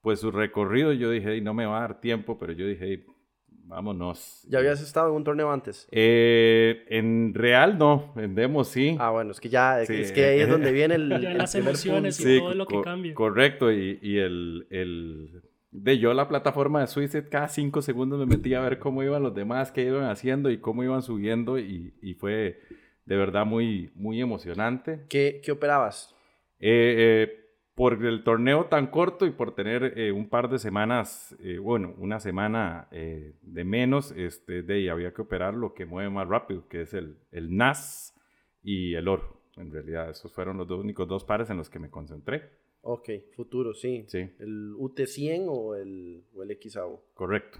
pues 0.00 0.20
su 0.20 0.30
recorrido. 0.30 0.94
Yo 0.94 1.10
dije, 1.10 1.32
"Ey, 1.32 1.42
no 1.42 1.52
me 1.52 1.66
va 1.66 1.76
a 1.76 1.80
dar 1.82 2.00
tiempo, 2.00 2.38
pero 2.38 2.54
yo 2.54 2.66
dije, 2.66 2.84
"Ey, 2.86 3.04
vámonos. 3.46 4.42
¿Ya 4.48 4.58
habías 4.60 4.80
estado 4.80 5.10
en 5.10 5.16
un 5.16 5.24
torneo 5.24 5.50
antes? 5.52 5.86
Eh, 5.92 6.86
en 6.88 7.34
real 7.34 7.76
no, 7.76 8.14
en 8.16 8.34
demo 8.34 8.64
sí. 8.64 8.96
Ah, 8.98 9.10
bueno, 9.10 9.32
es 9.32 9.38
que 9.40 9.50
ya, 9.50 9.84
Sí. 9.84 9.92
es 9.96 10.12
que 10.12 10.24
ahí 10.24 10.40
es 10.40 10.48
donde 10.48 10.72
viene 10.72 10.94
el, 10.94 11.10
Ya 11.20 11.32
el 11.32 11.36
las 11.38 11.54
emociones 11.54 12.16
punto. 12.16 12.32
y 12.32 12.38
todo 12.38 12.54
lo 12.54 12.66
que 12.66 12.74
co- 12.76 12.82
cambia. 12.82 13.12
Correcto, 13.14 13.70
y, 13.70 13.98
y 14.00 14.16
el, 14.16 14.66
el- 14.70 15.42
de 15.74 15.98
yo 15.98 16.14
la 16.14 16.28
plataforma 16.28 16.80
de 16.80 16.86
Suicide 16.86 17.28
cada 17.28 17.48
cinco 17.48 17.82
segundos 17.82 18.20
me 18.20 18.36
metía 18.36 18.60
a 18.60 18.68
ver 18.68 18.78
cómo 18.78 19.02
iban 19.02 19.24
los 19.24 19.34
demás, 19.34 19.72
qué 19.72 19.84
iban 19.84 20.04
haciendo 20.04 20.50
y 20.50 20.58
cómo 20.58 20.84
iban 20.84 21.02
subiendo 21.02 21.58
y, 21.58 21.94
y 22.00 22.14
fue 22.14 22.60
de 23.04 23.16
verdad 23.16 23.44
muy, 23.44 23.90
muy 23.96 24.20
emocionante. 24.20 25.04
¿Qué, 25.08 25.40
qué 25.44 25.50
operabas? 25.50 26.14
Eh, 26.60 27.26
eh, 27.26 27.40
por 27.74 28.04
el 28.06 28.22
torneo 28.22 28.66
tan 28.66 28.86
corto 28.86 29.26
y 29.26 29.32
por 29.32 29.56
tener 29.56 29.98
eh, 29.98 30.12
un 30.12 30.28
par 30.28 30.48
de 30.48 30.60
semanas, 30.60 31.36
bueno, 31.60 31.92
una 31.98 32.20
semana 32.20 32.86
de 32.92 33.64
menos, 33.64 34.12
este, 34.12 34.62
de 34.62 34.74
ahí 34.74 34.88
había 34.88 35.12
que 35.12 35.22
operar 35.22 35.54
lo 35.54 35.74
que 35.74 35.84
mueve 35.84 36.08
más 36.08 36.28
rápido, 36.28 36.68
que 36.68 36.82
es 36.82 36.94
el, 36.94 37.18
el 37.32 37.56
NAS 37.56 38.14
y 38.62 38.94
el 38.94 39.08
oro. 39.08 39.42
En 39.56 39.72
realidad, 39.72 40.08
esos 40.08 40.32
fueron 40.32 40.56
los 40.56 40.68
dos 40.68 40.78
únicos 40.78 41.08
dos 41.08 41.24
pares 41.24 41.50
en 41.50 41.56
los 41.56 41.68
que 41.68 41.80
me 41.80 41.90
concentré. 41.90 42.63
Ok, 42.86 43.08
futuro, 43.34 43.72
sí. 43.74 44.04
Sí, 44.08 44.18
¿El 44.38 44.74
UT100 44.74 45.46
o 45.48 45.74
el, 45.74 46.22
o 46.34 46.42
el 46.42 46.58
XAO? 46.62 47.02
correcto. 47.14 47.58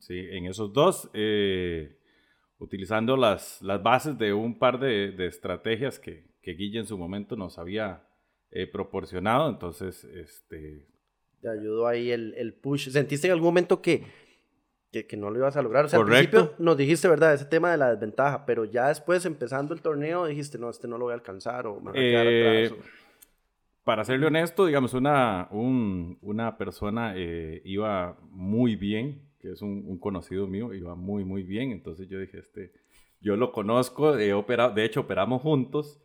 Sí, 0.00 0.18
en 0.18 0.46
esos 0.46 0.72
dos, 0.72 1.08
eh, 1.14 1.98
utilizando 2.58 3.16
las, 3.16 3.60
las 3.62 3.82
bases 3.82 4.18
de 4.18 4.32
un 4.32 4.58
par 4.58 4.80
de, 4.80 5.12
de 5.12 5.26
estrategias 5.26 5.98
que, 6.00 6.24
que 6.42 6.54
Guille 6.54 6.80
en 6.80 6.86
su 6.86 6.96
momento 6.98 7.36
nos 7.36 7.58
había 7.58 8.08
eh, 8.50 8.66
proporcionado. 8.66 9.48
Entonces, 9.50 10.02
este, 10.04 10.88
Te 11.42 11.48
ayudó 11.50 11.86
ahí 11.86 12.10
el, 12.10 12.34
el 12.34 12.54
push. 12.54 12.88
¿Sentiste 12.88 13.26
en 13.28 13.34
algún 13.34 13.48
momento 13.48 13.80
que, 13.82 14.02
que, 14.90 15.06
que 15.06 15.16
no 15.18 15.30
lo 15.30 15.38
ibas 15.38 15.56
a 15.56 15.62
lograr? 15.62 15.84
O 15.84 15.88
sea, 15.88 15.98
Correcto. 16.00 16.38
al 16.40 16.46
principio 16.48 16.64
nos 16.64 16.76
dijiste, 16.78 17.06
¿verdad? 17.08 17.34
Ese 17.34 17.44
tema 17.44 17.70
de 17.70 17.76
la 17.76 17.90
desventaja, 17.92 18.44
pero 18.46 18.64
ya 18.64 18.88
después, 18.88 19.24
empezando 19.26 19.74
el 19.74 19.82
torneo, 19.82 20.26
dijiste, 20.26 20.58
no, 20.58 20.70
este 20.70 20.88
no 20.88 20.96
lo 20.98 21.04
voy 21.04 21.12
a 21.12 21.16
alcanzar 21.16 21.66
o 21.66 21.78
me 21.80 21.92
voy 21.92 22.00
a 22.00 22.08
quedar 22.10 22.26
Eh, 22.26 22.66
atrás. 22.70 22.72
o- 22.72 23.05
para 23.86 24.04
serle 24.04 24.26
honesto, 24.26 24.66
digamos, 24.66 24.94
una, 24.94 25.46
un, 25.52 26.18
una 26.20 26.58
persona 26.58 27.12
eh, 27.14 27.62
iba 27.64 28.18
muy 28.32 28.74
bien, 28.74 29.22
que 29.38 29.52
es 29.52 29.62
un, 29.62 29.84
un, 29.86 30.00
conocido 30.00 30.48
mío, 30.48 30.74
iba 30.74 30.96
muy, 30.96 31.24
muy 31.24 31.44
bien. 31.44 31.70
Entonces 31.70 32.08
yo 32.08 32.18
dije, 32.18 32.40
este, 32.40 32.72
yo 33.20 33.36
lo 33.36 33.52
conozco, 33.52 34.18
he 34.18 34.34
operado, 34.34 34.74
de 34.74 34.84
hecho 34.84 35.02
operamos 35.02 35.40
juntos, 35.40 36.00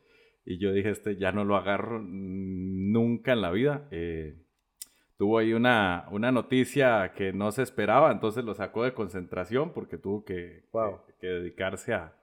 y 0.45 0.59
yo 0.59 0.71
dije, 0.73 0.91
este, 0.91 1.17
ya 1.17 1.31
no 1.31 1.43
lo 1.43 1.55
agarro 1.55 1.99
nunca 1.99 3.33
en 3.33 3.41
la 3.41 3.49
vida. 3.49 3.87
Eh, 3.89 4.35
tuvo 5.17 5.39
ahí 5.39 5.53
una, 5.53 6.05
una 6.11 6.31
noticia 6.31 7.13
que 7.15 7.33
no 7.33 7.51
se 7.51 7.63
esperaba, 7.63 8.11
entonces 8.11 8.45
lo 8.45 8.53
sacó 8.53 8.83
de 8.83 8.93
concentración 8.93 9.73
porque 9.73 9.97
tuvo 9.97 10.23
que, 10.23 10.65
que 11.19 11.27
dedicarse 11.27 11.95
a, 11.95 12.13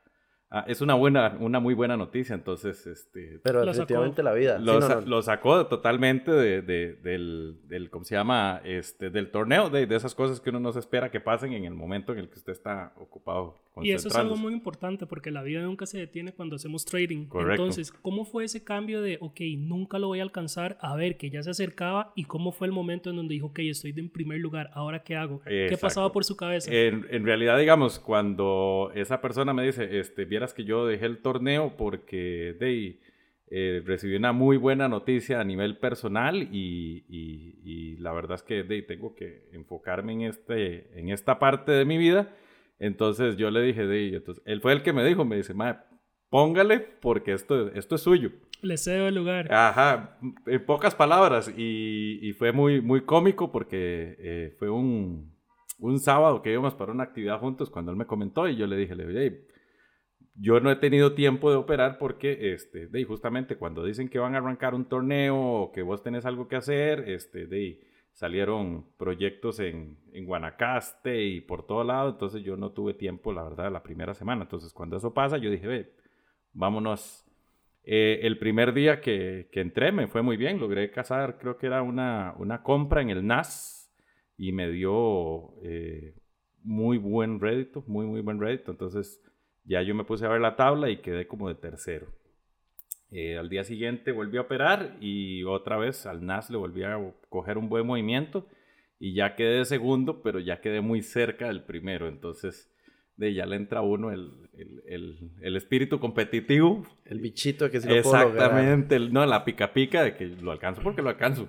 Ah, 0.50 0.64
es 0.66 0.80
una 0.80 0.94
buena, 0.94 1.36
una 1.40 1.60
muy 1.60 1.74
buena 1.74 1.96
noticia, 1.98 2.34
entonces, 2.34 2.86
este... 2.86 3.38
Pero 3.42 3.66
definitivamente 3.66 4.22
la 4.22 4.32
vida. 4.32 4.58
Lo, 4.58 5.22
sacó 5.22 5.66
totalmente 5.66 6.30
de, 6.30 6.62
del, 6.62 7.58
del, 7.64 7.90
¿cómo 7.90 8.04
se 8.04 8.14
llama? 8.14 8.62
Este, 8.64 9.10
del 9.10 9.30
torneo, 9.30 9.68
de, 9.68 9.86
de, 9.86 9.96
esas 9.96 10.14
cosas 10.14 10.40
que 10.40 10.48
uno 10.48 10.58
no 10.58 10.72
se 10.72 10.78
espera 10.78 11.10
que 11.10 11.20
pasen 11.20 11.52
en 11.52 11.66
el 11.66 11.74
momento 11.74 12.12
en 12.12 12.20
el 12.20 12.28
que 12.30 12.38
usted 12.38 12.52
está 12.52 12.94
ocupado. 12.96 13.56
Y 13.82 13.92
eso 13.92 14.08
es 14.08 14.16
algo 14.16 14.36
muy 14.36 14.52
importante 14.52 15.06
porque 15.06 15.30
la 15.30 15.42
vida 15.42 15.62
nunca 15.62 15.86
se 15.86 15.98
detiene 15.98 16.32
cuando 16.32 16.56
hacemos 16.56 16.84
trading. 16.84 17.26
Correcto. 17.26 17.62
Entonces, 17.62 17.92
¿cómo 17.92 18.24
fue 18.24 18.44
ese 18.44 18.64
cambio 18.64 19.02
de, 19.02 19.18
ok, 19.20 19.40
nunca 19.58 19.98
lo 19.98 20.08
voy 20.08 20.20
a 20.20 20.22
alcanzar, 20.22 20.78
a 20.80 20.96
ver, 20.96 21.16
que 21.16 21.30
ya 21.30 21.42
se 21.42 21.50
acercaba 21.50 22.12
y 22.14 22.24
cómo 22.24 22.52
fue 22.52 22.66
el 22.66 22.72
momento 22.72 23.10
en 23.10 23.16
donde 23.16 23.34
dijo, 23.34 23.48
ok, 23.48 23.60
estoy 23.60 23.94
en 23.96 24.10
primer 24.10 24.40
lugar, 24.40 24.70
ahora 24.74 25.02
qué 25.02 25.16
hago? 25.16 25.40
¿Qué 25.44 25.76
pasaba 25.80 26.12
por 26.12 26.24
su 26.24 26.36
cabeza? 26.36 26.70
En, 26.72 27.06
en, 27.10 27.24
realidad, 27.24 27.58
digamos, 27.58 27.98
cuando 27.98 28.90
esa 28.94 29.20
persona 29.20 29.52
me 29.52 29.64
dice, 29.64 29.98
este, 29.98 30.24
vieras 30.24 30.54
que 30.54 30.64
yo 30.64 30.86
dejé 30.86 31.06
el 31.06 31.18
torneo 31.18 31.74
porque 31.76 32.56
de, 32.58 32.98
eh, 33.50 33.82
recibí 33.84 34.14
una 34.14 34.32
muy 34.32 34.58
buena 34.58 34.88
noticia 34.88 35.40
a 35.40 35.44
nivel 35.44 35.78
personal 35.78 36.48
y, 36.52 37.04
y, 37.08 37.96
la 37.96 38.12
verdad 38.12 38.36
es 38.36 38.42
que 38.42 38.62
de, 38.62 38.82
tengo 38.82 39.14
que 39.14 39.48
enfocarme 39.52 40.12
en, 40.12 40.20
este, 40.22 40.98
en 40.98 41.08
esta 41.08 41.38
parte 41.38 41.72
de 41.72 41.84
mi 41.84 41.98
vida 41.98 42.32
entonces 42.78 43.36
yo 43.36 43.50
le 43.50 43.62
dije, 43.62 43.86
de, 43.86 44.16
entonces, 44.16 44.42
él 44.46 44.60
fue 44.60 44.72
el 44.72 44.82
que 44.82 44.92
me 44.92 45.04
dijo, 45.04 45.24
me 45.24 45.36
dice, 45.36 45.54
póngale 46.30 46.80
porque 46.80 47.32
esto, 47.32 47.68
esto 47.72 47.94
es 47.96 48.02
suyo. 48.02 48.30
Le 48.60 48.76
cedo 48.76 49.08
el 49.08 49.14
lugar. 49.14 49.52
Ajá, 49.52 50.18
en 50.46 50.64
pocas 50.64 50.94
palabras. 50.94 51.52
Y, 51.56 52.18
y 52.22 52.32
fue 52.32 52.52
muy, 52.52 52.80
muy 52.80 53.02
cómico 53.02 53.52
porque 53.52 54.16
eh, 54.18 54.56
fue 54.58 54.68
un, 54.68 55.32
un, 55.78 56.00
sábado 56.00 56.42
que 56.42 56.52
íbamos 56.52 56.74
para 56.74 56.92
una 56.92 57.04
actividad 57.04 57.38
juntos 57.38 57.70
cuando 57.70 57.92
él 57.92 57.96
me 57.96 58.06
comentó 58.06 58.48
y 58.48 58.56
yo 58.56 58.66
le 58.66 58.76
dije, 58.76 58.96
le 58.96 59.06
dije, 59.06 59.46
yo 60.34 60.60
no 60.60 60.70
he 60.70 60.76
tenido 60.76 61.14
tiempo 61.14 61.50
de 61.50 61.56
operar 61.56 61.98
porque, 61.98 62.52
este, 62.52 62.88
de, 62.88 63.04
justamente 63.04 63.56
cuando 63.56 63.84
dicen 63.84 64.08
que 64.08 64.18
van 64.18 64.34
a 64.34 64.38
arrancar 64.38 64.74
un 64.74 64.88
torneo 64.88 65.36
o 65.36 65.72
que 65.72 65.82
vos 65.82 66.02
tenés 66.02 66.26
algo 66.26 66.48
que 66.48 66.56
hacer, 66.56 67.08
este, 67.08 67.46
de 67.46 67.80
salieron 68.18 68.84
proyectos 68.96 69.60
en, 69.60 69.96
en, 70.12 70.26
Guanacaste 70.26 71.22
y 71.22 71.40
por 71.40 71.64
todo 71.64 71.84
lado, 71.84 72.10
entonces 72.10 72.42
yo 72.42 72.56
no 72.56 72.72
tuve 72.72 72.92
tiempo, 72.94 73.32
la 73.32 73.44
verdad, 73.44 73.70
la 73.70 73.84
primera 73.84 74.12
semana. 74.12 74.42
Entonces 74.42 74.72
cuando 74.72 74.96
eso 74.96 75.14
pasa, 75.14 75.38
yo 75.38 75.52
dije, 75.52 75.68
ve, 75.68 75.94
vámonos. 76.52 77.24
Eh, 77.84 78.18
el 78.26 78.36
primer 78.36 78.74
día 78.74 79.00
que, 79.00 79.48
que, 79.52 79.60
entré 79.60 79.92
me 79.92 80.08
fue 80.08 80.22
muy 80.22 80.36
bien, 80.36 80.58
logré 80.58 80.90
casar, 80.90 81.38
creo 81.38 81.58
que 81.58 81.68
era 81.68 81.82
una, 81.82 82.34
una 82.38 82.64
compra 82.64 83.02
en 83.02 83.10
el 83.10 83.24
NAS 83.24 83.94
y 84.36 84.50
me 84.50 84.68
dio 84.68 85.54
eh, 85.62 86.16
muy 86.64 86.98
buen 86.98 87.38
rédito, 87.38 87.84
muy, 87.86 88.04
muy 88.04 88.20
buen 88.20 88.40
rédito. 88.40 88.72
Entonces 88.72 89.22
ya 89.62 89.80
yo 89.82 89.94
me 89.94 90.02
puse 90.02 90.26
a 90.26 90.28
ver 90.28 90.40
la 90.40 90.56
tabla 90.56 90.90
y 90.90 90.96
quedé 90.96 91.28
como 91.28 91.48
de 91.48 91.54
tercero. 91.54 92.08
Eh, 93.10 93.38
al 93.38 93.48
día 93.48 93.64
siguiente 93.64 94.12
volví 94.12 94.36
a 94.36 94.42
operar 94.42 94.96
y 95.00 95.42
otra 95.44 95.78
vez 95.78 96.04
al 96.04 96.26
NAS 96.26 96.50
le 96.50 96.58
volví 96.58 96.82
a 96.82 96.98
coger 97.30 97.56
un 97.56 97.70
buen 97.70 97.86
movimiento 97.86 98.46
y 98.98 99.14
ya 99.14 99.34
quedé 99.34 99.58
de 99.58 99.64
segundo, 99.64 100.22
pero 100.22 100.40
ya 100.40 100.60
quedé 100.60 100.80
muy 100.80 101.02
cerca 101.02 101.46
del 101.48 101.62
primero. 101.62 102.08
Entonces, 102.08 102.70
de 103.16 103.32
ya 103.32 103.46
le 103.46 103.56
entra 103.56 103.80
uno 103.80 104.10
el, 104.10 104.30
el, 104.86 105.30
el, 105.40 105.56
espíritu 105.56 105.98
competitivo. 106.00 106.86
El 107.04 107.20
bichito 107.20 107.70
que 107.70 107.80
se 107.80 107.88
lo 107.88 107.94
Exactamente, 107.96 108.98
no, 108.98 109.24
la 109.24 109.44
pica 109.44 109.72
pica 109.72 110.02
de 110.02 110.14
que 110.14 110.26
lo 110.26 110.52
alcanzo 110.52 110.82
porque 110.82 111.02
lo 111.02 111.08
alcanzo. 111.08 111.48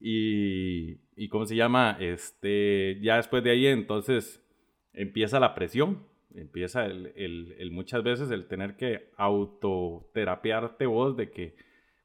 Y, 0.00 0.98
y 1.16 1.28
¿cómo 1.28 1.46
se 1.46 1.56
llama? 1.56 1.96
Este, 1.98 2.98
ya 3.00 3.16
después 3.16 3.42
de 3.42 3.50
ahí, 3.52 3.66
entonces 3.66 4.44
empieza 4.92 5.40
la 5.40 5.54
presión 5.54 6.06
empieza 6.34 6.84
el, 6.86 7.12
el, 7.16 7.54
el, 7.58 7.70
muchas 7.70 8.02
veces 8.02 8.30
el 8.30 8.46
tener 8.46 8.76
que 8.76 9.10
autoterapiarte 9.16 10.86
vos 10.86 11.16
de 11.16 11.30
que 11.30 11.56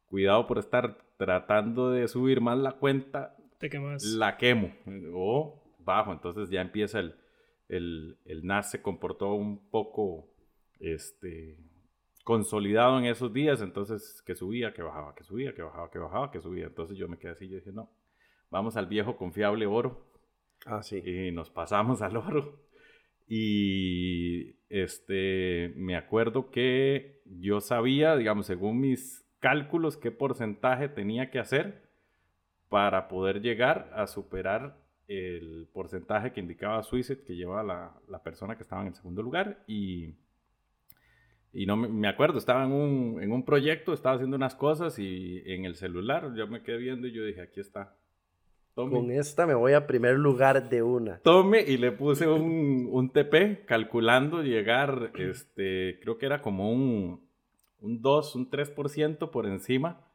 cuidado 0.05 0.47
por 0.47 0.57
estar 0.59 0.97
tratando 1.17 1.91
de 1.91 2.07
subir 2.07 2.41
más 2.41 2.57
la 2.57 2.73
cuenta, 2.73 3.35
Te 3.59 3.69
quemas. 3.69 4.03
la 4.03 4.37
quemo 4.37 4.71
o 5.13 5.61
bajo. 5.79 6.11
Entonces 6.13 6.49
ya 6.49 6.61
empieza 6.61 6.99
el, 6.99 7.15
el, 7.67 8.17
el 8.25 8.45
NAS 8.45 8.71
se 8.71 8.81
comportó 8.81 9.33
un 9.33 9.69
poco 9.69 10.27
este, 10.79 11.57
consolidado 12.23 12.97
en 12.99 13.05
esos 13.05 13.33
días. 13.33 13.61
Entonces 13.61 14.21
que 14.25 14.35
subía, 14.35 14.73
que 14.73 14.81
bajaba, 14.81 15.13
que 15.15 15.23
subía, 15.23 15.53
que 15.53 15.61
bajaba, 15.61 15.89
que 15.91 15.99
bajaba, 15.99 16.31
que 16.31 16.39
subía. 16.41 16.67
Entonces 16.67 16.97
yo 16.97 17.07
me 17.07 17.17
quedé 17.17 17.31
así, 17.31 17.47
yo 17.49 17.55
dije, 17.57 17.71
no, 17.71 17.91
vamos 18.49 18.77
al 18.77 18.87
viejo 18.87 19.17
confiable 19.17 19.65
oro. 19.65 20.05
Ah, 20.65 20.81
sí. 20.83 20.97
Y 20.97 21.31
nos 21.31 21.49
pasamos 21.49 22.01
al 22.01 22.17
oro. 22.17 22.68
Y 23.31 24.55
este, 24.69 25.71
me 25.75 25.95
acuerdo 25.95 26.49
que 26.49 27.21
yo 27.25 27.61
sabía, 27.61 28.15
digamos, 28.15 28.47
según 28.47 28.81
mis 28.81 29.23
cálculos, 29.39 29.97
qué 29.97 30.09
porcentaje 30.09 30.89
tenía 30.89 31.29
que 31.29 31.37
hacer 31.37 31.87
para 32.69 33.07
poder 33.07 33.41
llegar 33.41 33.91
a 33.93 34.07
superar 34.07 34.77
el 35.07 35.67
porcentaje 35.71 36.33
que 36.33 36.39
indicaba 36.39 36.81
Suicet 36.81 37.23
que 37.23 37.35
llevaba 37.35 37.63
la, 37.63 38.01
la, 38.07 38.23
persona 38.23 38.55
que 38.55 38.63
estaba 38.63 38.81
en 38.81 38.87
el 38.89 38.95
segundo 38.95 39.21
lugar. 39.21 39.63
Y, 39.67 40.15
y 41.53 41.67
no 41.67 41.77
me, 41.77 41.87
me, 41.87 42.07
acuerdo, 42.07 42.39
estaba 42.39 42.65
en 42.65 42.71
un, 42.71 43.21
en 43.21 43.31
un 43.31 43.45
proyecto, 43.45 43.93
estaba 43.93 44.15
haciendo 44.15 44.37
unas 44.37 44.55
cosas 44.55 44.97
y 44.97 45.43
en 45.45 45.65
el 45.65 45.75
celular 45.75 46.33
yo 46.35 46.47
me 46.47 46.63
quedé 46.63 46.77
viendo 46.77 47.07
y 47.07 47.11
yo 47.11 47.23
dije, 47.23 47.41
aquí 47.41 47.59
está, 47.59 47.95
con 48.87 49.11
esta 49.11 49.45
me 49.45 49.53
voy 49.53 49.73
a 49.73 49.87
primer 49.87 50.17
lugar 50.17 50.69
de 50.69 50.81
una. 50.83 51.19
Tome 51.19 51.61
y 51.61 51.77
le 51.77 51.91
puse 51.91 52.27
un, 52.27 52.87
un 52.91 53.09
TP 53.09 53.65
calculando 53.65 54.41
llegar, 54.43 55.11
este, 55.15 55.99
creo 56.01 56.17
que 56.17 56.25
era 56.25 56.41
como 56.41 56.71
un, 56.71 57.27
un 57.81 58.01
2, 58.01 58.35
un 58.35 58.49
3% 58.49 59.31
por 59.31 59.45
encima 59.45 60.05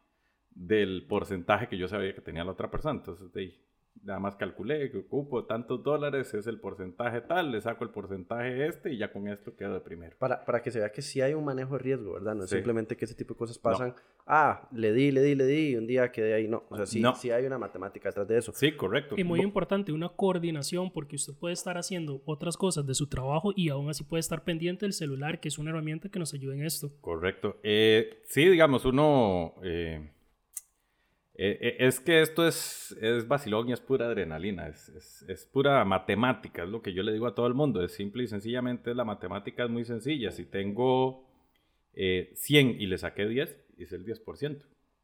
del 0.55 1.05
porcentaje 1.07 1.69
que 1.69 1.77
yo 1.77 1.89
sabía 1.89 2.15
que 2.15 2.21
tenía 2.21 2.45
la 2.45 2.53
otra 2.53 2.71
persona. 2.71 2.99
Entonces, 3.01 3.33
de 3.33 3.41
ahí, 3.41 3.61
nada 4.05 4.21
más 4.21 4.37
calculé 4.37 4.91
que 4.91 4.99
ocupo 4.99 5.45
tantos 5.45 5.83
dólares, 5.83 6.33
es 6.35 6.47
el 6.47 6.61
porcentaje 6.61 7.21
tal, 7.23 7.51
le 7.51 7.61
saco 7.61 7.85
el 7.85 7.91
porcentaje 7.91 8.67
este 8.67 8.93
y 8.93 8.99
ya 8.99 9.13
con 9.13 9.29
esto 9.29 9.57
quedo 9.57 9.75
de 9.75 9.81
primero. 9.81 10.17
Para, 10.19 10.45
para 10.45 10.63
que 10.63 10.71
se 10.71 10.79
vea 10.79 10.93
que 10.93 11.03
sí 11.03 11.21
hay 11.21 11.35
un 11.35 11.45
manejo 11.45 11.75
de 11.75 11.79
riesgo, 11.79 12.13
¿verdad? 12.13 12.35
No 12.35 12.45
es 12.45 12.51
simplemente 12.51 12.97
que 12.97 13.05
ese 13.05 13.15
tipo 13.15 13.35
de 13.35 13.39
cosas 13.39 13.59
pasan, 13.59 13.95
ah, 14.27 14.69
le 14.73 14.93
di, 14.93 15.11
le 15.11 15.23
di, 15.23 15.35
le 15.35 15.47
di 15.47 15.71
y 15.71 15.77
un 15.77 15.87
día 15.87 16.13
quedé 16.13 16.35
ahí. 16.35 16.49
No, 16.49 16.65
o 16.69 16.77
sea, 16.77 16.87
sí, 16.87 17.03
sí 17.17 17.31
hay 17.31 17.47
una 17.47 17.59
matemática 17.59 18.09
detrás 18.11 18.29
de 18.29 18.39
eso. 18.39 18.53
Sí, 18.55 18.73
correcto. 18.73 19.15
Y 19.19 19.25
muy 19.25 19.41
importante, 19.41 19.93
una 19.93 20.11
coordinación, 20.11 20.91
porque 20.93 21.17
usted 21.17 21.33
puede 21.35 21.55
estar 21.55 21.79
haciendo 21.79 22.23
otras 22.27 22.57
cosas 22.57 22.87
de 22.87 22.95
su 22.95 23.09
trabajo 23.09 23.53
y 23.57 23.71
aún 23.71 23.89
así 23.89 24.05
puede 24.05 24.21
estar 24.21 24.45
pendiente 24.45 24.85
del 24.85 24.93
celular, 24.93 25.41
que 25.41 25.49
es 25.49 25.59
una 25.59 25.71
herramienta 25.71 26.09
que 26.09 26.19
nos 26.19 26.35
ayuda 26.35 26.55
en 26.55 26.63
esto. 26.65 26.93
Correcto. 27.01 27.59
Eh, 27.63 28.23
sí, 28.25 28.49
digamos, 28.49 28.85
uno... 28.85 29.55
Eh, 29.63 30.11
eh, 31.37 31.59
eh, 31.61 31.77
es 31.81 31.99
que 31.99 32.21
esto 32.21 32.47
es, 32.47 32.97
es 33.01 33.27
vacilón 33.27 33.69
y 33.69 33.73
es 33.73 33.81
pura 33.81 34.07
adrenalina, 34.07 34.69
es, 34.69 34.89
es, 34.91 35.25
es, 35.29 35.47
pura 35.47 35.85
matemática, 35.85 36.63
es 36.63 36.69
lo 36.69 36.81
que 36.81 36.93
yo 36.93 37.03
le 37.03 37.13
digo 37.13 37.27
a 37.27 37.35
todo 37.35 37.49
el 37.49 37.55
mundo, 37.55 37.83
es 37.83 37.93
simple 37.93 38.23
y 38.23 38.29
sencillamente 38.29 38.95
la 38.95 39.05
matemática 39.05 39.65
es 39.65 39.71
muy 39.71 39.85
sencilla. 39.85 40.31
Si 40.31 40.45
tengo 40.45 41.29
eh, 41.95 42.31
100 42.35 42.81
y 42.81 42.87
le 42.87 42.99
saqué 42.99 43.27
10, 43.27 43.57
es 43.79 43.93
el 43.93 44.05
10%. 44.05 44.63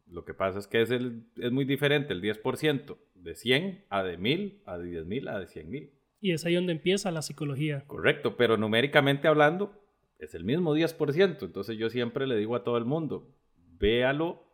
Lo 0.08 0.24
que 0.24 0.34
pasa 0.34 0.60
es 0.60 0.68
que 0.68 0.82
es, 0.82 0.90
el, 0.90 1.24
es 1.36 1.50
muy 1.50 1.64
diferente 1.64 2.12
el 2.12 2.22
10% 2.22 2.96
de 3.14 3.34
100 3.34 3.84
a 3.88 4.04
de 4.04 4.16
1000, 4.16 4.62
a 4.66 4.78
de 4.78 5.04
10.000, 5.04 5.28
a 5.30 5.38
de 5.40 5.46
100.000. 5.46 5.90
Y 6.20 6.32
es 6.32 6.44
ahí 6.44 6.54
donde 6.54 6.72
empieza 6.72 7.10
la 7.10 7.22
psicología. 7.22 7.84
Correcto, 7.86 8.36
pero 8.36 8.56
numéricamente 8.56 9.26
hablando, 9.26 9.72
es 10.18 10.34
el 10.34 10.44
mismo 10.44 10.76
10%. 10.76 11.42
Entonces 11.42 11.76
yo 11.76 11.90
siempre 11.90 12.26
le 12.28 12.36
digo 12.36 12.54
a 12.54 12.62
todo 12.62 12.76
el 12.76 12.84
mundo, 12.84 13.34
véalo 13.78 14.49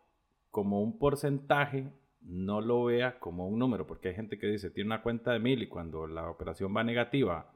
como 0.51 0.81
un 0.81 0.97
porcentaje, 0.97 1.87
no 2.21 2.61
lo 2.61 2.85
vea 2.85 3.19
como 3.19 3.47
un 3.47 3.59
número, 3.59 3.87
porque 3.87 4.09
hay 4.09 4.15
gente 4.15 4.37
que 4.37 4.47
dice, 4.47 4.69
tiene 4.69 4.89
una 4.89 5.01
cuenta 5.01 5.31
de 5.31 5.39
mil 5.39 5.61
y 5.61 5.67
cuando 5.67 6.07
la 6.07 6.29
operación 6.29 6.75
va 6.75 6.83
negativa, 6.83 7.51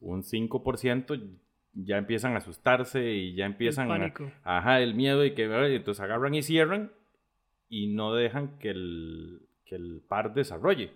un 0.00 0.22
5%, 0.22 1.38
ya 1.72 1.98
empiezan 1.98 2.34
a 2.34 2.38
asustarse 2.38 3.12
y 3.12 3.34
ya 3.34 3.44
empiezan 3.46 3.90
el 3.90 4.02
a, 4.44 4.58
ajá, 4.58 4.80
el 4.80 4.94
miedo 4.94 5.24
y 5.24 5.34
que 5.34 5.44
entonces 5.44 6.02
agarran 6.02 6.34
y 6.34 6.42
cierran 6.42 6.92
y 7.68 7.88
no 7.88 8.14
dejan 8.14 8.58
que 8.58 8.70
el, 8.70 9.42
que 9.64 9.74
el 9.74 10.02
par 10.06 10.34
desarrolle. 10.34 10.92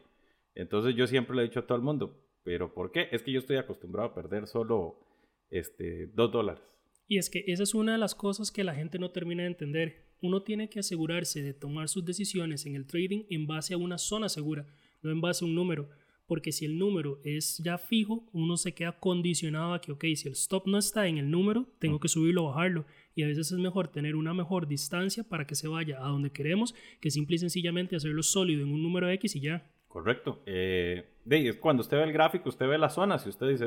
Entonces 0.55 0.95
yo 0.95 1.07
siempre 1.07 1.37
le 1.37 1.43
he 1.43 1.47
dicho 1.47 1.61
a 1.61 1.67
todo 1.67 1.77
el 1.77 1.85
mundo, 1.85 2.17
pero 2.43 2.73
¿por 2.73 2.93
qué? 2.93 3.09
Es 3.13 3.23
que 3.23 3.33
yo 3.33 3.41
estoy 3.41 3.57
acostumbrado 3.57 4.09
a 4.09 4.15
perder 4.15 4.47
solo 4.47 4.99
este, 5.51 6.07
dos 6.15 6.33
dólares. 6.33 6.63
Y 7.07 7.19
es 7.19 7.29
que 7.29 7.45
esa 7.47 7.65
es 7.65 7.75
una 7.75 7.93
de 7.93 7.99
las 7.99 8.15
cosas 8.15 8.53
que 8.53 8.65
la 8.65 8.75
gente 8.75 8.99
no 8.99 9.11
termina 9.11 9.43
de 9.43 9.49
entender. 9.49 10.10
Uno 10.23 10.43
tiene 10.43 10.69
que 10.69 10.81
asegurarse 10.81 11.43
de 11.43 11.55
tomar 11.55 11.89
sus 11.89 12.05
decisiones 12.05 12.67
en 12.67 12.75
el 12.77 12.87
trading 12.87 13.25
en 13.31 13.47
base 13.47 13.75
a 13.75 13.79
una 13.79 13.99
zona 13.99 14.29
segura, 14.29 14.67
no 15.03 15.11
en 15.11 15.21
base 15.21 15.45
a 15.45 15.49
un 15.49 15.55
número. 15.55 15.89
Porque 16.27 16.53
si 16.53 16.65
el 16.65 16.79
número 16.79 17.21
es 17.25 17.59
ya 17.59 17.77
fijo, 17.77 18.29
uno 18.33 18.57
se 18.57 18.73
queda 18.73 18.93
condicionado 19.01 19.75
a 19.75 19.81
que, 19.81 19.91
ok, 19.91 20.05
si 20.15 20.29
el 20.29 20.35
stop 20.35 20.69
no 20.69 20.79
está 20.79 21.09
en 21.09 21.19
el 21.19 21.29
número, 21.29 21.67
tengo 21.81 21.99
que 21.99 22.07
subirlo 22.07 22.45
o 22.45 22.49
bajarlo. 22.51 22.87
Y 23.17 23.25
a 23.25 23.27
veces 23.27 23.51
es 23.51 23.59
mejor 23.59 23.89
tener 23.89 24.15
una 24.15 24.33
mejor 24.33 24.69
distancia 24.69 25.25
para 25.25 25.45
que 25.47 25.57
se 25.57 25.67
vaya 25.67 25.99
a 25.99 26.09
donde 26.09 26.31
queremos 26.31 26.75
que 27.01 27.11
simple 27.11 27.35
y 27.35 27.41
sencillamente 27.41 27.97
hacerlo 27.97 28.23
sólido 28.23 28.63
en 28.63 28.73
un 28.73 28.81
número 28.81 29.11
X 29.11 29.35
y 29.35 29.41
ya. 29.41 29.69
Correcto. 29.89 30.41
Eh, 30.47 31.05
cuando 31.59 31.81
usted 31.81 31.97
ve 31.97 32.05
el 32.05 32.13
gráfico, 32.13 32.49
usted 32.49 32.69
ve 32.69 32.79
las 32.79 32.95
zonas 32.95 33.27
y 33.27 33.29
usted 33.29 33.49
dice, 33.49 33.65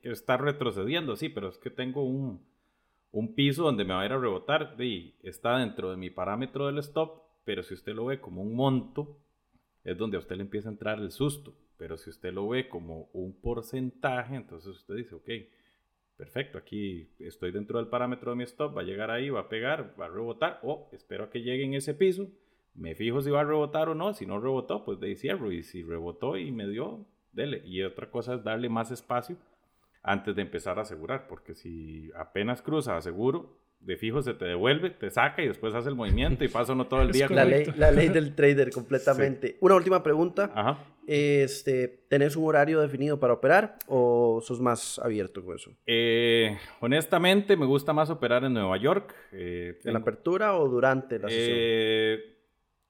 que 0.00 0.10
está 0.12 0.36
retrocediendo, 0.36 1.16
sí, 1.16 1.28
pero 1.28 1.48
es 1.48 1.58
que 1.58 1.70
tengo 1.70 2.04
un, 2.04 2.40
un 3.14 3.34
piso 3.34 3.62
donde 3.62 3.84
me 3.84 3.94
va 3.94 4.02
a 4.02 4.06
ir 4.06 4.12
a 4.12 4.18
rebotar, 4.18 4.76
de, 4.76 5.14
está 5.22 5.58
dentro 5.58 5.90
de 5.90 5.96
mi 5.96 6.10
parámetro 6.10 6.66
del 6.66 6.78
stop, 6.78 7.22
pero 7.44 7.62
si 7.62 7.74
usted 7.74 7.94
lo 7.94 8.06
ve 8.06 8.20
como 8.20 8.42
un 8.42 8.54
monto, 8.54 9.18
es 9.84 9.96
donde 9.96 10.16
a 10.16 10.20
usted 10.20 10.36
le 10.36 10.42
empieza 10.42 10.68
a 10.68 10.72
entrar 10.72 10.98
el 10.98 11.10
susto. 11.10 11.54
Pero 11.76 11.96
si 11.96 12.10
usted 12.10 12.32
lo 12.32 12.48
ve 12.48 12.68
como 12.68 13.10
un 13.12 13.40
porcentaje, 13.40 14.34
entonces 14.34 14.76
usted 14.76 14.94
dice, 14.94 15.14
ok, 15.14 15.28
perfecto, 16.16 16.58
aquí 16.58 17.10
estoy 17.18 17.52
dentro 17.52 17.78
del 17.78 17.88
parámetro 17.88 18.30
de 18.30 18.36
mi 18.36 18.44
stop, 18.44 18.76
va 18.76 18.82
a 18.82 18.84
llegar 18.84 19.10
ahí, 19.10 19.30
va 19.30 19.40
a 19.40 19.48
pegar, 19.48 19.94
va 20.00 20.06
a 20.06 20.10
rebotar, 20.10 20.60
o 20.62 20.88
espero 20.92 21.30
que 21.30 21.42
llegue 21.42 21.64
en 21.64 21.74
ese 21.74 21.94
piso 21.94 22.28
me 22.74 22.96
fijo 22.96 23.22
si 23.22 23.30
va 23.30 23.40
a 23.40 23.44
rebotar 23.44 23.88
o 23.88 23.94
no. 23.94 24.12
Si 24.14 24.26
no 24.26 24.40
rebotó, 24.40 24.84
pues 24.84 25.00
de 25.00 25.14
cierro. 25.14 25.52
Y 25.52 25.62
si 25.62 25.82
rebotó 25.82 26.36
y 26.36 26.50
me 26.50 26.68
dio, 26.68 27.06
dele. 27.32 27.62
Y 27.64 27.82
otra 27.82 28.10
cosa 28.10 28.34
es 28.34 28.44
darle 28.44 28.68
más 28.68 28.90
espacio 28.90 29.36
antes 30.04 30.36
de 30.36 30.42
empezar 30.42 30.78
a 30.78 30.82
asegurar. 30.82 31.26
Porque 31.26 31.54
si 31.54 32.12
apenas 32.16 32.62
cruza 32.62 32.96
aseguro, 32.96 33.58
de 33.80 33.96
fijo 33.96 34.22
se 34.22 34.34
te 34.34 34.44
devuelve, 34.44 34.90
te 34.90 35.10
saca 35.10 35.42
y 35.42 35.48
después 35.48 35.74
hace 35.74 35.88
el 35.88 35.94
movimiento 35.94 36.44
y 36.44 36.48
pasa 36.48 36.72
uno 36.72 36.86
todo 36.86 37.02
el 37.02 37.10
día. 37.12 37.28
la, 37.28 37.44
ley, 37.44 37.66
la 37.76 37.90
ley 37.90 38.08
del 38.08 38.34
trader 38.34 38.70
completamente. 38.70 39.56
Una 39.60 39.74
última 39.74 40.02
pregunta. 40.02 40.50
Ajá. 40.54 40.78
Este, 41.06 41.88
¿Tenés 42.08 42.34
un 42.34 42.46
horario 42.46 42.80
definido 42.80 43.20
para 43.20 43.34
operar 43.34 43.76
o 43.88 44.40
sos 44.42 44.58
más 44.60 44.98
abierto 44.98 45.44
con 45.44 45.56
eso? 45.56 45.70
Eh, 45.86 46.56
honestamente, 46.80 47.56
me 47.58 47.66
gusta 47.66 47.92
más 47.92 48.08
operar 48.08 48.44
en 48.44 48.54
Nueva 48.54 48.76
York. 48.78 49.14
Eh, 49.32 49.78
¿En 49.84 49.92
la 49.92 49.98
apertura 49.98 50.56
o 50.56 50.66
durante 50.66 51.18
la 51.18 51.28
sesión? 51.28 51.56
Eh, 51.60 52.33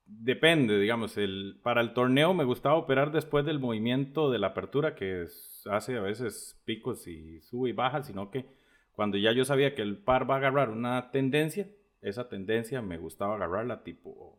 depende, 0.07 0.79
digamos, 0.79 1.17
el, 1.17 1.59
para 1.63 1.81
el 1.81 1.93
torneo 1.93 2.35
me 2.35 2.45
gustaba 2.45 2.77
operar 2.77 3.13
después 3.13 3.45
del 3.45 3.59
movimiento 3.59 4.31
de 4.31 4.39
la 4.39 4.49
apertura 4.49 4.95
que 4.95 5.27
hace 5.71 5.97
a 5.97 6.03
veces 6.03 6.61
picos 6.65 7.07
y 7.07 7.41
sube 7.41 7.71
y 7.71 7.73
baja, 7.73 8.03
sino 8.03 8.31
que 8.31 8.47
cuando 8.93 9.17
ya 9.17 9.33
yo 9.33 9.45
sabía 9.45 9.75
que 9.75 9.83
el 9.83 9.97
par 9.97 10.29
va 10.29 10.35
a 10.35 10.39
agarrar 10.39 10.71
una 10.71 11.11
tendencia, 11.11 11.69
esa 12.03 12.29
tendencia 12.29 12.83
me 12.83 12.99
gustaba 12.99 13.35
agarrarla 13.37 13.83
tipo 13.83 14.39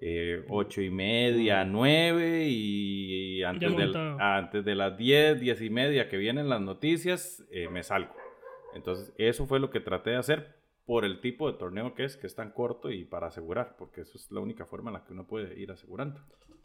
eh, 0.00 0.44
ocho 0.48 0.80
y 0.80 0.90
media, 0.90 1.64
9 1.64 2.46
y, 2.48 3.42
antes, 3.42 3.72
antes, 4.18 4.64
de 4.64 4.74
las 4.74 4.96
10, 4.96 5.40
10 5.40 5.62
y 5.62 5.70
media 5.70 6.08
que 6.08 6.16
vienen 6.16 6.48
las 6.48 6.60
noticias, 6.60 7.44
eh, 7.50 7.68
me 7.68 7.82
salgo. 7.82 8.14
Entonces, 8.74 9.12
eso 9.18 9.46
fue 9.46 9.60
lo 9.60 9.70
que 9.70 9.80
traté 9.80 10.10
de 10.10 10.16
hacer 10.16 10.63
por 10.86 11.04
el 11.04 11.20
tipo 11.20 11.50
de 11.50 11.58
torneo 11.58 11.94
que 11.94 12.04
es, 12.04 12.16
que 12.16 12.26
es 12.26 12.34
tan 12.34 12.50
corto 12.50 12.90
y 12.90 13.04
para 13.04 13.28
asegurar, 13.28 13.76
porque 13.78 14.02
eso 14.02 14.18
es 14.18 14.30
la 14.30 14.40
única 14.40 14.66
forma 14.66 14.90
en 14.90 14.94
la 14.94 15.04
que 15.04 15.12
uno 15.12 15.26
puede 15.26 15.58
ir 15.58 15.70
asegurando. 15.70 16.20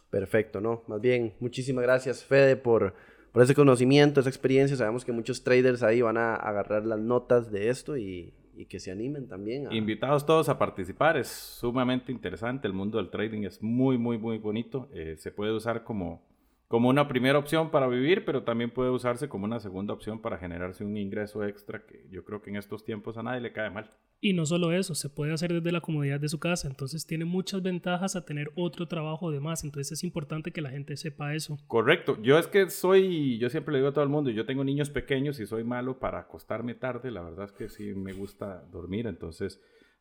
Perfecto, 0.10 0.60
¿no? 0.60 0.84
Más 0.88 1.00
bien, 1.00 1.34
muchísimas 1.40 1.84
gracias, 1.84 2.24
Fede, 2.24 2.56
por, 2.56 2.96
por 3.32 3.44
ese 3.44 3.56
conocimiento, 3.56 4.20
esa 4.20 4.30
experiencia. 4.30 4.76
Sabemos 4.76 5.06
que 5.06 5.12
muchos 5.12 5.44
traders 5.44 5.84
ahí 5.84 6.02
van 6.02 6.18
a 6.18 6.36
agarrar 6.36 6.86
las 6.86 7.00
notas 7.00 7.52
de 7.52 7.70
esto 7.70 7.96
y, 7.96 8.34
y 8.60 8.66
que 8.66 8.80
se 8.80 8.92
animen 8.92 9.28
también. 9.28 9.72
Invitados 9.72 10.26
todos 10.26 10.50
a 10.50 10.60
participar, 10.60 11.16
es 11.16 11.28
sumamente 11.28 12.12
interesante. 12.12 12.68
El 12.68 12.74
mundo 12.74 12.98
del 12.98 13.10
trading 13.10 13.44
es 13.44 13.64
muy, 13.64 13.98
muy, 13.98 14.18
muy 14.18 14.38
bonito. 14.38 14.90
Eh, 14.94 15.16
se 15.18 15.32
puede 15.32 15.54
usar 15.54 15.86
como 15.86 16.29
como 16.70 16.88
una 16.88 17.08
primera 17.08 17.40
opción 17.40 17.72
para 17.72 17.88
vivir, 17.88 18.24
pero 18.26 18.44
también 18.44 18.70
puede 18.70 18.92
usarse 18.92 19.28
como 19.28 19.46
una 19.46 19.60
segunda 19.60 19.92
opción 19.92 20.22
para 20.22 20.38
generarse 20.38 20.86
un 20.86 20.96
ingreso 20.98 21.44
extra 21.44 21.84
que 21.84 22.06
yo 22.12 22.24
creo 22.24 22.44
que 22.44 22.52
en 22.52 22.58
estos 22.58 22.86
tiempos 22.86 23.18
a 23.18 23.24
nadie 23.24 23.42
le 23.42 23.52
cae 23.52 23.72
mal. 23.72 23.90
Y 24.22 24.34
no 24.34 24.46
solo 24.46 24.72
eso, 24.72 24.94
se 24.94 25.10
puede 25.10 25.34
hacer 25.34 25.52
desde 25.52 25.72
la 25.72 25.82
comodidad 25.82 26.20
de 26.20 26.30
su 26.30 26.40
casa, 26.40 26.68
entonces 26.68 27.08
tiene 27.08 27.26
muchas 27.26 27.64
ventajas 27.64 28.16
a 28.16 28.24
tener 28.24 28.52
otro 28.56 28.88
trabajo 28.88 29.32
de 29.32 29.40
más, 29.40 29.64
entonces 29.64 29.94
es 29.94 30.04
importante 30.04 30.52
que 30.52 30.62
la 30.62 30.70
gente 30.70 30.96
sepa 30.96 31.34
eso. 31.34 31.58
Correcto, 31.66 32.22
yo 32.22 32.38
es 32.38 32.46
que 32.46 32.70
soy, 32.70 33.40
yo 33.40 33.50
siempre 33.50 33.72
le 33.72 33.80
digo 33.80 33.90
a 33.90 33.94
todo 33.94 34.04
el 34.04 34.12
mundo, 34.12 34.30
yo 34.30 34.46
tengo 34.46 34.64
niños 34.64 34.92
pequeños 34.92 35.40
y 35.40 35.48
soy 35.48 35.64
malo 35.64 35.98
para 35.98 36.20
acostarme 36.20 36.76
tarde, 36.76 37.10
la 37.10 37.24
verdad 37.24 37.46
es 37.46 37.52
que 37.52 37.70
sí 37.70 37.96
me 37.96 38.14
gusta 38.14 38.64
dormir, 38.72 39.08
entonces 39.08 39.60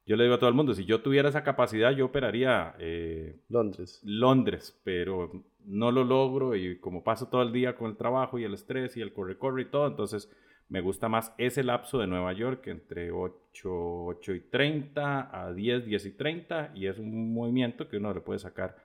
yo 0.09 0.17
le 0.17 0.25
digo 0.25 0.37
a 0.37 0.39
todo 0.39 0.49
el 0.49 0.57
mundo, 0.57 0.73
si 0.75 0.87
yo 0.87 1.03
tuviera 1.03 1.29
esa 1.29 1.45
capacidad, 1.45 1.93
yo 1.93 2.07
operaría 2.07 2.75
eh, 2.79 3.41
Londres. 3.51 4.01
Londres, 4.03 4.81
pero 4.83 5.31
no 5.69 5.93
lo 5.93 6.03
logro 6.03 6.57
y 6.57 6.79
como 6.79 7.05
paso 7.05 7.29
todo 7.29 7.43
el 7.43 7.53
día 7.53 7.77
con 7.77 7.91
el 7.91 7.97
trabajo 7.97 8.39
y 8.39 8.45
el 8.45 8.55
estrés 8.55 8.97
y 8.97 9.03
el 9.03 9.13
corre-corre 9.13 9.63
y 9.63 9.71
todo, 9.71 9.87
entonces 9.87 10.31
me 10.69 10.81
gusta 10.81 11.09
más 11.09 11.35
ese 11.39 11.63
lapso 11.63 11.99
de 11.99 12.07
Nueva 12.07 12.33
York 12.33 12.67
entre 12.69 13.11
8, 13.11 13.35
8 13.65 14.35
y 14.35 14.41
30 14.41 15.47
a 15.47 15.53
10, 15.53 15.85
10 15.85 16.07
y 16.07 16.11
30 16.13 16.73
y 16.75 16.87
es 16.87 16.99
un 16.99 17.33
movimiento 17.33 17.89
que 17.89 17.99
uno 17.99 18.13
le 18.13 18.21
puede 18.21 18.39
sacar 18.39 18.77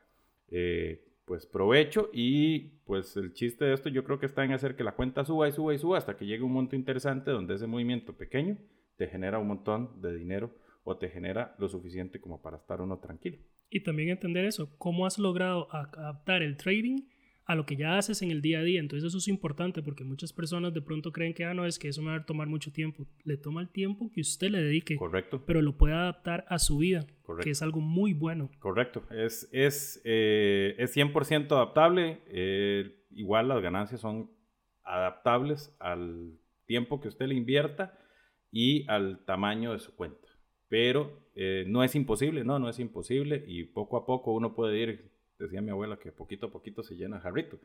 eh, 0.49 1.05
pues 1.25 1.45
provecho 1.45 2.09
y 2.11 2.79
pues 2.85 3.15
el 3.15 3.33
chiste 3.33 3.65
de 3.65 3.73
esto 3.73 3.89
yo 3.89 4.03
creo 4.03 4.19
que 4.19 4.25
está 4.25 4.43
en 4.43 4.51
hacer 4.51 4.75
que 4.75 4.83
la 4.83 4.95
cuenta 4.95 5.23
suba 5.23 5.47
y 5.47 5.53
suba 5.53 5.73
y 5.73 5.77
suba 5.77 5.97
hasta 5.97 6.17
que 6.17 6.25
llegue 6.25 6.43
un 6.43 6.53
monto 6.53 6.75
interesante 6.75 7.31
donde 7.31 7.55
ese 7.55 7.67
movimiento 7.67 8.13
pequeño 8.13 8.57
te 8.97 9.07
genera 9.07 9.39
un 9.39 9.47
montón 9.47 10.01
de 10.01 10.15
dinero 10.15 10.51
o 10.83 10.97
te 10.97 11.09
genera 11.09 11.55
lo 11.59 11.69
suficiente 11.69 12.19
como 12.19 12.41
para 12.41 12.57
estar 12.57 12.81
uno 12.81 12.99
tranquilo. 12.99 13.39
Y 13.73 13.79
también 13.79 14.09
entender 14.09 14.45
eso, 14.45 14.69
cómo 14.77 15.07
has 15.07 15.17
logrado 15.17 15.67
adaptar 15.73 16.43
el 16.43 16.57
trading 16.57 17.07
a 17.45 17.55
lo 17.55 17.65
que 17.65 17.75
ya 17.75 17.97
haces 17.97 18.21
en 18.21 18.29
el 18.29 18.39
día 18.39 18.59
a 18.59 18.61
día. 18.61 18.79
Entonces 18.79 19.07
eso 19.07 19.17
es 19.17 19.27
importante 19.27 19.81
porque 19.81 20.03
muchas 20.03 20.31
personas 20.31 20.75
de 20.75 20.81
pronto 20.83 21.11
creen 21.11 21.33
que, 21.33 21.43
ah, 21.43 21.55
no, 21.55 21.65
es 21.65 21.79
que 21.79 21.87
eso 21.87 22.03
me 22.03 22.11
va 22.11 22.17
a 22.17 22.25
tomar 22.25 22.47
mucho 22.47 22.71
tiempo. 22.71 23.07
Le 23.23 23.35
toma 23.35 23.61
el 23.61 23.69
tiempo 23.69 24.11
que 24.13 24.21
usted 24.21 24.51
le 24.51 24.61
dedique. 24.61 24.95
Correcto. 24.95 25.43
Pero 25.47 25.63
lo 25.63 25.75
puede 25.75 25.95
adaptar 25.95 26.45
a 26.49 26.59
su 26.59 26.77
vida, 26.77 27.07
que 27.41 27.49
es 27.49 27.63
algo 27.63 27.81
muy 27.81 28.13
bueno. 28.13 28.51
Correcto. 28.59 29.03
Es, 29.09 29.49
es, 29.51 29.99
eh, 30.05 30.75
es 30.77 30.95
100% 30.95 31.51
adaptable. 31.51 32.21
Eh, 32.27 33.07
igual 33.09 33.47
las 33.47 33.63
ganancias 33.63 34.01
son 34.01 34.29
adaptables 34.83 35.75
al 35.79 36.37
tiempo 36.67 37.01
que 37.01 37.07
usted 37.07 37.25
le 37.25 37.33
invierta 37.33 37.97
y 38.51 38.87
al 38.87 39.25
tamaño 39.25 39.73
de 39.73 39.79
su 39.79 39.95
cuenta. 39.95 40.27
Pero 40.73 41.11
eh, 41.35 41.65
no 41.67 41.83
es 41.83 41.93
imposible, 41.93 42.43
no, 42.43 42.57
no 42.57 42.67
es 42.67 42.79
imposible 42.79 43.43
y 43.45 43.63
poco 43.63 43.95
a 43.95 44.07
poco 44.07 44.33
uno 44.33 44.55
puede 44.55 44.79
ir, 44.79 45.11
decía 45.37 45.61
mi 45.61 45.69
abuela, 45.69 45.99
que 45.99 46.11
poquito 46.11 46.47
a 46.47 46.51
poquito 46.51 46.81
se 46.81 46.95
llena 46.95 47.17
el 47.17 47.21
jarrito. 47.21 47.59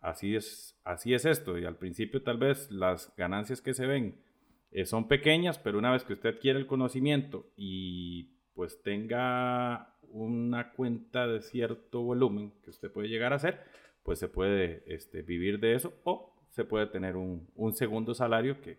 Así 0.00 0.34
es, 0.34 0.74
así 0.82 1.12
es 1.12 1.26
esto 1.26 1.58
y 1.58 1.66
al 1.66 1.76
principio 1.76 2.22
tal 2.22 2.38
vez 2.38 2.70
las 2.70 3.14
ganancias 3.14 3.60
que 3.60 3.74
se 3.74 3.84
ven 3.84 4.22
eh, 4.70 4.86
son 4.86 5.06
pequeñas, 5.06 5.58
pero 5.58 5.76
una 5.76 5.92
vez 5.92 6.04
que 6.04 6.14
usted 6.14 6.30
adquiere 6.30 6.58
el 6.58 6.66
conocimiento 6.66 7.44
y 7.58 8.30
pues 8.54 8.82
tenga 8.82 9.94
una 10.08 10.72
cuenta 10.72 11.26
de 11.26 11.42
cierto 11.42 12.00
volumen 12.04 12.54
que 12.64 12.70
usted 12.70 12.90
puede 12.90 13.08
llegar 13.08 13.34
a 13.34 13.36
hacer, 13.36 13.60
pues 14.02 14.18
se 14.18 14.28
puede 14.28 14.82
este, 14.86 15.20
vivir 15.20 15.60
de 15.60 15.74
eso 15.74 15.92
o 16.04 16.34
se 16.48 16.64
puede 16.64 16.86
tener 16.86 17.16
un, 17.16 17.50
un 17.54 17.74
segundo 17.74 18.14
salario 18.14 18.62
que, 18.62 18.78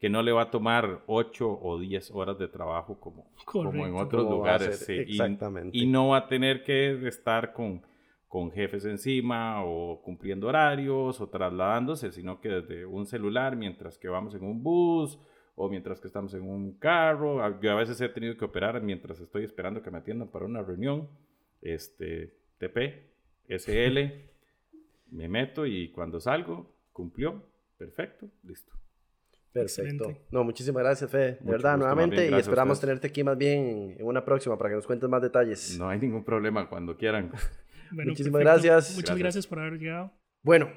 que 0.00 0.08
no 0.08 0.22
le 0.22 0.32
va 0.32 0.42
a 0.42 0.50
tomar 0.50 1.02
8 1.06 1.60
o 1.62 1.78
10 1.78 2.10
horas 2.12 2.38
de 2.38 2.48
trabajo 2.48 2.98
como, 2.98 3.30
como 3.44 3.86
en 3.86 3.94
otros 3.94 4.28
lugares. 4.28 4.88
Exactamente. 4.88 5.76
Y, 5.76 5.86
no 5.86 6.08
va 6.08 6.18
a 6.18 6.26
tener 6.26 6.64
que 6.64 7.06
estar 7.06 7.52
con, 7.52 7.82
con 8.26 8.50
jefes 8.50 8.86
encima 8.86 9.62
o 9.62 10.00
cumpliendo 10.00 10.48
horarios 10.48 11.20
o 11.20 11.28
trasladándose, 11.28 12.12
sino 12.12 12.40
que 12.40 12.48
desde 12.48 12.86
un 12.86 13.04
celular 13.04 13.56
mientras 13.56 13.98
que 13.98 14.08
vamos 14.08 14.34
en 14.34 14.42
un 14.42 14.62
bus 14.62 15.18
o 15.54 15.68
mientras 15.68 16.00
que 16.00 16.06
estamos 16.06 16.32
en 16.32 16.48
un 16.48 16.78
carro. 16.78 17.60
Yo 17.60 17.70
a 17.70 17.74
veces 17.74 18.00
he 18.00 18.08
tenido 18.08 18.38
que 18.38 18.46
operar 18.46 18.82
mientras 18.82 19.20
estoy 19.20 19.44
esperando 19.44 19.82
que 19.82 19.90
me 19.90 19.98
atiendan 19.98 20.28
para 20.28 20.46
una 20.46 20.62
reunión. 20.62 21.10
Este, 21.60 22.38
TP, 22.56 23.10
SL, 23.48 23.98
me 25.10 25.28
meto 25.28 25.66
y 25.66 25.90
cuando 25.90 26.20
salgo, 26.20 26.74
cumplió, 26.90 27.44
perfecto, 27.76 28.30
listo. 28.44 28.72
Perfecto. 29.52 30.16
No, 30.30 30.44
muchísimas 30.44 30.82
gracias, 30.82 31.10
Fede. 31.10 31.38
De 31.40 31.50
verdad, 31.50 31.76
nuevamente. 31.76 32.30
y 32.30 32.34
esperamos 32.34 32.80
tenerte 32.80 33.08
aquí 33.08 33.24
más 33.24 33.36
bien 33.36 33.96
en 33.98 34.06
una 34.06 34.24
próxima 34.24 34.56
para 34.56 34.70
que 34.70 34.76
nos 34.76 34.86
cuentes 34.86 35.08
más 35.08 35.22
detalles. 35.22 35.76
No 35.78 35.88
hay 35.88 35.98
ningún 35.98 36.24
problema, 36.24 36.68
cuando 36.68 36.96
quieran. 36.96 37.32
muchísimas 37.90 38.40
gracias. 38.40 38.94
Muchas 38.94 39.18
gracias. 39.18 39.46
por 39.46 39.58
haber 39.58 39.78
llegado. 39.78 40.12
Bueno, 40.42 40.70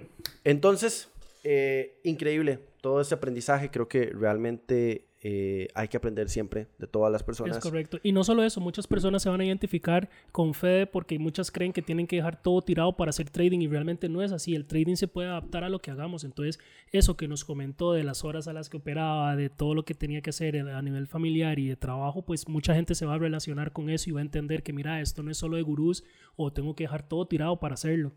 entonces, 0.44 1.10
eh, 1.44 2.00
increíble 2.04 2.60
todo 2.82 3.02
ese 3.02 3.16
aprendizaje. 3.16 3.70
Creo 3.70 3.88
que 3.88 4.08
realmente 4.08 5.08
eh, 5.26 5.70
hay 5.74 5.88
que 5.88 5.96
aprender 5.96 6.30
siempre 6.30 6.68
de 6.78 6.86
todas 6.86 7.10
las 7.10 7.24
personas. 7.24 7.56
Es 7.56 7.64
correcto. 7.64 7.98
Y 8.04 8.12
no 8.12 8.26
solo 8.26 8.44
eso, 8.44 8.60
muchas 8.60 8.88
personas 8.88 9.24
se 9.24 9.30
van 9.30 9.40
a 9.40 9.46
identificar 9.46 10.10
con 10.34 10.54
Fede 10.54 10.86
porque 10.86 11.18
muchas 11.18 11.50
creen 11.50 11.72
que 11.72 11.82
tienen 11.82 12.08
que 12.08 12.18
dejar 12.18 12.42
todo 12.42 12.62
tirado 12.62 12.98
para 12.98 13.10
hacer 13.10 13.30
trading 13.30 13.62
y 13.62 13.68
realmente 13.68 14.10
no 14.10 14.22
es 14.22 14.34
así. 14.34 14.54
El 14.54 14.66
trading 14.66 14.96
se 14.96 15.08
puede 15.08 15.30
adaptar 15.30 15.64
a 15.64 15.70
lo 15.70 15.80
que 15.80 15.92
hagamos. 15.92 16.26
Entonces, 16.26 16.60
eso 16.92 17.16
que 17.16 17.30
nos 17.30 17.46
comentó 17.46 17.94
de 17.94 18.04
las 18.04 18.26
horas 18.26 18.50
a 18.50 18.54
las 18.54 18.70
que 18.70 18.76
operaba, 18.76 19.38
de 19.38 19.50
todo 19.50 19.76
lo 19.76 19.86
que 19.86 19.94
tenía 19.94 20.22
que 20.22 20.32
hacer 20.32 20.58
a 20.58 20.82
nivel 20.82 21.08
familiar 21.08 21.58
y 21.58 21.70
de 21.70 21.78
trabajo, 21.78 22.26
pues 22.26 22.50
mucha 22.50 22.76
gente 22.76 22.94
se 22.94 23.06
va 23.06 23.14
a 23.14 23.18
relacionar 23.18 23.72
con 23.72 23.90
eso 23.90 24.10
y 24.10 24.14
va 24.14 24.20
a 24.20 24.24
entender 24.24 24.62
que, 24.62 24.74
mira, 24.74 25.00
esto 25.00 25.24
no 25.24 25.32
es 25.32 25.38
solo 25.38 25.56
de 25.56 25.64
gurús 25.64 26.04
o 26.36 26.52
tengo 26.52 26.76
que 26.76 26.84
dejar 26.84 27.08
todo 27.08 27.26
tirado 27.28 27.62
para 27.62 27.76
hacerlo. 27.76 28.12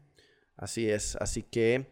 Así 0.56 0.90
es. 0.90 1.14
Así 1.20 1.44
que 1.44 1.86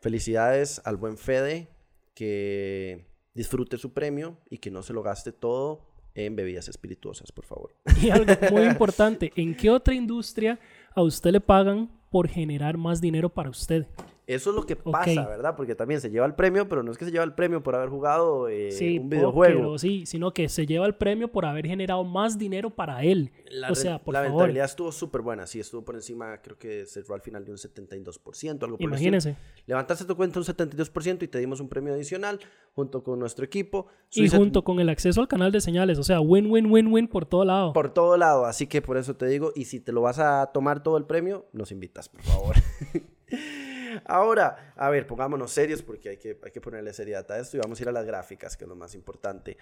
felicidades 0.00 0.80
al 0.86 0.96
buen 0.96 1.18
Fede 1.18 1.68
que 2.14 3.15
disfrute 3.36 3.76
su 3.76 3.92
premio 3.92 4.38
y 4.50 4.58
que 4.58 4.70
no 4.70 4.82
se 4.82 4.94
lo 4.94 5.02
gaste 5.02 5.30
todo 5.30 5.82
en 6.14 6.34
bebidas 6.34 6.68
espirituosas, 6.68 7.30
por 7.30 7.44
favor. 7.44 7.74
Y 8.02 8.10
algo 8.10 8.32
muy 8.50 8.62
importante, 8.66 9.30
¿en 9.36 9.54
qué 9.54 9.70
otra 9.70 9.94
industria 9.94 10.58
a 10.94 11.02
usted 11.02 11.30
le 11.30 11.40
pagan 11.40 11.90
por 12.10 12.28
generar 12.28 12.78
más 12.78 13.00
dinero 13.00 13.28
para 13.28 13.50
usted? 13.50 13.86
Eso 14.26 14.50
es 14.50 14.56
lo 14.56 14.66
que 14.66 14.74
pasa, 14.74 15.24
¿verdad? 15.28 15.54
Porque 15.54 15.76
también 15.76 16.00
se 16.00 16.10
lleva 16.10 16.26
el 16.26 16.34
premio, 16.34 16.68
pero 16.68 16.82
no 16.82 16.90
es 16.90 16.98
que 16.98 17.04
se 17.04 17.12
lleva 17.12 17.22
el 17.22 17.34
premio 17.34 17.62
por 17.62 17.76
haber 17.76 17.88
jugado 17.88 18.48
eh, 18.48 18.70
un 19.00 19.08
videojuego. 19.08 19.78
sí, 19.78 20.04
sino 20.04 20.34
que 20.34 20.48
se 20.48 20.66
lleva 20.66 20.84
el 20.86 20.96
premio 20.96 21.28
por 21.28 21.44
haber 21.44 21.64
generado 21.66 22.02
más 22.02 22.36
dinero 22.36 22.70
para 22.70 23.04
él. 23.04 23.30
La, 23.48 23.70
o 23.70 23.76
sea, 23.76 24.02
por 24.02 24.14
la 24.14 24.22
rentabilidad 24.22 24.64
estuvo 24.64 24.90
súper 24.90 25.20
buena. 25.20 25.46
Sí, 25.46 25.60
estuvo 25.60 25.84
por 25.84 25.94
encima, 25.94 26.42
creo 26.42 26.58
que 26.58 26.86
cerró 26.86 27.14
al 27.14 27.20
final 27.20 27.44
de 27.44 27.52
un 27.52 27.56
72%, 27.56 28.64
algo 28.64 28.76
por 28.76 28.82
Imagínese. 28.82 29.36
Levantaste 29.64 30.04
tu 30.04 30.16
cuenta 30.16 30.40
un 30.40 30.44
72% 30.44 31.22
y 31.22 31.28
te 31.28 31.38
dimos 31.38 31.60
un 31.60 31.68
premio 31.68 31.94
adicional 31.94 32.40
junto 32.74 33.04
con 33.04 33.20
nuestro 33.20 33.44
equipo. 33.44 33.86
Y 34.10 34.28
junto 34.28 34.64
con 34.64 34.80
el 34.80 34.88
acceso 34.88 35.20
al 35.20 35.28
canal 35.28 35.52
de 35.52 35.60
señales. 35.60 36.00
O 36.00 36.02
sea, 36.02 36.20
win, 36.20 36.50
win, 36.50 36.66
win, 36.66 36.92
win 36.92 37.06
por 37.06 37.26
todo 37.26 37.44
lado. 37.44 37.72
Por 37.72 37.94
todo 37.94 38.16
lado. 38.16 38.44
Así 38.46 38.66
que 38.66 38.82
por 38.82 38.96
eso 38.96 39.14
te 39.14 39.26
digo, 39.26 39.52
y 39.54 39.66
si 39.66 39.78
te 39.78 39.92
lo 39.92 40.00
vas 40.00 40.18
a 40.18 40.46
tomar 40.46 40.82
todo 40.82 40.96
el 40.96 41.04
premio, 41.04 41.46
nos 41.52 41.70
invitas, 41.70 42.08
por 42.08 42.22
favor. 42.22 42.56
Ahora, 44.04 44.72
a 44.76 44.90
ver, 44.90 45.06
pongámonos 45.06 45.50
serios 45.50 45.82
porque 45.82 46.10
hay 46.10 46.16
que, 46.16 46.38
hay 46.42 46.50
que 46.50 46.60
ponerle 46.60 46.92
seriedad 46.92 47.30
a 47.30 47.38
esto 47.38 47.56
y 47.56 47.60
vamos 47.60 47.78
a 47.78 47.82
ir 47.82 47.88
a 47.88 47.92
las 47.92 48.04
gráficas, 48.04 48.56
que 48.56 48.64
es 48.64 48.68
lo 48.68 48.76
más 48.76 48.94
importante. 48.94 49.56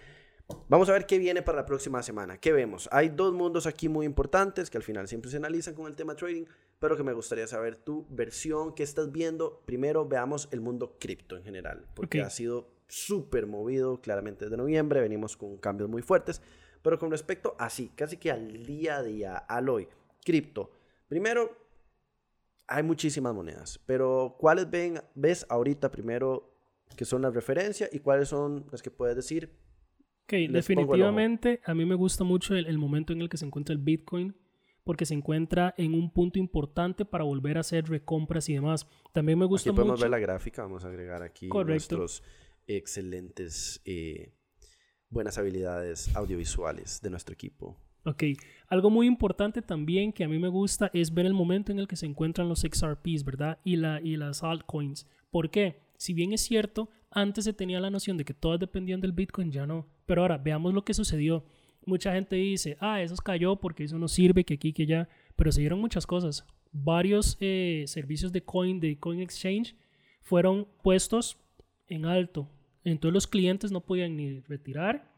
Vamos 0.69 0.89
a 0.89 0.93
ver 0.93 1.07
qué 1.07 1.19
viene 1.19 1.43
para 1.43 1.57
la 1.57 1.67
próxima 1.67 2.03
semana. 2.03 2.39
¿Qué 2.39 2.53
vemos? 2.53 2.89
Hay 2.93 3.09
dos 3.09 3.33
mundos 3.33 3.67
aquí 3.67 3.89
muy 3.89 4.05
importantes 4.05 4.69
que 4.69 4.77
al 4.77 4.83
final 4.83 5.09
siempre 5.09 5.31
se 5.31 5.39
analizan 5.39 5.75
con 5.75 5.87
el 5.87 5.97
tema 5.97 6.15
trading, 6.15 6.45
pero 6.79 6.97
que 6.97 7.03
me 7.03 7.15
gustaría 7.15 7.47
saber 7.47 7.77
tu 7.77 8.07
versión, 8.11 8.75
qué 8.75 8.83
estás 8.83 9.11
viendo. 9.11 9.63
Primero 9.65 10.07
veamos 10.07 10.49
el 10.51 10.61
mundo 10.61 10.97
cripto 11.01 11.37
en 11.37 11.45
general, 11.45 11.87
porque 11.95 12.21
ha 12.21 12.29
sido 12.29 12.69
súper 12.89 13.47
movido 13.47 14.01
claramente 14.03 14.45
desde 14.45 14.59
noviembre, 14.59 15.01
venimos 15.01 15.37
con 15.37 15.57
cambios 15.57 15.89
muy 15.89 16.03
fuertes, 16.03 16.43
pero 16.83 16.99
con 16.99 17.11
respecto 17.11 17.57
así, 17.59 17.89
casi 17.97 18.19
que 18.19 18.31
al 18.31 18.67
día 18.67 18.99
a 18.99 19.03
día, 19.03 19.37
al 19.37 19.71
hoy, 19.71 19.89
cripto. 20.23 20.71
Primero, 21.09 21.64
hay 22.67 22.83
muchísimas 22.83 23.35
monedas, 23.35 23.81
pero 23.87 24.37
¿cuáles 24.39 24.71
ven, 24.71 25.01
ves 25.15 25.47
ahorita 25.49 25.91
primero 25.91 26.55
que 26.97 27.05
son 27.05 27.23
las 27.23 27.35
referencias 27.35 27.91
y 27.93 27.99
cuáles 27.99 28.29
son 28.29 28.67
las 28.71 28.83
que 28.83 28.91
puedes 28.91 29.17
decir? 29.17 29.51
Ok, 30.25 30.33
definitivamente 30.51 31.61
a 31.65 31.75
mí 31.75 31.85
me 31.85 31.95
gusta 31.95 32.25
mucho 32.25 32.55
el, 32.55 32.79
momento 32.79 33.13
en 33.13 33.21
el 33.21 33.29
que 33.29 33.37
se 33.37 33.45
encuentra 33.45 33.75
el 33.75 33.81
Bitcoin 33.81 34.35
porque 34.83 35.07
se 35.07 35.15
encuentra 35.15 35.75
en 35.77 35.95
un 35.95 36.13
punto 36.13 36.39
importante 36.39 37.05
para 37.05 37.25
volver 37.25 37.57
a 37.57 37.61
hacer 37.61 37.89
recompras 37.89 38.49
y 38.49 38.55
demás. 38.55 38.87
También 39.13 39.39
me 39.39 39.47
gusta 39.47 39.71
aquí 39.71 39.77
podemos 39.77 40.01
ver 40.01 40.11
la 40.11 40.19
gráfica, 40.19 40.63
vamos 40.63 40.85
a 40.85 40.89
agregar 40.89 41.23
aquí 41.23 41.49
nuestros 41.49 42.23
excelentes, 42.67 43.81
eh, 43.85 44.33
buenas 45.09 45.39
habilidades 45.39 46.15
audiovisuales 46.17 47.01
de 47.03 47.11
nuestro 47.11 47.35
equipo. 47.35 47.79
Ok, 48.07 48.23
algo 48.69 48.91
muy 48.91 49.07
importante 49.07 49.63
también 49.63 50.13
que 50.13 50.25
a 50.25 50.29
mí 50.29 50.39
me 50.39 50.49
gusta 50.49 50.91
es 50.93 51.15
ver 51.15 51.25
el 51.25 51.33
momento 51.33 51.73
en 51.73 51.79
el 51.79 51.89
que 51.89 51.97
se 51.97 52.05
encuentran 52.05 52.49
los 52.49 52.61
XRPs, 52.61 53.25
¿verdad? 53.25 53.59
Y, 53.65 53.77
la, 53.77 54.01
y 54.03 54.17
las 54.17 54.43
altcoins. 54.43 55.07
¿Por 55.31 55.51
qué? 55.51 55.81
Si 55.97 56.13
bien 56.13 56.35
es 56.35 56.43
cierto, 56.43 56.91
antes 57.11 57.45
se 57.45 57.55
tenía 57.55 57.81
la 57.81 57.89
noción 57.91 58.19
de 58.19 58.25
que 58.25 58.35
todas 58.35 58.61
dependían 58.61 59.01
del 59.01 59.13
Bitcoin, 59.13 59.51
ya 59.51 59.67
no. 59.67 59.87
Pero 60.05 60.21
ahora, 60.21 60.37
veamos 60.37 60.75
lo 60.75 60.85
que 60.85 60.93
sucedió. 60.93 61.45
Mucha 61.87 62.13
gente 62.13 62.37
dice, 62.37 62.77
ah, 62.81 63.01
eso 63.01 63.15
cayó 63.17 63.57
porque 63.57 63.85
eso 63.85 63.99
no 63.99 64.09
sirve, 64.09 64.45
que 64.45 64.55
aquí, 64.55 64.73
que 64.73 64.83
allá. 64.83 65.09
Pero 65.35 65.51
se 65.51 65.61
dieron 65.61 65.81
muchas 65.81 66.07
cosas. 66.07 66.45
Varios 66.73 67.39
eh, 67.41 67.85
servicios 67.87 68.33
de 68.33 68.43
coin, 68.43 68.81
de 68.81 68.99
coin 68.99 69.21
exchange, 69.21 69.77
fueron 70.21 70.67
puestos 70.83 71.39
en 71.89 72.05
alto. 72.05 72.51
Entonces 72.85 73.15
los 73.15 73.27
clientes 73.27 73.73
no 73.73 73.81
podían 73.81 74.17
ni 74.17 74.41
retirar 74.41 75.14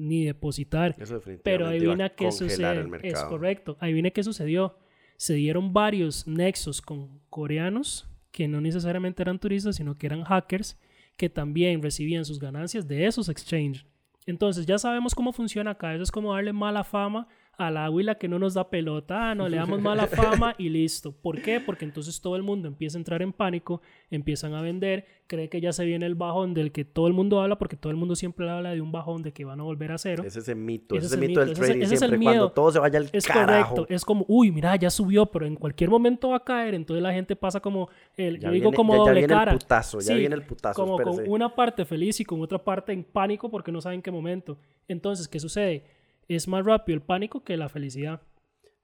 ni 0.00 0.24
depositar. 0.24 0.96
Pero 1.42 1.68
ahí 1.68 1.78
viene 1.78 2.10
que 2.14 2.32
sucede. 2.32 2.88
Es 3.02 3.22
correcto. 3.24 3.76
Ahí 3.80 3.92
viene 3.92 4.12
que 4.12 4.24
sucedió. 4.24 4.76
Se 5.16 5.34
dieron 5.34 5.72
varios 5.72 6.26
nexos 6.26 6.80
con 6.80 7.20
coreanos 7.28 8.08
que 8.30 8.48
no 8.48 8.60
necesariamente 8.60 9.22
eran 9.22 9.38
turistas, 9.38 9.76
sino 9.76 9.98
que 9.98 10.06
eran 10.06 10.24
hackers 10.24 10.78
que 11.16 11.28
también 11.28 11.82
recibían 11.82 12.24
sus 12.24 12.38
ganancias 12.38 12.88
de 12.88 13.06
esos 13.06 13.28
exchanges. 13.28 13.84
Entonces 14.24 14.64
ya 14.64 14.78
sabemos 14.78 15.14
cómo 15.14 15.32
funciona 15.32 15.72
acá. 15.72 15.92
Eso 15.94 16.04
es 16.04 16.10
como 16.10 16.32
darle 16.32 16.52
mala 16.52 16.82
fama 16.82 17.28
al 17.60 17.76
águila 17.76 18.14
que 18.14 18.26
no 18.26 18.38
nos 18.38 18.54
da 18.54 18.70
pelota, 18.70 19.30
ah, 19.30 19.34
no 19.34 19.46
le 19.46 19.58
damos 19.58 19.80
mala 19.82 20.06
fama 20.06 20.54
y 20.56 20.70
listo. 20.70 21.12
¿Por 21.12 21.42
qué? 21.42 21.60
Porque 21.60 21.84
entonces 21.84 22.18
todo 22.20 22.34
el 22.36 22.42
mundo 22.42 22.68
empieza 22.68 22.96
a 22.96 23.00
entrar 23.00 23.20
en 23.20 23.34
pánico, 23.34 23.82
empiezan 24.10 24.54
a 24.54 24.62
vender, 24.62 25.04
cree 25.26 25.50
que 25.50 25.60
ya 25.60 25.70
se 25.74 25.84
viene 25.84 26.06
el 26.06 26.14
bajón 26.14 26.54
del 26.54 26.72
que 26.72 26.86
todo 26.86 27.06
el 27.06 27.12
mundo 27.12 27.38
habla, 27.38 27.58
porque 27.58 27.76
todo 27.76 27.90
el 27.90 27.98
mundo 27.98 28.16
siempre 28.16 28.48
habla 28.48 28.70
de 28.70 28.80
un 28.80 28.92
bajón 28.92 29.22
de 29.22 29.32
que 29.32 29.44
van 29.44 29.60
a 29.60 29.62
volver 29.62 29.92
a 29.92 29.98
cero. 29.98 30.22
Ese 30.26 30.38
es 30.38 30.48
el 30.48 30.56
mito, 30.56 30.96
ese, 30.96 31.06
es 31.06 31.12
el 31.12 31.20
mito 31.20 31.40
del 31.40 31.52
trading, 31.52 31.82
ese, 31.82 31.96
siempre 31.98 32.18
cuando 32.18 32.50
todo 32.50 32.72
se 32.72 32.78
vaya 32.78 32.98
al 32.98 33.10
es 33.12 33.26
carajo. 33.26 33.74
correcto, 33.74 33.94
es 33.94 34.06
como, 34.06 34.24
uy, 34.26 34.50
mira, 34.50 34.74
ya 34.76 34.88
subió, 34.88 35.26
pero 35.26 35.44
en 35.44 35.54
cualquier 35.54 35.90
momento 35.90 36.30
va 36.30 36.38
a 36.38 36.44
caer, 36.44 36.74
entonces 36.74 37.02
la 37.02 37.12
gente 37.12 37.36
pasa 37.36 37.60
como, 37.60 37.90
el, 38.16 38.40
yo 38.40 38.50
digo 38.52 38.72
como 38.72 38.94
ya, 38.94 38.98
doble 39.00 39.12
viene 39.12 39.34
cara. 39.34 39.52
El 39.52 39.58
putazo, 39.58 40.00
ya 40.00 40.14
viene 40.14 40.34
el 40.34 40.46
putazo, 40.46 40.82
Como 40.82 40.98
con 40.98 41.28
una 41.28 41.54
parte 41.54 41.84
feliz 41.84 42.20
y 42.20 42.24
con 42.24 42.40
otra 42.40 42.58
parte 42.58 42.92
en 42.94 43.04
pánico 43.04 43.50
porque 43.50 43.70
no 43.70 43.82
saben 43.82 44.00
qué 44.00 44.10
momento. 44.10 44.56
Entonces, 44.88 45.28
¿qué 45.28 45.38
sucede? 45.38 45.99
Es 46.36 46.46
más 46.46 46.64
rápido 46.64 46.94
el 46.94 47.02
pánico 47.02 47.42
que 47.42 47.56
la 47.56 47.68
felicidad. 47.68 48.22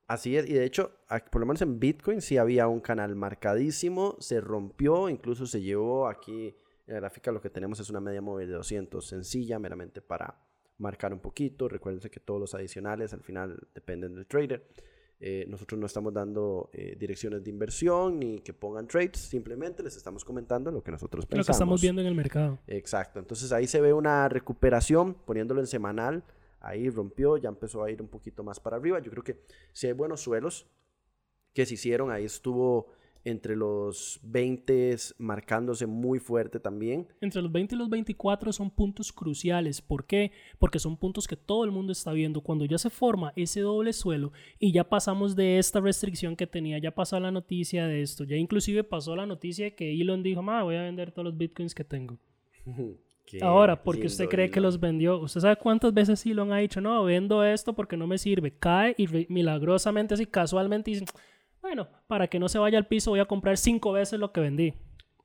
Así 0.08 0.36
es, 0.36 0.48
y 0.48 0.52
de 0.52 0.64
hecho, 0.64 0.92
por 1.30 1.40
lo 1.40 1.46
menos 1.46 1.62
en 1.62 1.78
Bitcoin 1.78 2.20
sí 2.20 2.38
había 2.38 2.66
un 2.66 2.80
canal 2.80 3.14
marcadísimo, 3.14 4.16
se 4.18 4.40
rompió, 4.40 5.08
incluso 5.08 5.46
se 5.46 5.62
llevó 5.62 6.08
aquí 6.08 6.56
en 6.86 6.94
la 6.94 7.00
gráfica 7.00 7.32
lo 7.32 7.40
que 7.40 7.50
tenemos 7.50 7.80
es 7.80 7.90
una 7.90 8.00
media 8.00 8.20
móvil 8.20 8.48
de 8.48 8.54
200, 8.54 9.04
sencilla, 9.04 9.58
meramente 9.58 10.00
para 10.00 10.40
marcar 10.78 11.12
un 11.12 11.20
poquito. 11.20 11.68
Recuerden 11.68 12.10
que 12.10 12.20
todos 12.20 12.40
los 12.40 12.54
adicionales 12.54 13.12
al 13.12 13.22
final 13.22 13.68
dependen 13.74 14.14
del 14.14 14.26
trader. 14.26 14.68
Eh, 15.18 15.46
nosotros 15.48 15.80
no 15.80 15.86
estamos 15.86 16.12
dando 16.12 16.68
eh, 16.72 16.96
direcciones 16.98 17.42
de 17.42 17.50
inversión 17.50 18.18
ni 18.18 18.40
que 18.40 18.52
pongan 18.52 18.86
trades, 18.86 19.18
simplemente 19.18 19.82
les 19.82 19.96
estamos 19.96 20.24
comentando 20.24 20.70
lo 20.70 20.82
que 20.82 20.90
nosotros 20.90 21.24
pensamos. 21.24 21.46
Lo 21.46 21.52
que 21.52 21.52
estamos 21.52 21.80
viendo 21.80 22.02
en 22.02 22.08
el 22.08 22.14
mercado. 22.14 22.58
Exacto, 22.66 23.18
entonces 23.18 23.50
ahí 23.50 23.66
se 23.66 23.80
ve 23.80 23.92
una 23.92 24.28
recuperación 24.28 25.14
poniéndolo 25.14 25.60
en 25.60 25.66
semanal 25.68 26.22
ahí 26.60 26.88
rompió, 26.90 27.36
ya 27.36 27.48
empezó 27.48 27.82
a 27.82 27.90
ir 27.90 28.02
un 28.02 28.08
poquito 28.08 28.42
más 28.42 28.60
para 28.60 28.76
arriba. 28.76 28.98
Yo 29.00 29.10
creo 29.10 29.24
que 29.24 29.40
si 29.72 29.86
hay 29.86 29.92
buenos 29.92 30.20
suelos 30.20 30.66
que 31.52 31.66
se 31.66 31.74
hicieron, 31.74 32.10
ahí 32.10 32.24
estuvo 32.24 32.92
entre 33.26 33.56
los 33.56 34.20
20 34.22 34.96
marcándose 35.18 35.86
muy 35.86 36.20
fuerte 36.20 36.60
también. 36.60 37.08
Entre 37.20 37.42
los 37.42 37.50
20 37.50 37.74
y 37.74 37.78
los 37.78 37.90
24 37.90 38.52
son 38.52 38.70
puntos 38.70 39.12
cruciales. 39.12 39.82
¿Por 39.82 40.06
qué? 40.06 40.30
Porque 40.60 40.78
son 40.78 40.96
puntos 40.96 41.26
que 41.26 41.34
todo 41.34 41.64
el 41.64 41.72
mundo 41.72 41.90
está 41.90 42.12
viendo. 42.12 42.40
Cuando 42.40 42.64
ya 42.66 42.78
se 42.78 42.88
forma 42.88 43.32
ese 43.34 43.60
doble 43.62 43.92
suelo 43.92 44.30
y 44.60 44.72
ya 44.72 44.88
pasamos 44.88 45.34
de 45.34 45.58
esta 45.58 45.80
restricción 45.80 46.36
que 46.36 46.46
tenía, 46.46 46.78
ya 46.78 46.94
pasó 46.94 47.18
la 47.18 47.32
noticia 47.32 47.88
de 47.88 48.00
esto, 48.00 48.22
ya 48.22 48.36
inclusive 48.36 48.84
pasó 48.84 49.16
la 49.16 49.26
noticia 49.26 49.74
que 49.74 50.00
Elon 50.00 50.22
dijo, 50.22 50.42
voy 50.42 50.76
a 50.76 50.82
vender 50.82 51.10
todos 51.10 51.24
los 51.24 51.36
bitcoins 51.36 51.74
que 51.74 51.84
tengo. 51.84 52.18
Ahora, 53.42 53.82
porque 53.82 54.06
usted 54.06 54.28
cree 54.28 54.50
que 54.50 54.60
los 54.60 54.78
vendió. 54.78 55.18
¿Usted 55.18 55.40
sabe 55.40 55.56
cuántas 55.56 55.92
veces 55.92 56.24
Elon 56.26 56.52
ha 56.52 56.58
dicho, 56.58 56.80
no, 56.80 57.04
vendo 57.04 57.42
esto 57.44 57.74
porque 57.74 57.96
no 57.96 58.06
me 58.06 58.18
sirve? 58.18 58.52
Cae 58.58 58.94
y 58.96 59.26
milagrosamente, 59.28 60.14
así 60.14 60.26
casualmente 60.26 60.90
dice, 60.90 61.04
bueno, 61.60 61.88
para 62.06 62.28
que 62.28 62.38
no 62.38 62.48
se 62.48 62.58
vaya 62.58 62.78
al 62.78 62.86
piso 62.86 63.10
voy 63.10 63.20
a 63.20 63.24
comprar 63.24 63.56
cinco 63.56 63.92
veces 63.92 64.18
lo 64.18 64.32
que 64.32 64.40
vendí. 64.40 64.74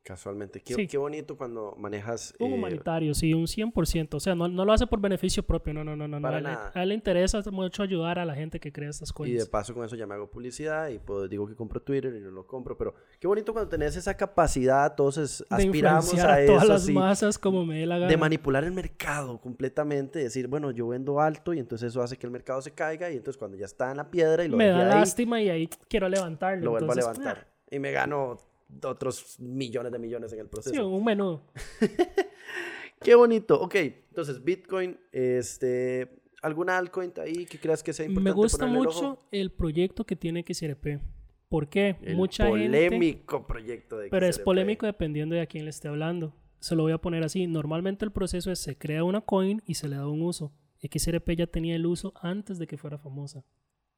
Casualmente. 0.04 0.62
Qué, 0.62 0.88
qué 0.88 0.97
bonito 0.97 1.38
cuando 1.38 1.76
manejas... 1.78 2.34
Un 2.39 2.52
eh, 2.52 2.56
humanitario, 2.56 3.14
sí, 3.14 3.36
un 3.36 3.45
100%. 3.45 4.16
O 4.16 4.20
sea, 4.20 4.34
no, 4.34 4.47
no, 4.47 4.66
lo 4.66 4.74
hace 4.74 4.88
por 4.88 4.99
beneficio 4.99 5.43
propio, 5.43 5.76
no, 5.76 5.84
no, 5.84 5.95
no. 5.95 6.08
no, 6.08 6.20
Para 6.20 6.72
A, 6.74 6.82
él, 6.82 6.89
le 6.89 6.95
interesa 6.95 7.39
mucho 7.52 7.84
ayudar 7.84 8.18
a 8.18 8.26
la 8.26 8.34
gente 8.34 8.60
que 8.60 8.72
crea 8.72 8.89
estas 8.89 9.14
cosas. 9.14 9.32
Y 9.32 9.36
de 9.36 9.45
paso 9.45 9.76
con 9.76 9.86
eso 9.86 9.95
ya 9.95 10.08
me 10.08 10.16
hago 10.16 10.28
publicidad 10.28 10.89
y 10.89 10.97
puedo, 10.97 11.28
digo 11.28 11.47
que 11.47 11.56
compro 11.56 11.84
Twitter 11.84 12.16
y 12.16 12.20
no 12.20 12.32
lo 12.32 12.47
compro. 12.47 12.76
Pero 12.76 12.95
qué 13.20 13.28
bonito 13.28 13.54
cuando 13.54 13.70
tenés 13.70 13.95
esa 13.95 14.18
capacidad, 14.18 14.88
entonces 14.89 15.45
aspiramos 15.49 16.12
a, 16.16 16.34
a 16.34 16.45
todas 16.47 16.64
eso. 16.64 16.74
las 16.74 16.89
masas 16.89 17.38
como 17.38 17.64
me 17.64 17.80
dé 17.80 17.86
la 17.86 17.99
gana. 17.99 18.10
De 18.10 18.18
manipular 18.18 18.64
el 18.64 18.72
mercado 18.72 19.39
completamente. 19.39 20.18
Decir, 20.18 20.47
bueno, 20.47 20.72
yo 20.72 20.88
vendo 20.88 21.20
alto 21.20 21.54
y 21.54 21.60
entonces 21.60 21.89
eso 21.89 22.02
hace 22.02 22.18
que 22.18 22.26
el 22.26 22.32
mercado 22.32 22.60
se 22.64 22.72
caiga 22.72 23.12
y 23.12 23.18
entonces 23.18 23.38
cuando 23.38 23.56
ya 23.56 23.66
está 23.66 23.91
en 23.91 23.97
la 23.97 24.10
piedra 24.10 24.43
y 24.43 24.47
lo 24.47 24.58
Me 24.58 24.68
da 24.68 24.84
lástima 24.84 25.39
y 25.43 25.49
ahí 25.49 25.70
quiero 25.88 26.10
levantarlo. 26.10 26.66
Lo 26.66 26.72
vuelvo 26.72 26.91
a 26.91 26.95
levantar. 26.95 27.47
Y 27.70 27.78
me 27.78 27.91
gano 27.91 28.38
otros 28.84 29.40
millones 29.40 29.92
de 29.92 30.00
millones 30.00 30.34
en 30.34 30.40
el 30.40 30.48
proceso. 30.48 30.76
Sí, 30.76 30.82
un 30.82 31.04
menú. 31.04 31.42
Qué 33.02 33.16
bonito. 33.16 33.60
Ok, 33.60 33.76
entonces 33.76 34.44
Bitcoin, 34.44 35.00
este, 35.12 36.22
¿alguna 36.42 36.78
altcoin 36.78 37.12
ahí 37.18 37.46
que 37.46 37.60
creas 37.60 37.82
que 37.82 37.94
sea 37.94 38.06
importante? 38.06 38.30
Me 38.30 38.36
gusta 38.36 38.66
el 38.66 38.72
mucho 38.72 39.20
el 39.32 39.52
proyecto 39.52 40.06
que 40.06 40.16
tiene 40.16 40.46
XRP. 40.48 41.02
¿Por 41.50 41.68
qué? 41.68 41.98
El 42.02 42.16
Mucha 42.16 42.46
gente... 42.46 42.88
polémico 42.88 43.46
proyecto 43.46 43.98
de 43.98 44.10
Pero 44.10 44.26
es 44.26 44.36
XRP. 44.36 44.46
polémico 44.46 44.86
dependiendo 44.86 45.36
de 45.36 45.42
a 45.42 45.48
quién 45.48 45.66
le 45.66 45.72
esté 45.72 45.90
hablando. 45.90 46.34
Se 46.60 46.76
lo 46.76 46.84
voy 46.84 46.94
a 46.94 47.00
poner 47.00 47.24
así. 47.24 47.46
Normalmente 47.46 48.06
el 48.06 48.12
proceso 48.12 48.52
es 48.52 48.60
se 48.60 48.78
crea 48.78 49.04
una 49.04 49.20
coin 49.20 49.62
y 49.66 49.74
se 49.74 49.90
le 49.90 49.98
da 49.98 50.08
un 50.08 50.22
uso. 50.22 50.54
XRP 50.82 51.32
ya 51.32 51.48
tenía 51.48 51.76
el 51.76 51.86
uso 51.86 52.14
antes 52.22 52.58
de 52.58 52.68
que 52.68 52.78
fuera 52.78 52.98
famosa. 52.98 53.44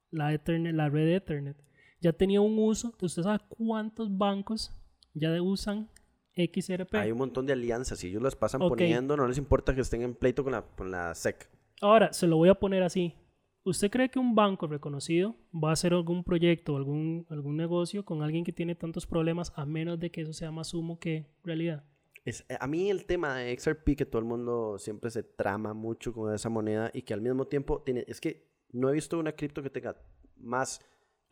La, 0.10 0.34
Ethernet, 0.34 0.74
la 0.74 0.90
red 0.90 1.08
Ethernet. 1.10 1.58
Ya 2.04 2.12
tenía 2.12 2.42
un 2.42 2.60
uso. 2.60 2.94
¿Usted 3.02 3.24
sabe 3.24 3.40
cuántos 3.48 4.16
bancos 4.18 4.76
ya 5.14 5.42
usan 5.42 5.90
XRP? 6.36 6.96
Hay 6.96 7.14
un 7.14 7.18
montón 7.18 7.46
de 7.46 7.54
alianzas 7.54 8.04
y 8.04 8.08
ellos 8.08 8.22
las 8.22 8.36
pasan 8.36 8.60
poniendo, 8.60 9.16
no 9.16 9.26
les 9.26 9.38
importa 9.38 9.74
que 9.74 9.80
estén 9.80 10.02
en 10.02 10.14
pleito 10.14 10.44
con 10.44 10.52
la, 10.52 10.64
con 10.64 10.92
la 10.92 11.16
SEC. 11.16 11.50
Ahora, 11.80 12.12
se 12.12 12.28
lo 12.28 12.36
voy 12.36 12.50
a 12.50 12.56
poner 12.56 12.84
así. 12.84 13.16
¿Usted 13.64 13.90
cree 13.90 14.10
que 14.10 14.20
un 14.20 14.36
banco 14.36 14.68
reconocido 14.68 15.38
va 15.54 15.70
a 15.70 15.74
hacer 15.74 15.94
algún 15.94 16.26
proyecto 16.26 16.74
o 16.74 16.78
algún, 16.78 17.26
algún 17.30 17.56
negocio 17.56 18.04
con 18.04 18.22
alguien 18.22 18.44
que 18.44 18.52
tiene 18.52 18.76
tantos 18.76 19.08
problemas 19.08 19.54
a 19.56 19.66
menos 19.66 19.98
de 19.98 20.12
que 20.12 20.24
eso 20.24 20.34
sea 20.34 20.52
más 20.52 20.74
humo 20.74 21.00
que 21.00 21.30
realidad? 21.42 21.86
Es, 22.26 22.46
eh, 22.50 22.58
a 22.60 22.68
mí 22.68 22.90
el 22.90 23.06
tema 23.06 23.38
de 23.38 23.58
XRP, 23.58 23.96
que 23.96 24.06
todo 24.06 24.20
el 24.20 24.28
mundo 24.28 24.78
siempre 24.78 25.10
se 25.10 25.24
trama 25.24 25.74
mucho 25.74 26.12
con 26.12 26.34
esa 26.34 26.50
moneda 26.50 26.92
y 26.94 27.04
que 27.04 27.14
al 27.14 27.22
mismo 27.22 27.48
tiempo 27.48 27.82
tiene, 27.82 28.04
es 28.10 28.20
que 28.20 28.52
no 28.74 28.90
he 28.90 28.94
visto 28.94 29.18
una 29.18 29.32
cripto 29.32 29.64
que 29.64 29.70
tenga 29.70 29.96
más 30.36 30.82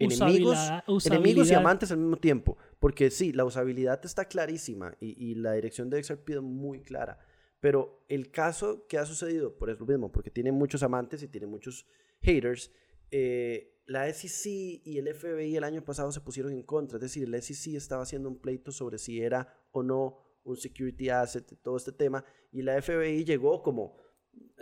enemigos, 0.04 0.58
enemigos 1.06 1.49
y 1.49 1.54
amantes 1.54 1.91
al 1.91 1.97
mismo 1.97 2.18
tiempo. 2.18 2.58
Porque 2.80 3.10
sí, 3.12 3.32
la 3.32 3.45
usabilidad 3.45 3.99
está 4.04 4.26
clarísima 4.26 4.95
y, 4.99 5.32
y 5.32 5.36
la 5.36 5.54
dirección 5.54 5.89
de 5.89 6.04
XRP 6.04 6.41
muy 6.41 6.82
clara. 6.82 7.20
Pero 7.62 8.04
el 8.10 8.32
caso 8.32 8.88
que 8.88 8.97
ha 8.97 9.06
sucedido, 9.06 9.56
por 9.56 9.70
eso 9.70 9.86
mismo, 9.86 10.12
porque 10.12 10.32
tiene 10.32 10.52
muchos 10.52 10.82
amantes 10.82 11.22
y 11.22 11.28
tiene 11.28 11.45
muchos 11.45 11.86
haters, 12.22 12.72
eh, 13.12 13.80
la 13.86 14.12
SEC 14.12 14.82
y 14.84 14.97
el 14.97 15.14
FBI 15.14 15.56
el 15.56 15.64
año 15.64 15.84
pasado 15.84 16.12
se 16.12 16.22
pusieron 16.22 16.54
en 16.54 16.64
contra. 16.64 16.97
Es 16.97 17.02
decir, 17.02 17.24
el 17.24 17.41
SEC 17.41 17.76
estaba 17.76 18.04
haciendo 18.04 18.30
un 18.30 18.39
pleito 18.39 18.72
sobre 18.72 18.97
si 18.97 19.22
era 19.22 19.54
o 19.72 19.84
no 19.84 20.18
un 20.43 20.58
security 20.58 21.10
asset, 21.10 21.60
todo 21.62 21.78
este 21.78 21.91
tema, 21.91 22.26
y 22.52 22.64
la 22.64 22.82
FBI 22.82 23.24
llegó 23.26 23.62
como 23.62 23.95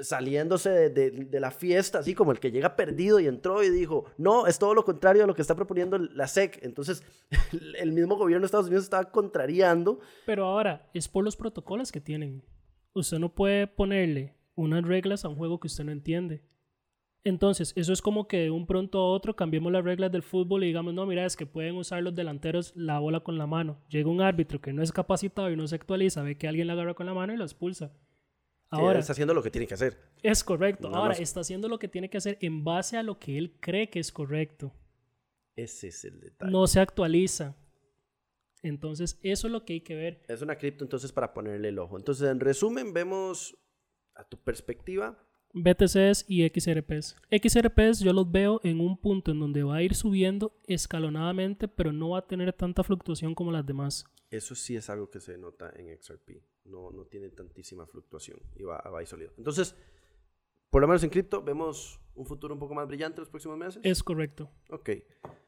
saliéndose 0.01 0.89
de, 0.89 1.39
la 1.39 1.51
fiesta, 1.51 1.99
así 1.99 2.13
como 2.13 2.31
el 2.31 2.39
que 2.39 2.51
llega 2.51 2.75
perdido 2.75 3.19
y 3.19 3.27
entró 3.27 3.63
y 3.63 3.69
dijo, 3.69 4.05
no, 4.17 4.47
es 4.47 4.59
todo 4.59 4.73
lo 4.73 4.85
contrario 4.85 5.23
a 5.23 5.27
lo 5.27 5.35
que 5.35 5.41
está 5.41 5.55
proponiendo 5.55 5.97
la 5.97 6.27
SEC. 6.27 6.59
Entonces, 6.63 7.03
el 7.77 7.91
mismo 7.91 8.15
gobierno 8.15 8.43
de 8.43 8.45
Estados 8.45 8.67
Unidos 8.67 8.85
estaba 8.85 9.11
contrariando. 9.11 9.99
Pero 10.25 10.45
ahora, 10.45 10.89
es 10.93 11.07
por 11.07 11.23
los 11.23 11.35
protocolos 11.35 11.91
que 11.91 12.01
tienen. 12.01 12.43
Usted 12.93 13.19
no 13.19 13.33
puede 13.33 13.67
ponerle 13.67 14.35
unas 14.55 14.83
reglas 14.83 15.25
a 15.25 15.29
un 15.29 15.35
juego 15.35 15.59
que 15.59 15.67
usted 15.67 15.83
no 15.83 15.91
entiende. 15.91 16.43
Entonces, 17.25 17.73
eso 17.75 17.91
es 17.91 18.01
como 18.01 18.27
que 18.27 18.37
de 18.37 18.51
un 18.51 18.65
pronto 18.65 18.99
a 18.99 19.09
otro 19.09 19.35
cambiemos 19.35 19.71
las 19.71 19.83
reglas 19.83 20.11
del 20.11 20.23
fútbol 20.23 20.63
y 20.63 20.67
digamos, 20.67 20.93
no, 20.93 21.05
mira, 21.05 21.25
es 21.25 21.35
que 21.35 21.45
pueden 21.45 21.75
usar 21.75 22.01
los 22.01 22.15
delanteros 22.15 22.73
la 22.75 22.99
bola 22.99 23.19
con 23.19 23.37
la 23.37 23.45
mano. 23.45 23.81
Llega 23.89 24.09
un 24.09 24.21
árbitro 24.21 24.61
que 24.61 24.71
no 24.71 24.81
es 24.81 24.93
capacitado 24.93 25.51
y 25.51 25.57
no 25.57 25.67
se 25.67 25.75
actualiza, 25.75 26.23
ve 26.23 26.37
que 26.37 26.47
alguien 26.47 26.67
la 26.67 26.73
agarra 26.73 26.93
con 26.93 27.05
la 27.05 27.13
mano 27.13 27.33
y 27.33 27.37
lo 27.37 27.43
expulsa. 27.43 27.91
Ahora, 28.69 28.99
está 28.99 29.13
haciendo 29.13 29.33
lo 29.33 29.41
que 29.41 29.49
tiene 29.49 29.65
que 29.67 29.73
hacer. 29.73 29.97
es 30.21 30.43
correcto. 30.43 30.89
No 30.89 30.97
Ahora, 30.97 31.15
está 31.15 31.39
haciendo 31.39 31.67
lo 31.67 31.79
que 31.79 31.87
tiene 31.87 32.09
que 32.09 32.17
hacer 32.17 32.37
en 32.41 32.63
base 32.63 32.97
a 32.97 33.03
lo 33.03 33.17
que 33.17 33.37
él 33.37 33.55
cree 33.59 33.89
que 33.89 33.99
es 33.99 34.11
correcto. 34.11 34.71
Ese 35.55 35.87
es 35.87 36.05
el 36.05 36.19
detalle. 36.19 36.51
No 36.51 36.67
se 36.67 36.79
actualiza. 36.79 37.55
Entonces, 38.61 39.19
eso 39.23 39.47
es 39.47 39.53
lo 39.53 39.65
que 39.65 39.73
hay 39.73 39.81
que 39.81 39.95
ver. 39.95 40.21
Es 40.27 40.41
una 40.41 40.57
cripto 40.57 40.83
entonces 40.83 41.11
para 41.11 41.33
ponerle 41.33 41.69
el 41.69 41.79
ojo. 41.79 41.97
Entonces, 41.97 42.29
en 42.29 42.39
resumen, 42.39 42.93
vemos 42.93 43.57
a 44.15 44.23
tu 44.23 44.37
perspectiva. 44.37 45.17
BTCs 45.53 46.25
y 46.27 46.47
XRPs. 46.47 47.15
XRPs 47.31 47.99
yo 47.99 48.13
los 48.13 48.31
veo 48.31 48.59
en 48.63 48.79
un 48.79 48.97
punto 48.97 49.31
en 49.31 49.39
donde 49.39 49.63
va 49.63 49.77
a 49.77 49.83
ir 49.83 49.95
subiendo 49.95 50.53
escalonadamente, 50.67 51.67
pero 51.67 51.91
no 51.91 52.09
va 52.09 52.19
a 52.19 52.27
tener 52.27 52.53
tanta 52.53 52.83
fluctuación 52.83 53.35
como 53.35 53.51
las 53.51 53.65
demás. 53.65 54.05
Eso 54.29 54.53
sí 54.53 54.75
es 54.75 54.89
algo 54.89 55.09
que 55.09 55.19
se 55.19 55.37
nota 55.37 55.71
en 55.75 55.97
XRP. 55.97 56.41
No, 56.65 56.91
no 56.91 57.05
tiene 57.05 57.29
tantísima 57.29 57.87
fluctuación 57.87 58.39
y 58.55 58.63
va, 58.63 58.77
va 58.77 58.99
ahí 58.99 59.05
sólido. 59.05 59.33
Entonces, 59.37 59.75
por 60.69 60.81
lo 60.81 60.87
menos 60.87 61.03
en 61.03 61.09
cripto, 61.09 61.41
vemos 61.41 61.99
un 62.13 62.25
futuro 62.25 62.53
un 62.53 62.59
poco 62.59 62.75
más 62.75 62.87
brillante 62.87 63.21
los 63.21 63.29
próximos 63.29 63.57
meses. 63.57 63.81
Es 63.83 64.03
correcto. 64.03 64.51
Ok. 64.69 64.91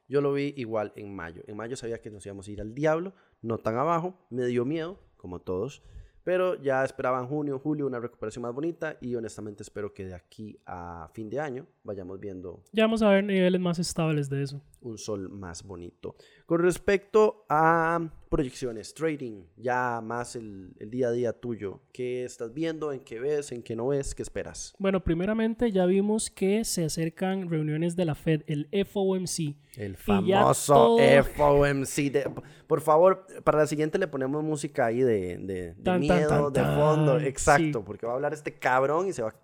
Yo 0.07 0.19
lo 0.19 0.33
vi 0.33 0.53
igual 0.57 0.93
en 0.95 1.15
mayo. 1.15 1.43
En 1.47 1.55
mayo 1.55 1.75
sabía 1.75 2.01
que 2.01 2.09
nos 2.09 2.25
íbamos 2.25 2.47
a 2.47 2.51
ir 2.51 2.59
al 2.59 2.73
diablo, 2.73 3.13
no 3.41 3.59
tan 3.59 3.77
abajo. 3.77 4.17
Me 4.31 4.45
dio 4.47 4.65
miedo, 4.65 4.99
como 5.17 5.39
todos. 5.39 5.83
Pero 6.23 6.55
ya 6.61 6.83
esperaba 6.83 7.19
en 7.19 7.27
junio, 7.27 7.59
julio 7.59 7.87
una 7.87 7.99
recuperación 7.99 8.43
más 8.43 8.53
bonita 8.53 8.97
y 9.01 9.15
honestamente 9.15 9.63
espero 9.63 9.93
que 9.93 10.05
de 10.05 10.13
aquí 10.13 10.59
a 10.65 11.09
fin 11.13 11.29
de 11.29 11.39
año 11.39 11.65
vayamos 11.83 12.19
viendo 12.19 12.63
Ya 12.71 12.83
vamos 12.83 13.01
a 13.01 13.09
ver 13.09 13.23
niveles 13.23 13.59
más 13.59 13.79
estables 13.79 14.29
de 14.29 14.43
eso. 14.43 14.61
un 14.81 14.97
sol 14.97 15.29
más 15.29 15.63
bonito. 15.63 16.15
Con 16.45 16.59
respecto 16.61 17.45
a 17.49 17.99
proyecciones, 18.31 18.93
trading, 18.93 19.43
ya 19.57 19.99
más 20.01 20.37
el, 20.37 20.73
el 20.79 20.89
día 20.89 21.09
a 21.09 21.11
día 21.11 21.33
tuyo, 21.33 21.81
¿qué 21.91 22.23
estás 22.23 22.53
viendo? 22.53 22.93
¿En 22.93 23.01
qué 23.01 23.19
ves? 23.19 23.51
¿En 23.51 23.61
qué 23.61 23.75
no 23.75 23.87
ves? 23.87 24.15
¿Qué 24.15 24.23
esperas? 24.23 24.73
Bueno, 24.79 25.03
primeramente 25.03 25.69
ya 25.71 25.85
vimos 25.85 26.29
que 26.31 26.63
se 26.63 26.85
acercan 26.85 27.49
reuniones 27.49 27.97
de 27.97 28.05
la 28.05 28.15
Fed, 28.15 28.43
el 28.47 28.67
FOMC. 28.85 29.55
El 29.75 29.97
famoso 29.97 30.73
todo- 30.73 31.23
FOMC. 31.35 32.09
de- 32.11 32.31
por 32.67 32.79
favor, 32.79 33.27
para 33.43 33.57
la 33.59 33.67
siguiente 33.67 33.97
le 33.97 34.07
ponemos 34.07 34.41
música 34.43 34.85
ahí 34.85 35.01
de, 35.01 35.37
de- 35.37 35.73
de 35.73 35.73
Tan, 35.83 36.07
tan, 36.07 36.17
miedo, 36.17 36.51
tan, 36.51 36.53
de 36.53 36.75
fondo. 36.75 37.19
Exacto, 37.19 37.79
Sí. 37.79 37.83
porque 37.85 38.05
va 38.05 38.13
a 38.13 38.15
hablar 38.15 38.33
este 38.33 38.53
cabrón 38.57 39.07
y 39.09 39.13
se 39.13 39.21
va, 39.23 39.29
va, 39.29 39.35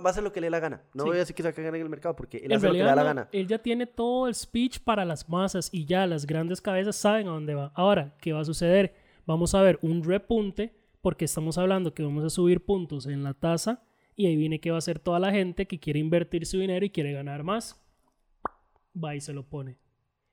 va 0.00 0.08
a 0.08 0.12
hacer 0.12 0.22
lo 0.22 0.32
que 0.32 0.40
le 0.40 0.46
dé 0.46 0.50
la 0.50 0.60
gana. 0.60 0.82
No 0.94 1.04
Sí. 1.04 1.08
voy 1.10 1.16
a 1.16 1.20
decir 1.20 1.34
que 1.36 1.42
se 1.42 1.48
va 1.48 1.50
a 1.50 1.54
cagar 1.54 1.74
en 1.76 1.82
el 1.82 1.88
mercado 1.88 2.14
porque 2.16 2.38
él 2.38 2.52
En 2.52 2.56
hace 2.58 2.66
lo 2.66 2.72
que 2.72 2.78
le 2.78 2.84
da 2.84 2.94
la 2.94 3.02
gana. 3.04 3.28
él 3.32 3.46
ya 3.46 3.58
tiene 3.58 3.86
todo 3.86 4.26
el 4.28 4.34
speech 4.34 4.80
para 4.80 5.04
las 5.04 5.28
masas 5.28 5.68
y 5.72 5.84
ya 5.86 6.06
las 6.06 6.26
grandes 6.26 6.60
cabezas 6.60 6.96
saben 6.96 7.28
a 7.28 7.30
dónde 7.32 7.54
va. 7.54 7.72
Ahora, 7.74 8.14
¿qué 8.20 8.32
va 8.32 8.40
a 8.40 8.44
suceder? 8.44 8.94
Vamos 9.26 9.54
a 9.54 9.62
ver 9.62 9.78
un 9.82 10.02
repunte 10.04 10.74
porque 11.00 11.24
estamos 11.26 11.58
hablando 11.58 11.92
que 11.94 12.02
vamos 12.02 12.24
a 12.24 12.30
subir 12.30 12.64
puntos 12.64 13.06
en 13.06 13.22
la 13.22 13.34
tasa 13.34 13.82
y 14.16 14.26
ahí 14.26 14.36
viene 14.36 14.60
que 14.60 14.70
va 14.70 14.78
a 14.78 14.82
ser 14.82 14.98
toda 14.98 15.18
la 15.18 15.30
gente 15.32 15.66
que 15.66 15.78
quiere 15.80 15.98
invertir 16.00 16.46
su 16.46 16.58
dinero 16.58 16.84
y 16.86 16.90
quiere 16.90 17.12
ganar 17.12 17.42
más. 17.42 17.80
Va 18.96 19.14
y 19.16 19.20
se 19.20 19.32
lo 19.32 19.44
pone. 19.48 19.76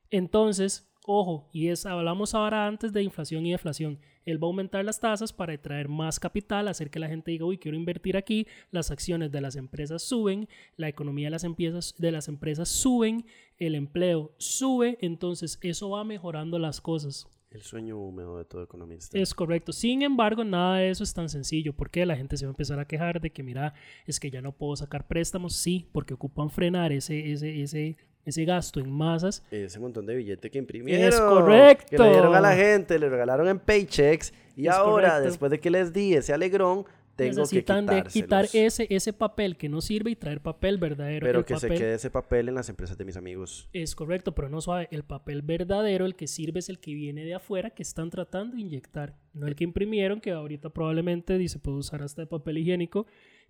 Entonces, 0.09 0.91
ojo, 1.05 1.49
y 1.51 1.69
es, 1.69 1.85
hablamos 1.85 2.35
ahora 2.35 2.67
antes 2.67 2.93
de 2.93 3.01
inflación 3.03 3.45
y 3.45 3.51
deflación. 3.51 3.99
Él 4.25 4.41
va 4.41 4.47
a 4.47 4.49
aumentar 4.49 4.85
las 4.85 4.99
tasas 4.99 5.33
para 5.33 5.57
traer 5.57 5.87
más 5.87 6.19
capital, 6.19 6.67
hacer 6.67 6.89
que 6.89 6.99
la 6.99 7.07
gente 7.07 7.31
diga, 7.31 7.45
uy, 7.45 7.57
quiero 7.57 7.77
invertir 7.77 8.17
aquí, 8.17 8.47
las 8.71 8.91
acciones 8.91 9.31
de 9.31 9.41
las 9.41 9.55
empresas 9.55 10.03
suben, 10.03 10.47
la 10.77 10.89
economía 10.89 11.27
de 11.27 11.31
las 11.31 11.43
empresas, 11.43 11.95
de 11.97 12.11
las 12.11 12.27
empresas 12.27 12.69
suben, 12.69 13.25
el 13.57 13.75
empleo 13.75 14.33
sube, 14.37 14.97
entonces 15.01 15.57
eso 15.61 15.89
va 15.89 16.03
mejorando 16.03 16.59
las 16.59 16.81
cosas. 16.81 17.27
El 17.51 17.63
sueño 17.63 17.97
húmedo 17.97 18.37
de 18.37 18.45
todo 18.45 18.63
economista. 18.63 19.17
Es 19.19 19.33
correcto. 19.33 19.73
Sin 19.73 20.03
embargo, 20.03 20.45
nada 20.45 20.77
de 20.77 20.89
eso 20.89 21.03
es 21.03 21.13
tan 21.13 21.27
sencillo. 21.27 21.73
porque 21.73 22.05
La 22.05 22.15
gente 22.15 22.37
se 22.37 22.45
va 22.45 22.49
a 22.51 22.53
empezar 22.53 22.79
a 22.79 22.87
quejar 22.87 23.19
de 23.19 23.29
que, 23.29 23.43
mira, 23.43 23.73
es 24.05 24.21
que 24.21 24.31
ya 24.31 24.41
no 24.41 24.53
puedo 24.53 24.73
sacar 24.77 25.05
préstamos. 25.05 25.57
Sí, 25.57 25.89
porque 25.91 26.13
ocupan 26.13 26.49
frenar 26.49 26.93
ese, 26.93 27.33
ese, 27.33 27.61
ese, 27.61 27.97
ese 28.25 28.45
gasto 28.45 28.79
en 28.79 28.91
masas. 28.91 29.43
Ese 29.51 29.79
montón 29.79 30.05
de 30.05 30.15
billete 30.15 30.49
que 30.51 30.57
imprimieron. 30.59 31.19
correcto. 31.19 31.85
Que 31.89 31.97
le 31.97 32.09
dieron 32.11 32.35
a 32.35 32.41
la 32.41 32.55
gente, 32.55 32.97
le 32.99 33.09
regalaron 33.09 33.47
en 33.47 33.59
paychecks. 33.59 34.33
Y 34.55 34.67
Es 34.67 34.73
ahora, 34.73 35.09
correcto. 35.09 35.27
después 35.29 35.51
de 35.51 35.59
que 35.59 35.69
les 35.71 35.91
di 35.93 36.13
ese 36.13 36.33
alegrón, 36.33 36.85
tengo 37.15 37.33
que 37.33 37.39
Necesitan 37.41 37.85
de 37.85 38.03
quitar 38.03 38.47
ese, 38.53 38.87
ese 38.89 39.11
papel 39.13 39.57
que 39.57 39.67
no 39.69 39.81
sirve 39.81 40.11
y 40.11 40.15
traer 40.15 40.39
papel 40.41 40.77
verdadero. 40.77 41.25
Pero 41.25 41.39
El 41.39 41.45
que 41.45 41.57
se 41.57 41.67
papel- 41.67 41.77
quede 41.77 41.93
ese 41.95 42.09
papel 42.09 42.49
en 42.49 42.55
las 42.55 42.69
empresas 42.69 42.97
de 42.97 43.05
mis 43.05 43.17
amigos. 43.17 43.69
Es 43.73 43.95
correcto, 43.95 44.33
pero 44.33 44.49
no 44.49 44.61
suave. 44.61 44.87
El 44.91 45.03
papel 45.03 45.41
verdadero, 45.41 46.05
el 46.05 46.15
que 46.15 46.27
sirve, 46.27 46.59
es 46.59 46.69
el 46.69 46.79
que 46.79 46.93
viene 46.93 47.23
de 47.25 47.35
afuera, 47.35 47.69
que 47.71 47.83
están 47.83 48.09
tratando 48.09 48.55
de 48.55 48.61
inyectar. 48.61 49.13
No 49.33 49.45
el 49.47 49.55
que 49.55 49.63
imprimieron, 49.65 50.21
que 50.21 50.31
ahorita 50.31 50.69
probablemente 50.69 51.37
dice 51.37 51.59
puede 51.59 51.77
usar 51.77 52.01
hasta 52.01 52.21
de 52.21 52.27
papel 52.27 52.57
higiénico. 52.59 53.05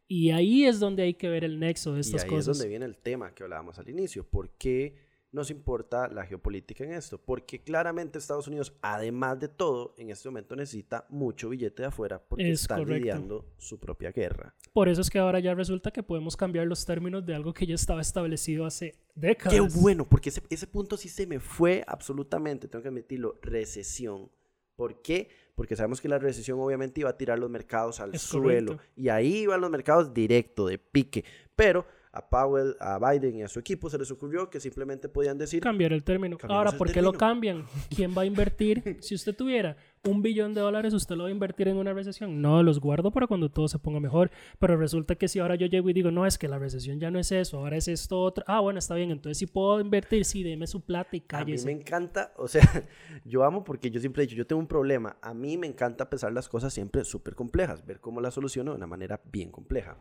Y 0.07 0.31
ahí 0.31 0.65
es 0.65 0.79
donde 0.79 1.03
hay 1.03 1.13
que 1.13 1.29
ver 1.29 1.43
el 1.43 1.59
nexo 1.59 1.91
de 1.93 1.99
Y 1.99 2.01
estas 2.01 2.23
ahí 2.23 2.29
cosas. 2.29 2.47
es 2.49 2.57
donde 2.57 2.69
viene 2.69 2.85
el 2.85 2.97
tema 2.97 3.33
que 3.33 3.43
hablábamos 3.43 3.79
al 3.79 3.87
inicio. 3.89 4.25
¿Por 4.25 4.49
qué 4.57 4.95
nos 5.31 5.49
importa 5.49 6.09
la 6.09 6.25
geopolítica 6.25 6.83
en 6.83 6.91
esto? 6.91 7.17
Porque 7.17 7.63
claramente 7.63 8.17
Estados 8.17 8.49
Unidos, 8.49 8.73
además 8.81 9.39
de 9.39 9.47
todo, 9.47 9.95
en 9.97 10.09
este 10.09 10.27
momento 10.27 10.57
necesita 10.57 11.05
mucho 11.07 11.47
billete 11.47 11.83
de 11.83 11.87
afuera 11.87 12.21
porque 12.21 12.51
Es 12.51 12.63
está 12.63 12.75
correcto. 12.75 12.93
lidiando 12.95 13.45
su 13.57 13.79
propia 13.79 14.11
guerra. 14.11 14.53
Por 14.73 14.89
eso 14.89 14.99
es 14.99 15.09
que 15.09 15.19
ahora 15.19 15.39
ya 15.39 15.53
resulta 15.53 15.91
que 15.91 16.03
podemos 16.03 16.35
cambiar 16.35 16.67
los 16.67 16.85
términos 16.85 17.25
de 17.25 17.33
algo 17.33 17.53
que 17.53 17.65
ya 17.65 17.75
estaba 17.75 18.01
establecido 18.01 18.65
hace 18.65 18.95
décadas. 19.15 19.53
Qué 19.53 19.61
bueno, 19.79 20.09
porque 20.09 20.27
ese, 20.27 20.41
ese 20.49 20.67
punto 20.67 20.97
sí 20.97 21.07
se 21.07 21.25
me 21.25 21.39
fue 21.39 21.85
absolutamente, 21.87 22.67
tengo 22.67 22.83
que 22.83 22.89
admitirlo, 22.89 23.39
recesión. 23.41 24.29
¿Por 24.75 25.01
qué? 25.01 25.29
Porque 25.61 25.75
sabemos 25.75 26.01
que 26.01 26.07
la 26.09 26.17
recesión 26.17 26.59
obviamente 26.59 27.01
iba 27.01 27.11
a 27.11 27.17
tirar 27.17 27.37
los 27.37 27.47
mercados 27.47 27.99
al 27.99 28.15
Es 28.15 28.23
suelo 28.23 28.71
correcto. 28.71 28.91
y 28.95 29.09
ahí 29.09 29.41
iban 29.43 29.61
los 29.61 29.69
mercados 29.69 30.11
directo, 30.11 30.65
de 30.65 30.79
pique. 30.79 31.23
Pero 31.55 31.85
a 32.13 32.29
Powell, 32.29 32.75
a 32.79 32.99
Biden 32.99 33.35
y 33.35 33.43
a 33.43 33.47
su 33.47 33.59
equipo 33.59 33.89
se 33.89 33.97
les 33.97 34.11
ocurrió 34.11 34.49
que 34.49 34.59
simplemente 34.59 35.07
podían 35.07 35.37
decir... 35.37 35.61
Cambiar 35.61 35.93
el 35.93 36.03
término. 36.03 36.37
Ahora, 36.43 36.71
¿por 36.73 36.91
qué 36.91 37.01
lo 37.01 37.11
término. 37.11 37.19
cambian? 37.19 37.65
¿Quién 37.95 38.13
va 38.17 38.23
a 38.23 38.25
invertir? 38.25 38.97
si 38.99 39.15
usted 39.15 39.35
tuviera 39.35 39.77
un 40.03 40.21
billón 40.21 40.53
de 40.53 40.61
dólares, 40.61 40.93
¿usted 40.93 41.15
lo 41.15 41.23
va 41.23 41.29
a 41.29 41.31
invertir 41.31 41.69
en 41.69 41.77
una 41.77 41.93
recesión? 41.93 42.41
No, 42.41 42.63
los 42.63 42.79
guardo 42.79 43.11
para 43.11 43.27
cuando 43.27 43.49
todo 43.49 43.67
se 43.67 43.79
ponga 43.79 43.99
mejor. 43.99 44.29
Pero 44.59 44.75
resulta 44.75 45.15
que 45.15 45.29
si 45.29 45.39
ahora 45.39 45.55
yo 45.55 45.67
llego 45.67 45.89
y 45.89 45.93
digo, 45.93 46.11
no, 46.11 46.25
es 46.25 46.37
que 46.37 46.49
la 46.49 46.59
recesión 46.59 46.99
ya 46.99 47.11
no 47.11 47.19
es 47.19 47.31
eso, 47.31 47.59
ahora 47.59 47.77
es 47.77 47.87
esto 47.87 48.19
otro. 48.19 48.43
Ah, 48.47 48.59
bueno, 48.59 48.79
está 48.79 48.95
bien, 48.95 49.11
entonces 49.11 49.37
si 49.37 49.45
puedo 49.45 49.79
invertir, 49.79 50.25
sí, 50.25 50.43
deme 50.43 50.67
su 50.67 50.81
plata 50.81 51.15
y 51.15 51.19
A 51.19 51.21
mí 51.21 51.25
cállese. 51.27 51.65
me 51.65 51.71
encanta, 51.71 52.33
o 52.37 52.47
sea, 52.47 52.61
yo 53.25 53.43
amo 53.43 53.63
porque 53.63 53.89
yo 53.89 54.01
siempre 54.01 54.23
he 54.23 54.25
dicho, 54.27 54.35
yo 54.35 54.45
tengo 54.45 54.59
un 54.59 54.67
problema. 54.67 55.17
A 55.21 55.33
mí 55.33 55.57
me 55.57 55.67
encanta 55.67 56.09
pensar 56.09 56.33
las 56.33 56.49
cosas 56.49 56.73
siempre 56.73 57.05
súper 57.05 57.35
complejas, 57.35 57.85
ver 57.85 58.01
cómo 58.01 58.19
las 58.19 58.33
soluciono 58.33 58.71
de 58.71 58.77
una 58.77 58.87
manera 58.87 59.21
bien 59.31 59.49
compleja. 59.49 59.97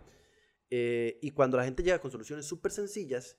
Eh, 0.71 1.19
y 1.23 1.31
cuando 1.33 1.57
la 1.57 1.65
gente 1.65 1.83
llega 1.83 1.99
con 2.01 2.11
soluciones 2.11 2.47
súper 2.47 2.71
sencillas, 2.73 3.37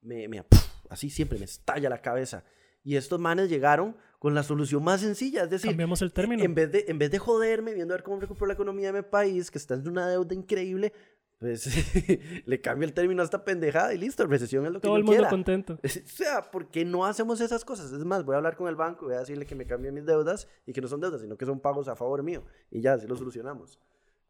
me, 0.00 0.26
me- 0.28 0.42
¡puf! 0.42 0.60
así 0.88 1.10
siempre 1.10 1.38
me 1.38 1.44
estalla 1.44 1.88
la 1.90 2.00
cabeza. 2.00 2.44
Y 2.84 2.96
estos 2.96 3.20
manes 3.20 3.48
llegaron 3.48 3.96
con 4.18 4.34
la 4.34 4.42
solución 4.42 4.82
más 4.82 5.00
sencilla, 5.00 5.44
es 5.44 5.50
decir, 5.50 5.70
Cambiamos 5.70 6.02
el 6.02 6.12
término. 6.12 6.42
en 6.42 6.54
vez, 6.54 6.72
de, 6.72 6.84
en 6.88 6.98
vez 6.98 7.10
de 7.10 7.18
joderme 7.18 7.74
viendo 7.74 7.94
a 7.94 7.96
ver 7.96 8.02
cómo 8.04 8.18
recupero 8.20 8.46
la 8.46 8.54
economía 8.54 8.92
de 8.92 9.02
mi 9.02 9.08
país, 9.08 9.50
que 9.50 9.58
está 9.58 9.74
en 9.74 9.86
una 9.88 10.08
deuda 10.08 10.34
increíble, 10.34 10.92
pues 11.38 11.66
le 12.46 12.60
cambio 12.60 12.86
el 12.86 12.92
término 12.94 13.22
a 13.22 13.24
esta 13.24 13.44
pendejada 13.44 13.92
y 13.94 13.98
listo, 13.98 14.26
recesión 14.26 14.64
es 14.66 14.72
lo 14.72 14.80
que 14.80 14.86
Todo 14.86 14.94
yo 14.94 14.98
el 14.98 15.04
mundo 15.04 15.16
quiera. 15.18 15.30
contento. 15.30 15.78
O 15.84 15.88
sea, 16.08 16.42
¿por 16.50 16.68
qué 16.70 16.84
no 16.84 17.04
hacemos 17.04 17.40
esas 17.40 17.64
cosas? 17.64 17.92
Es 17.92 18.04
más, 18.04 18.24
voy 18.24 18.34
a 18.34 18.38
hablar 18.38 18.56
con 18.56 18.68
el 18.68 18.76
banco, 18.76 19.06
voy 19.06 19.14
a 19.14 19.20
decirle 19.20 19.44
que 19.46 19.54
me 19.54 19.66
cambie 19.66 19.90
mis 19.92 20.04
deudas 20.06 20.48
y 20.66 20.72
que 20.72 20.80
no 20.80 20.88
son 20.88 21.00
deudas, 21.00 21.20
sino 21.20 21.36
que 21.36 21.44
son 21.46 21.60
pagos 21.60 21.86
a 21.88 21.94
favor 21.96 22.22
mío. 22.22 22.44
Y 22.70 22.80
ya, 22.80 22.94
así 22.94 23.06
lo 23.06 23.16
solucionamos. 23.16 23.78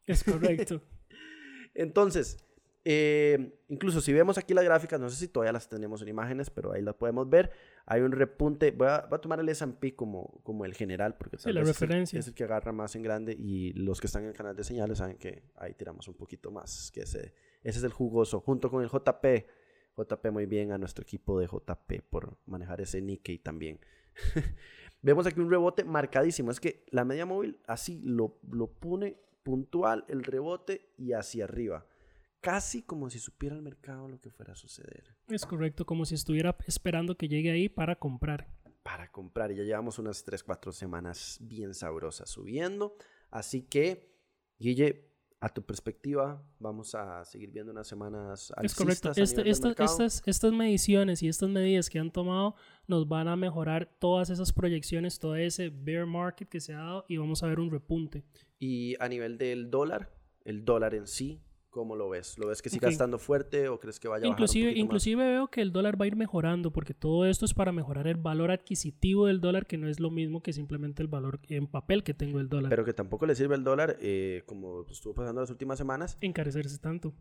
Es 0.05 0.23
correcto. 0.23 0.81
Entonces, 1.73 2.37
eh, 2.85 3.57
incluso 3.69 4.01
si 4.01 4.11
vemos 4.11 4.37
aquí 4.37 4.53
las 4.53 4.65
gráficas, 4.65 4.99
no 4.99 5.09
sé 5.09 5.15
si 5.15 5.27
todavía 5.29 5.53
las 5.53 5.69
tenemos 5.69 6.01
en 6.01 6.09
imágenes, 6.09 6.49
pero 6.49 6.73
ahí 6.73 6.81
las 6.81 6.95
podemos 6.95 7.29
ver. 7.29 7.51
Hay 7.85 8.01
un 8.01 8.11
repunte. 8.11 8.71
Voy 8.71 8.87
a, 8.87 9.05
voy 9.09 9.17
a 9.17 9.21
tomar 9.21 9.39
el 9.39 9.49
S&P 9.49 9.95
como, 9.95 10.41
como 10.43 10.65
el 10.65 10.73
general, 10.73 11.15
porque 11.17 11.37
Sí, 11.37 11.45
tal 11.45 11.55
la 11.55 11.61
vez 11.61 11.69
es 11.69 11.75
el- 11.81 11.87
referencia. 11.87 12.19
Es, 12.19 12.27
el, 12.27 12.33
que 12.33 12.43
agarra 12.43 12.71
más 12.71 12.95
en 12.95 13.03
grande 13.03 13.33
y 13.37 13.73
los 13.73 13.99
que 14.01 14.07
están 14.07 14.23
en 14.23 14.29
el 14.29 14.35
canal 14.35 14.55
de 14.55 14.63
señales 14.63 14.97
saben 14.97 15.17
que 15.17 15.43
ahí 15.55 15.73
tiramos 15.73 16.07
un 16.07 16.15
poquito 16.15 16.51
más. 16.51 16.91
Que 16.91 17.01
ese, 17.01 17.33
ese 17.63 17.77
es 17.79 17.83
el 17.83 17.91
jugoso, 17.91 18.39
junto 18.41 18.69
con 18.69 18.83
el 18.83 18.89
JP. 18.89 19.25
JP 19.95 20.25
muy 20.31 20.45
bien 20.47 20.71
a 20.71 20.77
nuestro 20.77 21.03
equipo 21.03 21.39
de 21.39 21.45
JP 21.47 22.01
por 22.09 22.37
manejar 22.45 22.81
ese 22.81 23.01
Nikkei 23.01 23.37
también. 23.39 23.79
Vemos 25.01 25.27
aquí 25.27 25.39
un 25.39 25.49
rebote 25.51 25.83
marcadísimo. 25.83 26.49
Es 26.51 26.59
que 26.59 26.85
la 26.89 27.03
media 27.05 27.25
móvil 27.25 27.59
así 27.67 28.01
lo, 28.03 28.39
lo 28.49 28.67
pone 28.67 29.17
puntual 29.43 30.05
el 30.07 30.23
rebote 30.23 30.93
y 30.97 31.13
hacia 31.13 31.43
arriba. 31.43 31.85
Casi 32.41 32.83
como 32.83 33.09
si 33.09 33.19
supiera 33.19 33.55
el 33.55 33.61
mercado 33.61 34.07
lo 34.07 34.19
que 34.19 34.29
fuera 34.29 34.53
a 34.53 34.55
suceder. 34.55 35.15
Es 35.29 35.45
correcto, 35.45 35.85
como 35.85 36.05
si 36.05 36.15
estuviera 36.15 36.57
esperando 36.67 37.15
que 37.15 37.29
llegue 37.29 37.51
ahí 37.51 37.69
para 37.69 37.97
comprar. 37.97 38.49
Para 38.83 39.09
comprar. 39.11 39.51
Y 39.51 39.55
ya 39.55 39.63
llevamos 39.63 39.97
unas 39.99 40.25
3, 40.25 40.43
4 40.43 40.71
semanas 40.73 41.37
bien 41.41 41.73
sabrosas 41.73 42.29
subiendo. 42.29 42.97
Así 43.29 43.61
que, 43.63 44.13
Guille, 44.59 45.12
a 45.45 45.49
tu 45.49 45.61
perspectiva, 45.61 46.41
vamos 46.57 46.95
a 46.95 47.25
seguir 47.25 47.51
viendo 47.51 47.73
unas 47.73 47.85
semanas 47.85 48.53
Es 48.61 48.73
correcto. 48.73 49.09
Este- 49.11 49.49
esta- 49.49 49.69
estas, 49.83 50.23
estas 50.25 50.53
mediciones 50.53 51.21
y 51.21 51.27
estas 51.27 51.49
medidas 51.49 51.89
que 51.89 51.99
han 51.99 52.11
tomado 52.11 52.55
nos 52.87 53.09
van 53.09 53.27
a 53.27 53.35
mejorar 53.35 53.89
todas 53.99 54.29
esas 54.29 54.53
proyecciones, 54.53 55.19
todo 55.19 55.35
ese 55.35 55.69
bear 55.69 56.05
market 56.05 56.47
que 56.47 56.61
se 56.61 56.73
ha 56.73 56.77
dado 56.77 57.05
y 57.09 57.17
vamos 57.17 57.43
a 57.43 57.47
ver 57.47 57.59
un 57.59 57.69
repunte. 57.71 58.23
Y 58.57 58.95
a 59.01 59.09
nivel 59.09 59.37
del 59.37 59.69
dólar, 59.69 60.13
el 60.45 60.63
dólar 60.63 60.95
en 60.95 61.07
sí, 61.07 61.41
¿cómo 61.73 61.95
lo 61.95 62.07
ves? 62.07 62.37
¿Lo 62.37 62.47
ves 62.47 62.61
que 62.61 62.69
siga 62.69 62.87
Ok. 62.87 62.91
estando 62.93 63.17
fuerte 63.17 63.67
o 63.67 63.79
crees 63.79 63.99
que 63.99 64.07
vaya 64.07 64.25
a 64.25 64.29
Inclusive, 64.29 64.69
más? 64.69 64.77
inclusive 64.77 65.25
veo 65.25 65.47
que 65.49 65.59
el 65.61 65.71
dólar 65.73 65.99
va 65.99 66.05
a 66.05 66.07
ir 66.07 66.15
mejorando 66.15 66.71
porque 66.71 66.93
todo 66.93 67.25
esto 67.25 67.45
es 67.45 67.53
para 67.55 67.71
mejorar 67.71 68.07
el 68.07 68.17
valor 68.17 68.51
adquisitivo 68.51 69.25
del 69.25 69.41
dólar, 69.41 69.65
que 69.65 69.77
no 69.77 69.89
es 69.89 69.99
lo 69.99 70.11
mismo 70.11 70.41
que 70.43 70.53
simplemente 70.53 71.01
el 71.01 71.07
valor 71.07 71.39
en 71.49 71.65
papel 71.67 72.03
que 72.03 72.13
tengo 72.13 72.39
el 72.39 72.47
dólar. 72.47 72.69
Pero 72.69 72.85
que 72.85 72.93
tampoco 72.93 73.25
le 73.25 73.33
sirve 73.35 73.55
el 73.55 73.63
dólar, 73.63 73.97
eh, 73.99 74.43
como 74.45 74.85
estuvo 74.89 75.15
pasando 75.15 75.41
las 75.41 75.49
últimas 75.49 75.77
semanas, 75.79 76.17
encarecerse 76.21 76.77
tanto. 76.77 77.13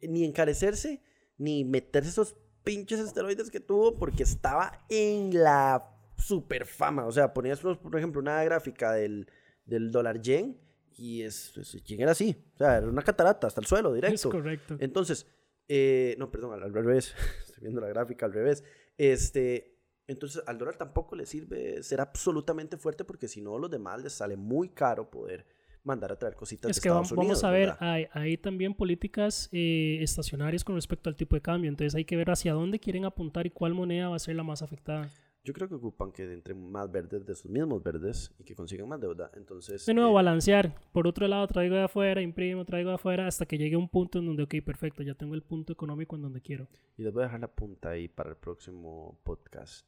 ni 0.00 0.24
encarecerse, 0.24 1.02
ni 1.36 1.64
meterse 1.64 2.10
esos 2.10 2.36
pinches 2.62 3.00
esteroides 3.00 3.50
que 3.50 3.58
tuvo, 3.60 3.94
porque 3.94 4.22
estaba 4.22 4.84
en 4.88 5.34
la 5.34 5.84
super 6.16 6.64
fama. 6.64 7.06
O 7.06 7.12
sea, 7.12 7.34
ponías, 7.34 7.58
por 7.60 7.78
por 7.80 7.96
ejemplo, 7.96 8.20
una 8.20 8.42
gráfica 8.44 8.92
del, 8.92 9.28
del 9.64 9.90
dólar 9.90 10.20
yen 10.20 10.60
y 10.98 11.22
es, 11.22 11.56
es- 11.56 11.76
era 11.88 12.12
así. 12.12 12.36
O 12.54 12.58
sea, 12.58 12.76
era 12.78 12.86
una 12.88 13.02
catarata 13.02 13.46
hasta 13.46 13.60
el 13.60 13.66
suelo, 13.66 13.90
Es 13.94 14.02
directo. 14.02 14.30
correcto. 14.30 14.76
Entonces, 14.80 15.26
eh, 15.68 16.14
no, 16.18 16.30
perdón, 16.30 16.54
al, 16.54 16.62
al 16.64 16.72
revés. 16.74 17.14
Estoy 17.46 17.62
viendo 17.62 17.80
la 17.80 17.88
gráfica 17.88 18.26
al 18.26 18.32
revés. 18.32 18.64
Este, 18.96 19.78
entonces, 20.06 20.42
al 20.46 20.58
dólar 20.58 20.76
tampoco 20.76 21.14
le 21.16 21.26
sirve 21.26 21.82
ser 21.82 22.00
absolutamente 22.00 22.76
fuerte 22.76 23.04
porque 23.04 23.28
si 23.28 23.40
no, 23.40 23.58
los 23.58 23.70
demás 23.70 24.02
les 24.02 24.12
sale 24.12 24.36
muy 24.36 24.70
caro 24.70 25.10
poder 25.10 25.46
mandar 25.84 26.12
a 26.12 26.18
traer 26.18 26.34
cositas 26.34 26.70
Es 26.70 26.76
de 26.76 26.82
que 26.82 26.88
Estados 26.88 27.10
vamos 27.12 27.24
Unidos. 27.24 27.44
a 27.44 27.50
ver, 27.50 27.74
hay 28.12 28.36
también 28.36 28.74
políticas 28.74 29.48
eh, 29.52 29.98
estacionarias 30.02 30.64
con 30.64 30.74
respecto 30.74 31.08
al 31.08 31.16
tipo 31.16 31.36
de 31.36 31.40
cambio, 31.40 31.68
entonces 31.70 31.94
hay 31.94 32.04
que 32.04 32.16
ver 32.16 32.30
hacia 32.30 32.52
dónde 32.52 32.78
quieren 32.80 33.04
apuntar 33.04 33.46
y 33.46 33.50
cuál 33.50 33.72
moneda 33.74 34.08
va 34.08 34.16
a 34.16 34.18
ser 34.18 34.34
la 34.36 34.42
más 34.42 34.60
afectada. 34.60 35.08
Yo 35.44 35.54
creo 35.54 35.68
que 35.68 35.76
ocupan 35.76 36.12
que 36.12 36.30
entre 36.30 36.52
más 36.54 36.90
verdes 36.90 37.24
de 37.24 37.34
sus 37.34 37.50
mismos 37.50 37.82
verdes 37.82 38.34
y 38.38 38.44
que 38.44 38.54
consigan 38.54 38.88
más 38.88 39.00
deuda. 39.00 39.30
Entonces, 39.34 39.86
De 39.86 39.94
nuevo, 39.94 40.10
eh, 40.10 40.14
balancear. 40.14 40.74
Por 40.92 41.06
otro 41.06 41.26
lado, 41.26 41.46
traigo 41.46 41.74
de 41.76 41.84
afuera, 41.84 42.20
imprimo, 42.20 42.64
traigo 42.64 42.90
de 42.90 42.96
afuera, 42.96 43.26
hasta 43.26 43.46
que 43.46 43.56
llegue 43.56 43.76
un 43.76 43.88
punto 43.88 44.18
en 44.18 44.26
donde, 44.26 44.42
ok, 44.42 44.56
perfecto, 44.64 45.02
ya 45.02 45.14
tengo 45.14 45.34
el 45.34 45.42
punto 45.42 45.72
económico 45.72 46.16
en 46.16 46.22
donde 46.22 46.40
quiero. 46.42 46.68
y 46.96 47.02
les 47.02 47.12
voy 47.12 47.22
a 47.22 47.26
dejar 47.26 47.40
la 47.40 47.54
punta 47.54 47.90
ahí 47.90 48.08
para 48.08 48.30
el 48.30 48.36
próximo 48.36 49.20
podcast. 49.24 49.86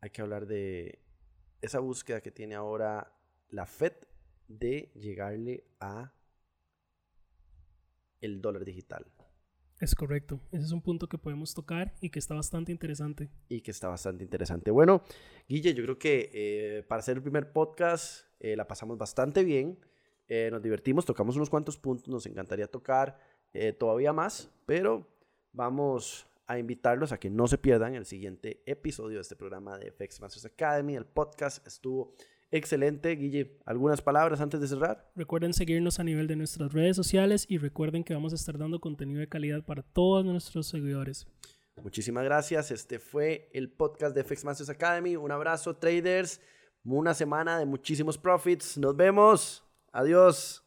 Hay 0.00 0.10
que 0.10 0.22
hablar 0.22 0.46
de 0.46 1.00
esa 1.60 1.80
búsqueda 1.80 2.20
que 2.20 2.30
tiene 2.30 2.54
ahora 2.54 3.12
la 3.50 3.66
Fed 3.66 3.92
de 4.48 4.92
llegarle 4.94 5.64
a 5.80 6.12
el 8.20 8.40
dólar 8.40 8.64
digital 8.64 9.06
Es 9.78 9.94
correcto. 9.94 10.40
Ese 10.52 10.64
es 10.64 10.72
un 10.72 10.80
punto 10.80 11.08
que 11.08 11.18
podemos 11.18 11.52
tocar 11.52 11.94
y 12.00 12.10
que 12.10 12.18
está 12.18 12.34
bastante 12.34 12.72
interesante. 12.72 13.30
y 13.48 13.60
que 13.60 13.70
está 13.70 13.88
bastante 13.88 14.24
interesante. 14.24 14.70
Bueno, 14.70 15.02
Guille, 15.48 15.74
yo 15.74 15.82
creo 15.84 15.98
que 15.98 16.30
eh, 16.32 16.82
para 16.88 17.00
hacer 17.00 17.16
el 17.16 17.22
primer 17.22 17.52
podcast 17.52 18.26
eh, 18.40 18.56
la 18.56 18.66
pasamos 18.66 18.96
bastante 18.96 19.44
bien, 19.44 19.78
eh, 20.28 20.48
nos 20.50 20.62
divertimos, 20.62 21.04
tocamos 21.04 21.36
unos 21.36 21.50
cuantos 21.50 21.76
puntos, 21.76 22.08
nos 22.08 22.26
encantaría 22.26 22.66
tocar 22.66 23.18
eh, 23.52 23.72
todavía 23.72 24.12
más, 24.12 24.50
pero 24.66 25.06
vamos 25.52 26.26
a 26.46 26.58
invitarlos 26.58 27.12
a 27.12 27.18
que 27.18 27.30
no 27.30 27.46
se 27.46 27.58
pierdan 27.58 27.94
el 27.94 28.06
siguiente 28.06 28.62
episodio 28.66 29.16
de 29.16 29.22
este 29.22 29.36
programa 29.36 29.78
de 29.78 29.90
FX 29.90 30.20
Masters 30.20 30.46
Academy. 30.46 30.96
El 30.96 31.06
podcast 31.06 31.66
estuvo 31.66 32.14
excelente. 32.50 33.10
Guille, 33.16 33.58
¿algunas 33.64 34.02
palabras 34.02 34.40
antes 34.40 34.60
de 34.60 34.68
cerrar? 34.68 35.10
Recuerden 35.14 35.52
seguirnos 35.52 36.00
a 36.00 36.04
nivel 36.04 36.26
de 36.26 36.36
nuestras 36.36 36.72
redes 36.72 36.96
sociales 36.96 37.46
y 37.48 37.58
recuerden 37.58 38.04
que 38.04 38.14
vamos 38.14 38.32
a 38.32 38.36
estar 38.36 38.58
dando 38.58 38.80
contenido 38.80 39.20
de 39.20 39.28
calidad 39.28 39.64
para 39.64 39.82
todos 39.82 40.24
nuestros 40.24 40.66
seguidores. 40.66 41.26
Muchísimas 41.82 42.24
gracias. 42.24 42.70
Este 42.70 42.98
fue 42.98 43.50
el 43.52 43.70
podcast 43.70 44.14
de 44.14 44.24
FX 44.24 44.44
Masters 44.44 44.70
Academy. 44.70 45.16
Un 45.16 45.30
abrazo, 45.30 45.76
traders. 45.76 46.40
Una 46.84 47.14
semana 47.14 47.58
de 47.58 47.66
muchísimos 47.66 48.16
profits. 48.16 48.78
Nos 48.78 48.96
vemos. 48.96 49.62
Adiós. 49.92 50.62